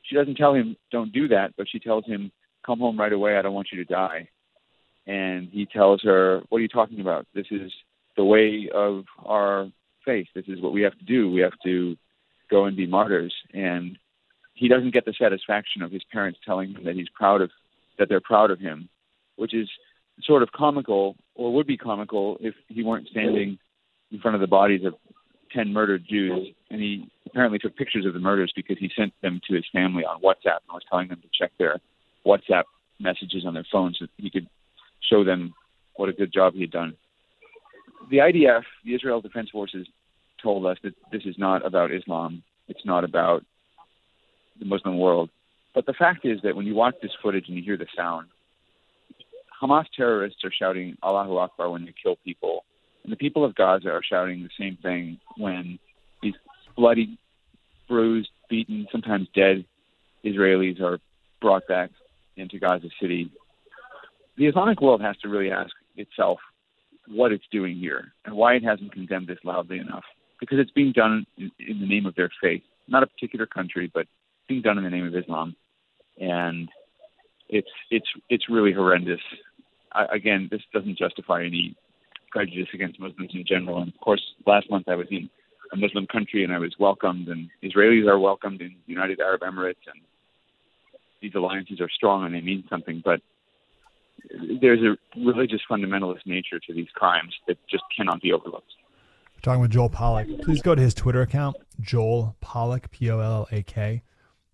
She 0.02 0.16
doesn't 0.16 0.36
tell 0.36 0.54
him, 0.54 0.76
don't 0.90 1.12
do 1.12 1.28
that, 1.28 1.54
but 1.56 1.68
she 1.68 1.78
tells 1.78 2.04
him, 2.04 2.30
come 2.64 2.80
home 2.80 2.98
right 2.98 3.12
away. 3.12 3.36
I 3.36 3.42
don't 3.42 3.54
want 3.54 3.68
you 3.72 3.84
to 3.84 3.92
die. 3.92 4.28
And 5.06 5.48
he 5.50 5.66
tells 5.66 6.02
her, 6.02 6.40
what 6.48 6.58
are 6.58 6.62
you 6.62 6.68
talking 6.68 7.00
about? 7.00 7.26
This 7.34 7.46
is 7.50 7.70
the 8.16 8.24
way 8.24 8.70
of 8.74 9.04
our 9.24 9.66
faith. 10.04 10.28
This 10.34 10.46
is 10.48 10.60
what 10.60 10.72
we 10.72 10.82
have 10.82 10.96
to 10.98 11.04
do. 11.04 11.30
We 11.30 11.40
have 11.40 11.58
to 11.64 11.96
go 12.50 12.64
and 12.64 12.76
be 12.76 12.86
martyrs. 12.86 13.34
And 13.52 13.98
he 14.54 14.68
doesn't 14.68 14.94
get 14.94 15.04
the 15.04 15.14
satisfaction 15.20 15.82
of 15.82 15.90
his 15.90 16.02
parents 16.12 16.38
telling 16.44 16.70
him 16.70 16.84
that 16.84 16.94
he's 16.94 17.08
proud 17.14 17.42
of, 17.42 17.50
that 17.98 18.08
they're 18.08 18.20
proud 18.20 18.50
of 18.50 18.60
him, 18.60 18.88
which 19.36 19.52
is 19.54 19.68
sort 20.22 20.42
of 20.42 20.52
comical 20.52 21.16
or 21.34 21.52
would 21.52 21.66
be 21.66 21.76
comical 21.76 22.38
if 22.40 22.54
he 22.68 22.82
weren't 22.82 23.08
standing 23.08 23.58
in 24.12 24.20
front 24.20 24.36
of 24.36 24.40
the 24.40 24.46
bodies 24.46 24.84
of 24.84 24.94
10 25.52 25.72
murdered 25.72 26.04
Jews. 26.08 26.48
And 26.70 26.80
he 26.80 27.10
apparently 27.26 27.58
took 27.58 27.76
pictures 27.76 28.06
of 28.06 28.14
the 28.14 28.20
murders 28.20 28.52
because 28.54 28.78
he 28.78 28.90
sent 28.96 29.12
them 29.22 29.40
to 29.48 29.54
his 29.54 29.64
family 29.72 30.04
on 30.04 30.22
WhatsApp 30.22 30.62
and 30.66 30.72
was 30.72 30.82
telling 30.88 31.08
them 31.08 31.20
to 31.20 31.28
check 31.36 31.50
their 31.58 31.78
WhatsApp 32.26 32.64
messages 33.00 33.44
on 33.46 33.54
their 33.54 33.66
phones 33.70 33.98
so 33.98 34.06
he 34.16 34.30
could 34.30 34.48
show 35.10 35.24
them 35.24 35.54
what 35.96 36.08
a 36.08 36.12
good 36.12 36.32
job 36.32 36.54
he 36.54 36.62
had 36.62 36.70
done. 36.70 36.94
The 38.10 38.18
IDF, 38.18 38.62
the 38.84 38.94
Israel 38.94 39.20
Defense 39.20 39.50
Forces, 39.50 39.86
told 40.42 40.66
us 40.66 40.76
that 40.82 40.94
this 41.10 41.22
is 41.24 41.36
not 41.38 41.64
about 41.64 41.92
Islam. 41.92 42.42
It's 42.68 42.84
not 42.84 43.04
about 43.04 43.44
the 44.58 44.66
Muslim 44.66 44.98
world. 44.98 45.30
But 45.74 45.86
the 45.86 45.94
fact 45.94 46.24
is 46.24 46.40
that 46.42 46.54
when 46.54 46.66
you 46.66 46.74
watch 46.74 46.94
this 47.02 47.12
footage 47.22 47.48
and 47.48 47.56
you 47.56 47.62
hear 47.62 47.76
the 47.76 47.86
sound, 47.96 48.28
Hamas 49.60 49.86
terrorists 49.96 50.44
are 50.44 50.52
shouting 50.52 50.96
Allahu 51.02 51.36
Akbar 51.38 51.70
when 51.70 51.84
they 51.84 51.94
kill 52.00 52.16
people. 52.24 52.64
And 53.02 53.12
the 53.12 53.16
people 53.16 53.44
of 53.44 53.54
Gaza 53.54 53.88
are 53.88 54.02
shouting 54.02 54.42
the 54.42 54.50
same 54.58 54.78
thing 54.82 55.18
when 55.36 55.78
these 56.22 56.34
bloody, 56.76 57.18
bruised, 57.88 58.30
beaten, 58.48 58.86
sometimes 58.90 59.28
dead 59.34 59.64
Israelis 60.24 60.80
are 60.80 60.98
brought 61.40 61.66
back 61.68 61.90
into 62.36 62.58
Gaza 62.58 62.88
City, 63.00 63.30
the 64.36 64.46
Islamic 64.46 64.80
world 64.80 65.00
has 65.00 65.16
to 65.18 65.28
really 65.28 65.50
ask 65.50 65.70
itself 65.96 66.38
what 67.08 67.32
it's 67.32 67.44
doing 67.52 67.76
here 67.76 68.12
and 68.24 68.34
why 68.34 68.54
it 68.54 68.64
hasn't 68.64 68.92
condemned 68.92 69.28
this 69.28 69.38
loudly 69.44 69.78
enough. 69.78 70.04
Because 70.40 70.58
it's 70.58 70.70
being 70.72 70.92
done 70.92 71.26
in, 71.38 71.50
in 71.60 71.80
the 71.80 71.86
name 71.86 72.06
of 72.06 72.14
their 72.14 72.30
faith, 72.42 72.62
not 72.88 73.02
a 73.02 73.06
particular 73.06 73.46
country, 73.46 73.90
but 73.92 74.06
being 74.48 74.62
done 74.62 74.78
in 74.78 74.84
the 74.84 74.90
name 74.90 75.06
of 75.06 75.14
Islam, 75.14 75.54
and 76.20 76.68
it's 77.48 77.68
it's 77.90 78.06
it's 78.28 78.48
really 78.50 78.72
horrendous. 78.72 79.20
I, 79.92 80.06
again, 80.12 80.48
this 80.50 80.62
doesn't 80.72 80.98
justify 80.98 81.44
any 81.44 81.76
prejudice 82.30 82.68
against 82.74 83.00
Muslims 83.00 83.30
in 83.32 83.44
general. 83.46 83.80
And 83.80 83.92
of 83.92 84.00
course, 84.00 84.22
last 84.46 84.68
month 84.70 84.88
I 84.88 84.96
was 84.96 85.06
in 85.10 85.30
a 85.72 85.76
Muslim 85.76 86.06
country 86.06 86.44
and 86.44 86.52
I 86.52 86.58
was 86.58 86.74
welcomed, 86.78 87.28
and 87.28 87.48
Israelis 87.62 88.08
are 88.08 88.18
welcomed 88.18 88.60
in 88.60 88.74
the 88.86 88.92
United 88.92 89.20
Arab 89.20 89.42
Emirates, 89.42 89.86
and 89.86 90.02
these 91.24 91.34
alliances 91.34 91.80
are 91.80 91.88
strong 91.88 92.24
and 92.24 92.34
they 92.34 92.40
mean 92.40 92.64
something. 92.68 93.02
But 93.04 93.20
there's 94.60 94.82
a 94.82 94.92
religious 95.18 95.60
fundamentalist 95.70 96.26
nature 96.26 96.58
to 96.66 96.72
these 96.72 96.88
crimes 96.94 97.32
that 97.46 97.56
just 97.68 97.84
cannot 97.96 98.20
be 98.20 98.32
overlooked. 98.32 98.72
Talking 99.42 99.60
with 99.60 99.72
Joel 99.72 99.90
Pollak. 99.90 100.42
Please 100.42 100.62
go 100.62 100.74
to 100.74 100.80
his 100.80 100.94
Twitter 100.94 101.22
account, 101.22 101.56
Joel 101.80 102.36
Pollak, 102.42 102.90
P 102.90 103.10
O 103.10 103.18
L 103.20 103.48
A 103.50 103.62
K. 103.62 104.02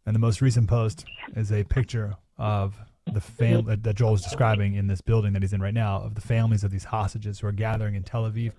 And 0.06 0.14
the 0.14 0.18
most 0.18 0.40
recent 0.40 0.68
post 0.68 1.04
is 1.36 1.52
a 1.52 1.62
picture 1.64 2.16
of 2.38 2.74
the 3.12 3.20
family 3.20 3.62
that, 3.62 3.82
that 3.84 3.96
Joel 3.96 4.14
is 4.14 4.22
describing 4.22 4.74
in 4.74 4.86
this 4.86 5.00
building 5.00 5.32
that 5.34 5.42
he's 5.42 5.52
in 5.52 5.60
right 5.60 5.74
now 5.74 6.02
of 6.02 6.14
the 6.14 6.20
families 6.20 6.64
of 6.64 6.70
these 6.70 6.84
hostages 6.84 7.40
who 7.40 7.46
are 7.46 7.52
gathering 7.52 7.94
in 7.94 8.02
Tel 8.02 8.28
Aviv. 8.28 8.52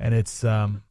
And 0.00 0.14
it's, 0.14 0.44
um, 0.44 0.82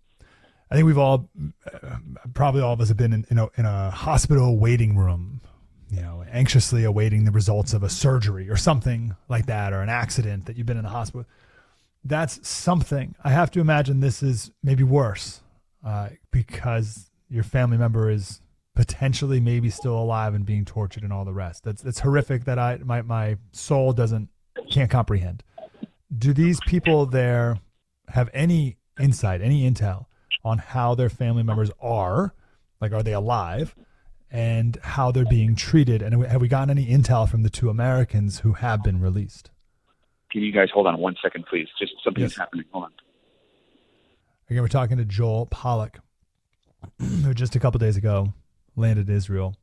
I 0.70 0.76
think 0.76 0.86
we've 0.86 0.97
all, 0.97 1.30
uh, 1.74 1.97
probably 2.34 2.62
all 2.62 2.74
of 2.74 2.82
us 2.82 2.89
have 2.89 2.97
been 2.97 3.14
in, 3.14 3.26
in, 3.30 3.39
a, 3.39 3.47
in 3.58 3.66
a 3.66 3.89
hospital 3.89 4.58
waiting 4.58 4.95
room, 4.95 5.41
you 5.90 6.02
know, 6.02 6.24
anxiously 6.32 6.84
awaiting 6.84 7.26
the 7.26 7.32
results 7.32 7.74
of 7.74 7.84
a 7.84 7.90
surgery 7.90 8.50
or 8.50 8.56
something 8.56 9.16
like 9.28 9.46
that, 9.48 9.74
or 9.74 9.82
an 9.82 9.90
accident 9.90 10.46
that 10.46 10.58
you've 10.58 10.68
been 10.68 10.78
in 10.78 10.84
the 10.84 10.90
hospital. 10.90 11.26
That's 12.04 12.48
something. 12.48 13.16
I 13.24 13.32
have 13.32 13.52
to 13.52 13.60
imagine 13.60 14.00
this 14.00 14.24
is 14.24 14.52
maybe 14.64 14.84
worse 14.84 15.42
uh, 15.86 16.10
because 16.32 17.10
your 17.30 17.44
family 17.44 17.78
member 17.78 18.10
is 18.10 18.42
potentially 18.76 19.40
maybe 19.40 19.70
still 19.70 19.98
alive 19.98 20.34
and 20.34 20.46
being 20.46 20.64
tortured 20.64 21.04
and 21.04 21.12
all 21.12 21.26
the 21.26 21.34
rest. 21.34 21.64
That's 21.64 21.82
that's 21.82 22.00
horrific 22.00 22.46
that 22.46 22.58
I 22.58 22.78
my 22.78 23.02
my 23.02 23.38
soul 23.52 23.94
doesn't 23.94 24.30
can't 24.72 24.90
comprehend. 24.90 25.44
Do 26.18 26.34
these 26.34 26.60
people 26.66 27.06
there 27.06 27.60
have 28.08 28.30
any 28.34 28.78
insight, 29.00 29.42
any 29.42 29.70
intel 29.70 30.06
on 30.44 30.60
how 30.60 30.96
their 30.96 31.10
family 31.10 31.44
members 31.44 31.72
are? 31.82 32.34
Like 32.80 32.94
are 32.94 33.04
they 33.04 33.14
alive? 33.14 33.76
And 34.32 34.77
how 34.84 35.11
they're 35.11 35.25
being 35.25 35.55
treated, 35.55 36.03
and 36.03 36.23
have 36.27 36.39
we 36.39 36.47
gotten 36.47 36.69
any 36.69 36.86
intel 36.86 37.27
from 37.27 37.41
the 37.41 37.49
two 37.49 37.67
Americans 37.69 38.41
who 38.41 38.53
have 38.53 38.84
been 38.84 39.01
released? 39.01 39.49
Can 40.32 40.43
you 40.43 40.51
guys 40.51 40.69
hold 40.71 40.86
on 40.86 40.99
one 40.99 41.15
second, 41.19 41.45
please? 41.47 41.67
Just 41.80 41.93
something 42.03 42.21
Yes. 42.21 42.34
is 42.34 42.38
happening. 42.38 42.65
Hold 42.71 42.86
on. 42.86 42.91
Again, 44.49 44.61
we're 44.61 44.67
talking 44.67 44.97
to 44.97 45.05
Joel 45.05 45.47
Pollak, 45.47 45.95
who 46.99 47.34
just 47.34 47.55
a 47.55 47.59
couple 47.59 47.80
days 47.80 47.97
ago 47.97 48.34
landed 48.75 49.09
Israel. 49.09 49.55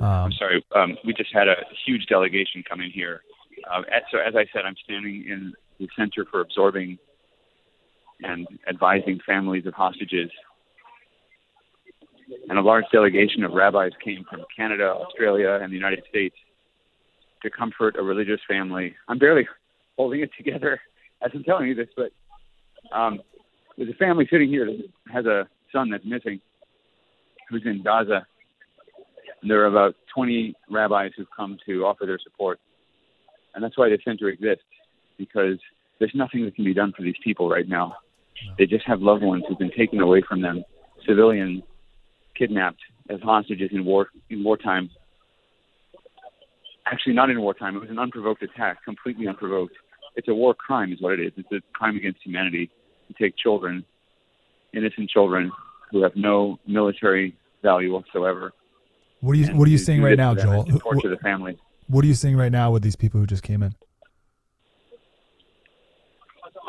Um, 0.00 0.06
I'm 0.06 0.32
sorry. 0.32 0.64
Um, 0.74 0.96
we 1.04 1.12
just 1.12 1.32
had 1.32 1.46
a 1.48 1.56
huge 1.86 2.06
delegation 2.06 2.64
come 2.68 2.80
in 2.80 2.90
here. 2.90 3.22
Uh, 3.70 3.82
at, 3.92 4.04
so, 4.10 4.18
as 4.18 4.34
I 4.36 4.46
said, 4.52 4.62
I'm 4.64 4.76
standing 4.82 5.24
in 5.28 5.52
the 5.78 5.88
Center 5.96 6.24
for 6.30 6.40
Absorbing 6.40 6.98
and 8.22 8.46
Advising 8.68 9.20
Families 9.24 9.66
of 9.66 9.74
Hostages. 9.74 10.30
And 12.48 12.58
a 12.58 12.62
large 12.62 12.84
delegation 12.92 13.42
of 13.42 13.52
rabbis 13.52 13.92
came 14.04 14.24
from 14.28 14.44
Canada, 14.54 14.84
Australia, 14.84 15.58
and 15.62 15.72
the 15.72 15.76
United 15.76 16.04
States 16.08 16.36
to 17.42 17.50
comfort 17.50 17.96
a 17.98 18.02
religious 18.02 18.40
family. 18.48 18.94
I'm 19.08 19.18
barely 19.18 19.46
holding 19.96 20.20
it 20.20 20.30
together 20.36 20.80
as 21.22 21.30
I'm 21.34 21.44
telling 21.44 21.68
you 21.68 21.74
this, 21.74 21.88
but 21.96 22.10
um, 22.96 23.20
there's 23.76 23.90
a 23.90 23.94
family 23.94 24.26
sitting 24.30 24.48
here 24.48 24.66
that 24.66 25.12
has 25.12 25.26
a 25.26 25.48
son 25.72 25.90
that's 25.90 26.04
missing 26.04 26.40
who's 27.48 27.62
in 27.64 27.82
Gaza. 27.82 28.26
And 29.40 29.50
there 29.50 29.62
are 29.62 29.66
about 29.66 29.94
20 30.14 30.54
rabbis 30.70 31.12
who've 31.16 31.28
come 31.34 31.58
to 31.66 31.84
offer 31.84 32.06
their 32.06 32.18
support. 32.22 32.58
And 33.54 33.64
that's 33.64 33.78
why 33.78 33.88
the 33.88 33.98
center 34.04 34.28
exists, 34.28 34.64
because 35.16 35.58
there's 35.98 36.12
nothing 36.14 36.44
that 36.44 36.54
can 36.54 36.64
be 36.64 36.74
done 36.74 36.92
for 36.96 37.02
these 37.02 37.16
people 37.24 37.48
right 37.48 37.68
now. 37.68 37.94
They 38.58 38.66
just 38.66 38.86
have 38.86 39.00
loved 39.00 39.22
ones 39.22 39.44
who've 39.48 39.58
been 39.58 39.72
taken 39.76 40.00
away 40.00 40.22
from 40.28 40.42
them, 40.42 40.62
civilians 41.06 41.62
kidnapped 42.38 42.80
as 43.10 43.20
hostages 43.20 43.70
in 43.72 43.84
war 43.84 44.08
in 44.30 44.44
wartime. 44.44 44.90
Actually, 46.86 47.14
not 47.14 47.28
in 47.30 47.40
wartime. 47.40 47.76
It 47.76 47.80
was 47.80 47.90
an 47.90 47.98
unprovoked 47.98 48.42
attack, 48.42 48.82
completely 48.84 49.26
unprovoked. 49.28 49.74
It's 50.16 50.28
a 50.28 50.34
war 50.34 50.54
crime, 50.54 50.92
is 50.92 51.00
what 51.00 51.12
it 51.14 51.20
is. 51.20 51.32
It's 51.36 51.52
a 51.52 51.60
crime 51.72 51.96
against 51.96 52.20
humanity 52.24 52.70
to 53.08 53.14
take 53.22 53.36
children, 53.36 53.84
innocent 54.72 55.10
children, 55.10 55.52
who 55.90 56.02
have 56.02 56.12
no 56.16 56.58
military 56.66 57.36
value 57.62 57.92
whatsoever. 57.92 58.52
what 59.20 59.32
are 59.32 59.36
you 59.36 59.46
What 59.54 59.66
are 59.68 59.70
you 59.70 59.78
seeing 59.78 60.02
right 60.02 60.16
now, 60.16 60.34
Joel? 60.34 60.60
and 60.60 60.66
to 60.66 60.72
Who- 60.72 60.78
torture 60.78 61.08
the 61.10 61.16
family. 61.18 61.58
What 61.88 62.04
are 62.04 62.08
you 62.08 62.14
seeing 62.14 62.36
right 62.36 62.52
now 62.52 62.70
with 62.70 62.82
these 62.82 62.96
people 62.96 63.18
who 63.20 63.26
just 63.26 63.42
came 63.42 63.62
in? 63.62 63.74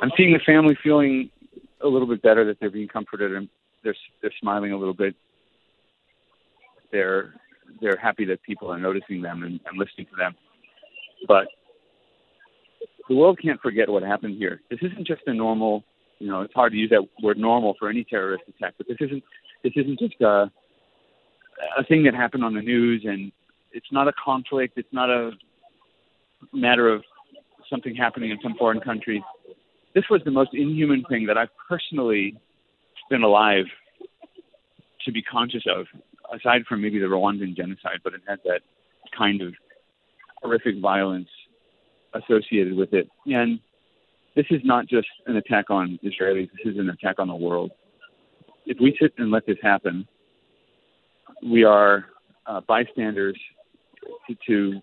I'm 0.01 0.11
seeing 0.15 0.31
the 0.33 0.39
family 0.39 0.77
feeling 0.81 1.29
a 1.81 1.87
little 1.87 2.07
bit 2.07 2.21
better 2.21 2.45
that 2.45 2.59
they're 2.59 2.69
being 2.69 2.87
comforted 2.87 3.33
and 3.33 3.49
they're 3.83 3.95
they're 4.21 4.31
smiling 4.39 4.71
a 4.71 4.77
little 4.77 4.93
bit. 4.93 5.15
They're 6.91 7.33
they're 7.81 7.97
happy 7.97 8.25
that 8.25 8.41
people 8.43 8.69
are 8.71 8.79
noticing 8.79 9.21
them 9.21 9.43
and, 9.43 9.59
and 9.65 9.77
listening 9.77 10.07
to 10.07 10.15
them. 10.17 10.35
But 11.27 11.47
the 13.07 13.15
world 13.15 13.39
can't 13.41 13.61
forget 13.61 13.89
what 13.89 14.03
happened 14.03 14.37
here. 14.37 14.61
This 14.69 14.79
isn't 14.81 15.05
just 15.05 15.21
a 15.27 15.33
normal, 15.33 15.83
you 16.19 16.27
know, 16.27 16.41
it's 16.41 16.53
hard 16.53 16.71
to 16.73 16.77
use 16.77 16.89
that 16.89 17.07
word 17.21 17.37
normal 17.37 17.75
for 17.77 17.89
any 17.89 18.03
terrorist 18.03 18.43
attack, 18.47 18.73
but 18.77 18.87
this 18.87 18.97
isn't 18.99 19.23
this 19.63 19.73
isn't 19.75 19.99
just 19.99 20.19
a 20.21 20.51
a 21.77 21.83
thing 21.83 22.03
that 22.03 22.15
happened 22.15 22.43
on 22.43 22.53
the 22.53 22.61
news 22.61 23.03
and 23.05 23.31
it's 23.71 23.91
not 23.91 24.07
a 24.07 24.13
conflict, 24.23 24.77
it's 24.77 24.93
not 24.93 25.09
a 25.09 25.31
matter 26.53 26.87
of 26.87 27.03
something 27.69 27.93
happening 27.93 28.31
in 28.31 28.37
some 28.41 28.55
foreign 28.57 28.79
country 28.79 29.23
this 29.93 30.03
was 30.09 30.21
the 30.23 30.31
most 30.31 30.51
inhuman 30.53 31.03
thing 31.09 31.25
that 31.27 31.37
I've 31.37 31.49
personally 31.67 32.37
been 33.09 33.23
alive 33.23 33.65
to 35.05 35.11
be 35.11 35.21
conscious 35.21 35.63
of, 35.67 35.87
aside 36.33 36.65
from 36.67 36.81
maybe 36.81 36.99
the 36.99 37.05
Rwandan 37.05 37.55
genocide, 37.55 37.99
but 38.03 38.13
it 38.13 38.21
had 38.27 38.39
that 38.45 38.61
kind 39.17 39.41
of 39.41 39.53
horrific 40.41 40.79
violence 40.79 41.29
associated 42.13 42.75
with 42.75 42.93
it. 42.93 43.09
And 43.25 43.59
this 44.35 44.45
is 44.49 44.61
not 44.63 44.87
just 44.87 45.07
an 45.25 45.35
attack 45.35 45.69
on 45.69 45.99
Israelis, 46.03 46.49
this 46.51 46.73
is 46.73 46.79
an 46.79 46.89
attack 46.89 47.19
on 47.19 47.27
the 47.27 47.35
world. 47.35 47.71
If 48.65 48.77
we 48.79 48.95
sit 49.01 49.13
and 49.17 49.31
let 49.31 49.45
this 49.45 49.57
happen, 49.61 50.07
we 51.43 51.63
are 51.63 52.05
uh, 52.45 52.61
bystanders 52.61 53.37
to, 54.27 54.35
to 54.47 54.81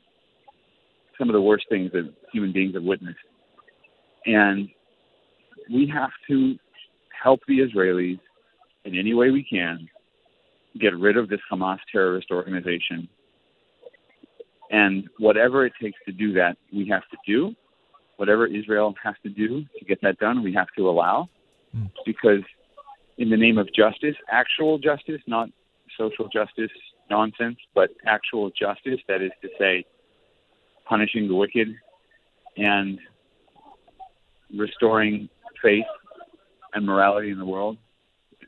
some 1.18 1.28
of 1.28 1.34
the 1.34 1.40
worst 1.40 1.66
things 1.68 1.92
that 1.92 2.12
human 2.32 2.52
beings 2.52 2.74
have 2.74 2.82
witnessed. 2.82 3.18
And 4.26 4.68
we 5.72 5.86
have 5.88 6.10
to 6.28 6.56
help 7.22 7.40
the 7.48 7.60
Israelis 7.60 8.20
in 8.84 8.98
any 8.98 9.14
way 9.14 9.30
we 9.30 9.44
can 9.44 9.88
get 10.80 10.96
rid 10.96 11.16
of 11.16 11.28
this 11.28 11.40
Hamas 11.50 11.78
terrorist 11.90 12.30
organization. 12.30 13.08
And 14.70 15.08
whatever 15.18 15.64
it 15.64 15.72
takes 15.80 15.98
to 16.06 16.12
do 16.12 16.32
that, 16.34 16.56
we 16.72 16.88
have 16.88 17.02
to 17.10 17.16
do. 17.26 17.54
Whatever 18.16 18.46
Israel 18.46 18.94
has 19.02 19.14
to 19.22 19.28
do 19.28 19.64
to 19.78 19.84
get 19.84 20.00
that 20.02 20.18
done, 20.18 20.42
we 20.42 20.52
have 20.54 20.68
to 20.76 20.88
allow. 20.88 21.28
Mm. 21.76 21.90
Because, 22.04 22.42
in 23.18 23.30
the 23.30 23.36
name 23.36 23.58
of 23.58 23.68
justice, 23.74 24.16
actual 24.30 24.78
justice, 24.78 25.20
not 25.26 25.48
social 25.98 26.28
justice 26.28 26.70
nonsense, 27.10 27.58
but 27.74 27.90
actual 28.06 28.50
justice, 28.50 29.00
that 29.08 29.22
is 29.22 29.30
to 29.42 29.48
say, 29.58 29.84
punishing 30.88 31.28
the 31.28 31.34
wicked 31.34 31.68
and 32.56 32.98
restoring 34.56 35.28
faith 35.62 35.84
and 36.74 36.84
morality 36.86 37.30
in 37.30 37.38
the 37.38 37.46
world. 37.46 37.76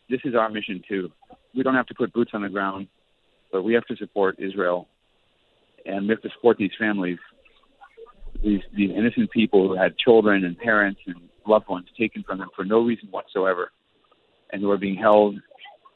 This 0.08 0.20
is 0.24 0.34
our 0.34 0.48
mission 0.48 0.82
too. 0.88 1.10
We 1.54 1.62
don't 1.62 1.74
have 1.74 1.86
to 1.86 1.94
put 1.94 2.12
boots 2.12 2.32
on 2.34 2.42
the 2.42 2.48
ground, 2.48 2.88
but 3.52 3.62
we 3.62 3.74
have 3.74 3.84
to 3.86 3.96
support 3.96 4.36
Israel, 4.38 4.88
and 5.86 6.02
we 6.06 6.10
have 6.10 6.22
to 6.22 6.30
support 6.30 6.58
these 6.58 6.70
families, 6.78 7.18
these 8.42 8.60
these 8.76 8.90
innocent 8.90 9.30
people 9.30 9.68
who 9.68 9.74
had 9.74 9.96
children 9.98 10.44
and 10.44 10.56
parents 10.58 11.00
and 11.06 11.16
loved 11.46 11.68
ones 11.68 11.86
taken 11.98 12.22
from 12.22 12.38
them 12.38 12.48
for 12.54 12.64
no 12.64 12.80
reason 12.80 13.08
whatsoever, 13.10 13.70
and 14.52 14.60
who 14.62 14.70
are 14.70 14.76
being 14.78 14.96
held 14.96 15.36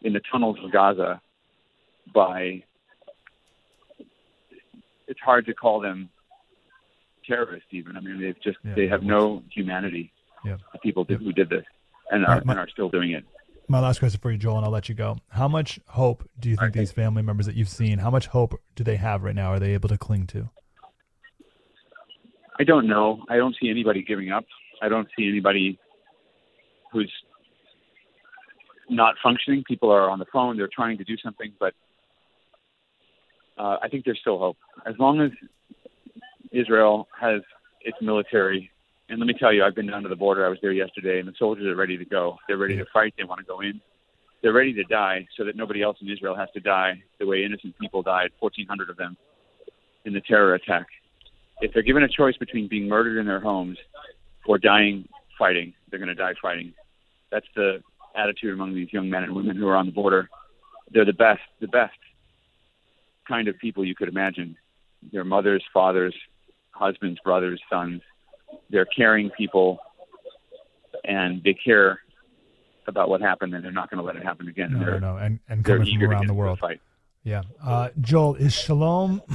in 0.02 0.12
the 0.12 0.20
tunnels 0.30 0.56
of 0.64 0.72
Gaza 0.72 1.20
by. 2.14 2.62
It's 5.08 5.20
hard 5.20 5.44
to 5.46 5.52
call 5.54 5.80
them 5.80 6.08
terrorists, 7.26 7.68
even. 7.70 7.96
I 7.96 8.00
mean, 8.00 8.18
they've 8.20 8.40
just 8.42 8.56
Yeah, 8.64 8.74
they 8.74 8.88
have 8.88 9.02
no 9.02 9.42
humanity 9.50 10.10
Yeah. 10.44 10.56
the 10.72 10.78
people 10.78 11.04
did, 11.04 11.18
who 11.20 11.32
did 11.32 11.50
this 11.50 11.66
and 12.10 12.24
are, 12.24 12.40
my- 12.44 12.52
and 12.54 12.60
are 12.60 12.68
still 12.68 12.88
doing 12.88 13.10
it. 13.10 13.24
My 13.68 13.80
last 13.80 14.00
question 14.00 14.20
for 14.20 14.30
you, 14.30 14.38
Joel, 14.38 14.58
and 14.58 14.66
I'll 14.66 14.72
let 14.72 14.88
you 14.88 14.94
go. 14.94 15.16
How 15.28 15.48
much 15.48 15.80
hope 15.86 16.28
do 16.38 16.50
you 16.50 16.56
think 16.56 16.74
these 16.74 16.92
family 16.92 17.22
members 17.22 17.46
that 17.46 17.54
you've 17.54 17.68
seen, 17.68 17.98
how 17.98 18.10
much 18.10 18.26
hope 18.26 18.60
do 18.74 18.84
they 18.84 18.96
have 18.96 19.22
right 19.22 19.34
now? 19.34 19.52
Are 19.52 19.58
they 19.58 19.72
able 19.72 19.88
to 19.88 19.96
cling 19.96 20.26
to? 20.28 20.50
I 22.58 22.64
don't 22.64 22.86
know. 22.86 23.24
I 23.28 23.36
don't 23.36 23.56
see 23.60 23.70
anybody 23.70 24.02
giving 24.02 24.30
up. 24.30 24.44
I 24.82 24.88
don't 24.88 25.08
see 25.16 25.28
anybody 25.28 25.78
who's 26.92 27.10
not 28.90 29.14
functioning. 29.22 29.64
People 29.66 29.90
are 29.90 30.10
on 30.10 30.18
the 30.18 30.26
phone. 30.32 30.56
They're 30.56 30.68
trying 30.72 30.98
to 30.98 31.04
do 31.04 31.16
something, 31.16 31.52
but 31.58 31.72
uh, 33.56 33.78
I 33.82 33.88
think 33.88 34.04
there's 34.04 34.18
still 34.20 34.38
hope. 34.38 34.58
As 34.86 34.94
long 34.98 35.20
as 35.20 35.30
Israel 36.50 37.08
has 37.18 37.40
its 37.80 37.96
military 38.00 38.70
And 39.08 39.18
let 39.18 39.26
me 39.26 39.34
tell 39.34 39.52
you, 39.52 39.64
I've 39.64 39.74
been 39.74 39.88
down 39.88 40.02
to 40.04 40.08
the 40.08 40.16
border. 40.16 40.46
I 40.46 40.48
was 40.48 40.58
there 40.62 40.72
yesterday, 40.72 41.18
and 41.18 41.28
the 41.28 41.34
soldiers 41.38 41.66
are 41.66 41.76
ready 41.76 41.98
to 41.98 42.04
go. 42.04 42.38
They're 42.48 42.56
ready 42.56 42.76
to 42.76 42.86
fight. 42.92 43.14
They 43.18 43.24
want 43.24 43.40
to 43.40 43.46
go 43.46 43.60
in. 43.60 43.80
They're 44.42 44.52
ready 44.52 44.72
to 44.74 44.84
die 44.84 45.26
so 45.36 45.44
that 45.44 45.54
nobody 45.54 45.82
else 45.82 45.98
in 46.00 46.10
Israel 46.10 46.34
has 46.34 46.48
to 46.54 46.60
die 46.60 47.02
the 47.20 47.26
way 47.26 47.44
innocent 47.44 47.78
people 47.78 48.02
died, 48.02 48.30
1,400 48.40 48.90
of 48.90 48.96
them, 48.96 49.16
in 50.04 50.12
the 50.12 50.20
terror 50.20 50.54
attack. 50.54 50.86
If 51.60 51.72
they're 51.72 51.82
given 51.82 52.02
a 52.02 52.08
choice 52.08 52.36
between 52.38 52.68
being 52.68 52.88
murdered 52.88 53.18
in 53.18 53.26
their 53.26 53.38
homes 53.38 53.78
or 54.46 54.58
dying 54.58 55.08
fighting, 55.38 55.74
they're 55.88 56.00
going 56.00 56.08
to 56.08 56.14
die 56.14 56.34
fighting. 56.40 56.72
That's 57.30 57.46
the 57.54 57.82
attitude 58.16 58.52
among 58.52 58.74
these 58.74 58.92
young 58.92 59.08
men 59.08 59.22
and 59.22 59.34
women 59.34 59.56
who 59.56 59.68
are 59.68 59.76
on 59.76 59.86
the 59.86 59.92
border. 59.92 60.28
They're 60.90 61.04
the 61.04 61.12
best, 61.12 61.40
the 61.60 61.68
best 61.68 61.94
kind 63.28 63.48
of 63.48 63.56
people 63.58 63.84
you 63.84 63.94
could 63.94 64.08
imagine. 64.08 64.56
They're 65.12 65.24
mothers, 65.24 65.64
fathers, 65.72 66.14
husbands, 66.72 67.20
brothers, 67.24 67.60
sons. 67.70 68.02
They're 68.70 68.86
caring 68.86 69.30
people, 69.30 69.78
and 71.04 71.42
they 71.44 71.54
care 71.54 72.00
about 72.86 73.08
what 73.08 73.20
happened, 73.20 73.54
and 73.54 73.64
they're 73.64 73.70
not 73.72 73.90
going 73.90 73.98
to 73.98 74.04
let 74.04 74.16
it 74.16 74.22
happen 74.24 74.48
again. 74.48 74.72
No, 74.72 74.78
they're, 74.80 75.00
no, 75.00 75.14
no, 75.14 75.16
and 75.18 75.38
and 75.48 75.64
they're 75.64 75.78
coming 75.78 75.98
from 76.00 76.10
around 76.10 76.26
the 76.26 76.34
world. 76.34 76.58
fight. 76.58 76.80
Yeah, 77.24 77.42
uh, 77.64 77.90
Joel, 78.00 78.34
is 78.36 78.52
shalom 78.52 79.22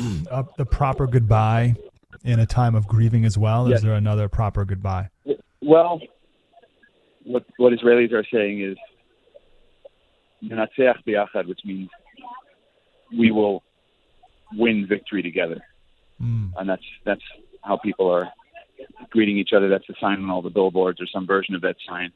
the 0.57 0.65
proper 0.65 1.07
goodbye 1.07 1.75
in 2.23 2.39
a 2.39 2.45
time 2.45 2.75
of 2.75 2.87
grieving 2.87 3.23
as 3.25 3.37
well? 3.37 3.69
Yes. 3.69 3.77
Is 3.77 3.83
there 3.83 3.93
another 3.93 4.27
proper 4.27 4.65
goodbye? 4.65 5.09
Well, 5.61 6.01
what 7.23 7.45
what 7.57 7.73
Israelis 7.73 8.11
are 8.13 8.25
saying 8.31 8.61
is 8.61 8.77
which 11.45 11.59
means 11.65 11.89
we 13.17 13.31
will 13.31 13.63
win 14.53 14.85
victory 14.87 15.21
together, 15.21 15.61
Mm. 16.21 16.51
and 16.57 16.69
that's 16.69 16.83
that's 17.05 17.21
how 17.63 17.77
people 17.77 18.09
are 18.09 18.27
greeting 19.09 19.37
each 19.37 19.53
other. 19.55 19.69
That's 19.69 19.87
the 19.87 19.95
sign 19.99 20.21
on 20.23 20.29
all 20.29 20.41
the 20.41 20.49
billboards 20.49 21.01
or 21.01 21.07
some 21.07 21.25
version 21.25 21.55
of 21.55 21.61
that 21.61 21.75
sign. 21.87 22.11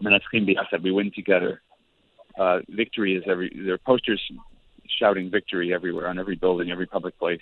And 0.00 0.12
that's 0.12 0.24
Menatchim 0.32 0.48
biachad, 0.48 0.82
we 0.82 0.90
win 0.90 1.12
together. 1.14 1.60
Uh, 2.38 2.60
victory 2.68 3.16
is 3.16 3.24
every. 3.26 3.52
There 3.54 3.74
are 3.74 3.78
posters 3.78 4.20
shouting 4.98 5.30
victory 5.30 5.74
everywhere 5.74 6.08
on 6.08 6.18
every 6.18 6.36
building, 6.36 6.70
every 6.70 6.86
public 6.86 7.18
place. 7.18 7.40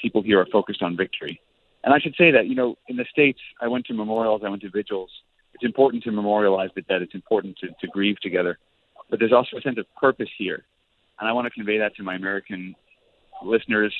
People 0.00 0.22
here 0.22 0.40
are 0.40 0.46
focused 0.46 0.82
on 0.82 0.96
victory. 0.96 1.40
And 1.84 1.94
I 1.94 1.98
should 1.98 2.14
say 2.16 2.30
that, 2.32 2.46
you 2.46 2.54
know, 2.54 2.76
in 2.88 2.96
the 2.96 3.06
States, 3.10 3.38
I 3.60 3.68
went 3.68 3.86
to 3.86 3.94
memorials, 3.94 4.42
I 4.44 4.48
went 4.48 4.62
to 4.62 4.70
vigils. 4.70 5.10
It's 5.54 5.64
important 5.64 6.02
to 6.04 6.12
memorialize 6.12 6.70
the 6.74 6.82
dead. 6.82 7.02
It's 7.02 7.14
important 7.14 7.58
to, 7.58 7.68
to 7.68 7.86
grieve 7.86 8.18
together. 8.20 8.58
But 9.08 9.18
there's 9.18 9.32
also 9.32 9.56
a 9.56 9.60
sense 9.60 9.78
of 9.78 9.86
purpose 9.96 10.28
here. 10.38 10.64
And 11.18 11.28
I 11.28 11.32
want 11.32 11.46
to 11.46 11.50
convey 11.50 11.78
that 11.78 11.96
to 11.96 12.02
my 12.02 12.14
American 12.14 12.74
listeners, 13.42 13.94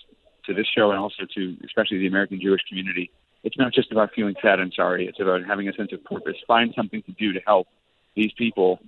to 0.46 0.54
this 0.54 0.66
show, 0.74 0.90
and 0.90 0.98
also 0.98 1.24
to 1.34 1.56
especially 1.64 1.98
the 1.98 2.06
American 2.06 2.40
Jewish 2.40 2.62
community. 2.68 3.10
It's 3.42 3.56
not 3.56 3.72
just 3.72 3.90
about 3.90 4.10
feeling 4.14 4.34
sad 4.42 4.60
and 4.60 4.72
sorry. 4.74 5.06
It's 5.06 5.20
about 5.20 5.44
having 5.46 5.68
a 5.68 5.72
sense 5.72 5.92
of 5.92 6.04
purpose. 6.04 6.36
Find 6.46 6.72
something 6.76 7.02
to 7.02 7.12
do 7.12 7.32
to 7.32 7.40
help 7.46 7.68
these 8.14 8.32
people 8.36 8.80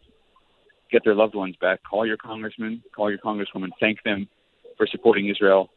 get 0.90 1.02
their 1.04 1.14
loved 1.14 1.34
ones 1.34 1.56
back. 1.60 1.80
Call 1.88 2.06
your 2.06 2.18
congressman, 2.18 2.82
call 2.94 3.10
your 3.10 3.18
congresswoman, 3.18 3.70
thank 3.80 4.02
them 4.02 4.28
for 4.76 4.86
supporting 4.86 5.28
Israel. 5.28 5.70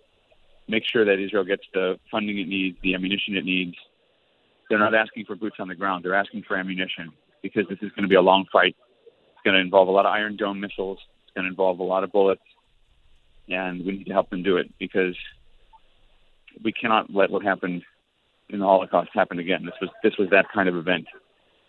Make 0.68 0.84
sure 0.86 1.06
that 1.06 1.20
Israel 1.20 1.46
gets 1.46 1.64
the 1.74 1.98
funding 2.12 2.40
it 2.40 2.48
needs, 2.48 2.78
the 2.84 2.96
ammunition 2.96 3.38
it 3.38 3.46
needs. 3.46 3.76
They're 4.70 4.80
not 4.80 4.96
asking 4.96 5.26
for 5.26 5.36
boots 5.36 5.58
on 5.60 5.68
the 5.68 5.76
ground. 5.76 6.04
They're 6.04 6.16
asking 6.16 6.44
for 6.48 6.58
ammunition 6.58 7.12
because 7.42 7.66
this 7.70 7.78
is 7.82 7.92
going 7.92 8.04
to 8.04 8.10
be 8.10 8.16
a 8.16 8.22
long 8.22 8.46
fight. 8.52 8.76
It's 9.34 9.44
going 9.44 9.54
to 9.54 9.62
involve 9.62 9.88
a 9.88 9.92
lot 9.92 10.06
of 10.06 10.12
Iron 10.12 10.36
Dome 10.36 10.60
missiles. 10.60 11.00
It's 11.24 11.34
going 11.36 11.46
to 11.46 11.50
involve 11.50 11.80
a 11.80 11.84
lot 11.84 12.04
of 12.04 12.12
bullets, 12.12 12.42
and 13.48 13.86
we 13.86 13.98
need 13.98 14.06
to 14.06 14.14
help 14.14 14.32
them 14.32 14.42
do 14.42 14.58
it 14.58 14.74
because 14.80 15.16
we 16.64 16.72
cannot 16.72 17.14
let 17.14 17.30
what 17.30 17.44
happened 17.44 17.84
in 18.50 18.60
the 18.60 18.66
Holocaust 18.66 19.10
happened 19.14 19.40
again. 19.40 19.66
This 19.66 19.76
was 19.82 19.90
this 20.04 20.18
was 20.18 20.30
that 20.30 20.46
kind 20.54 20.70
of 20.70 20.76
event. 20.76 21.08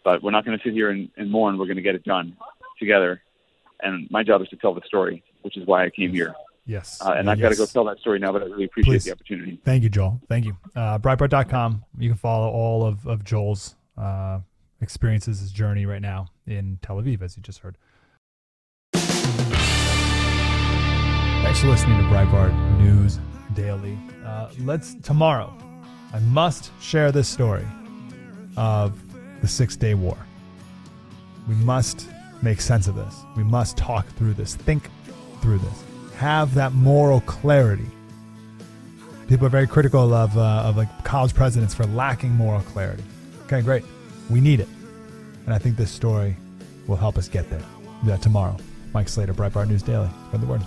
But 0.04 0.22
we're 0.22 0.30
not 0.30 0.44
going 0.44 0.56
to 0.56 0.62
sit 0.62 0.72
here 0.72 0.90
and, 0.90 1.10
and 1.16 1.30
mourn. 1.30 1.58
We're 1.58 1.66
going 1.66 1.76
to 1.76 1.82
get 1.82 1.94
it 1.94 2.04
done 2.04 2.36
together. 2.78 3.22
And 3.80 4.08
my 4.10 4.22
job 4.22 4.40
is 4.42 4.48
to 4.48 4.56
tell 4.56 4.72
the 4.72 4.82
story, 4.86 5.24
which 5.42 5.56
is 5.56 5.66
why 5.66 5.84
I 5.84 5.90
came 5.90 6.12
here. 6.12 6.34
Yes. 6.64 7.00
Uh, 7.04 7.12
and 7.12 7.30
I've 7.30 7.40
got 7.40 7.50
to 7.50 7.56
go 7.56 7.66
tell 7.66 7.84
that 7.84 7.98
story 8.00 8.18
now, 8.18 8.32
but 8.32 8.42
I 8.42 8.46
really 8.46 8.64
appreciate 8.64 8.92
Please. 8.92 9.04
the 9.04 9.12
opportunity. 9.12 9.60
Thank 9.64 9.82
you, 9.82 9.88
Joel. 9.88 10.20
Thank 10.28 10.46
you. 10.46 10.56
Uh, 10.74 10.98
Breitbart.com. 10.98 11.84
You 11.98 12.10
can 12.10 12.18
follow 12.18 12.50
all 12.50 12.84
of, 12.84 13.06
of 13.06 13.24
Joel's 13.24 13.76
uh, 13.96 14.40
experiences, 14.80 15.40
his 15.40 15.52
journey 15.52 15.86
right 15.86 16.02
now 16.02 16.26
in 16.46 16.78
Tel 16.82 16.96
Aviv, 16.96 17.22
as 17.22 17.36
you 17.36 17.42
just 17.42 17.60
heard. 17.60 17.76
Thanks 21.42 21.60
for 21.60 21.68
listening 21.68 21.98
to 21.98 22.04
Breitbart 22.04 22.78
News 22.78 23.20
Daily. 23.54 23.96
Uh, 24.24 24.50
let's 24.64 24.94
tomorrow. 24.94 25.56
I 26.12 26.18
must 26.20 26.70
share 26.80 27.12
this 27.12 27.28
story 27.28 27.66
of 28.56 28.98
the 29.40 29.48
Six 29.48 29.76
Day 29.76 29.94
War. 29.94 30.16
We 31.48 31.54
must 31.56 32.08
make 32.42 32.60
sense 32.60 32.86
of 32.88 32.94
this. 32.94 33.14
We 33.36 33.44
must 33.44 33.76
talk 33.76 34.06
through 34.14 34.34
this. 34.34 34.54
Think 34.54 34.90
through 35.40 35.58
this. 35.58 35.84
Have 36.16 36.54
that 36.54 36.72
moral 36.72 37.20
clarity 37.22 37.86
people 39.28 39.46
are 39.46 39.50
very 39.50 39.66
critical 39.66 40.14
of 40.14 40.36
uh, 40.36 40.62
of 40.64 40.76
like 40.76 41.04
college 41.04 41.34
presidents 41.34 41.74
for 41.74 41.86
lacking 41.86 42.30
moral 42.32 42.60
clarity. 42.62 43.02
Okay, 43.46 43.60
great. 43.60 43.84
We 44.30 44.40
need 44.40 44.60
it, 44.60 44.68
and 45.44 45.54
I 45.54 45.58
think 45.58 45.76
this 45.76 45.90
story 45.90 46.36
will 46.86 46.96
help 46.96 47.18
us 47.18 47.28
get 47.28 47.48
there. 47.50 47.62
Do 48.02 48.08
that 48.08 48.22
tomorrow. 48.22 48.56
Mike 48.92 49.08
Slater, 49.08 49.34
Breitbart 49.34 49.68
News 49.68 49.82
Daily. 49.82 50.08
Spread 50.28 50.42
the 50.42 50.46
word. 50.46 50.62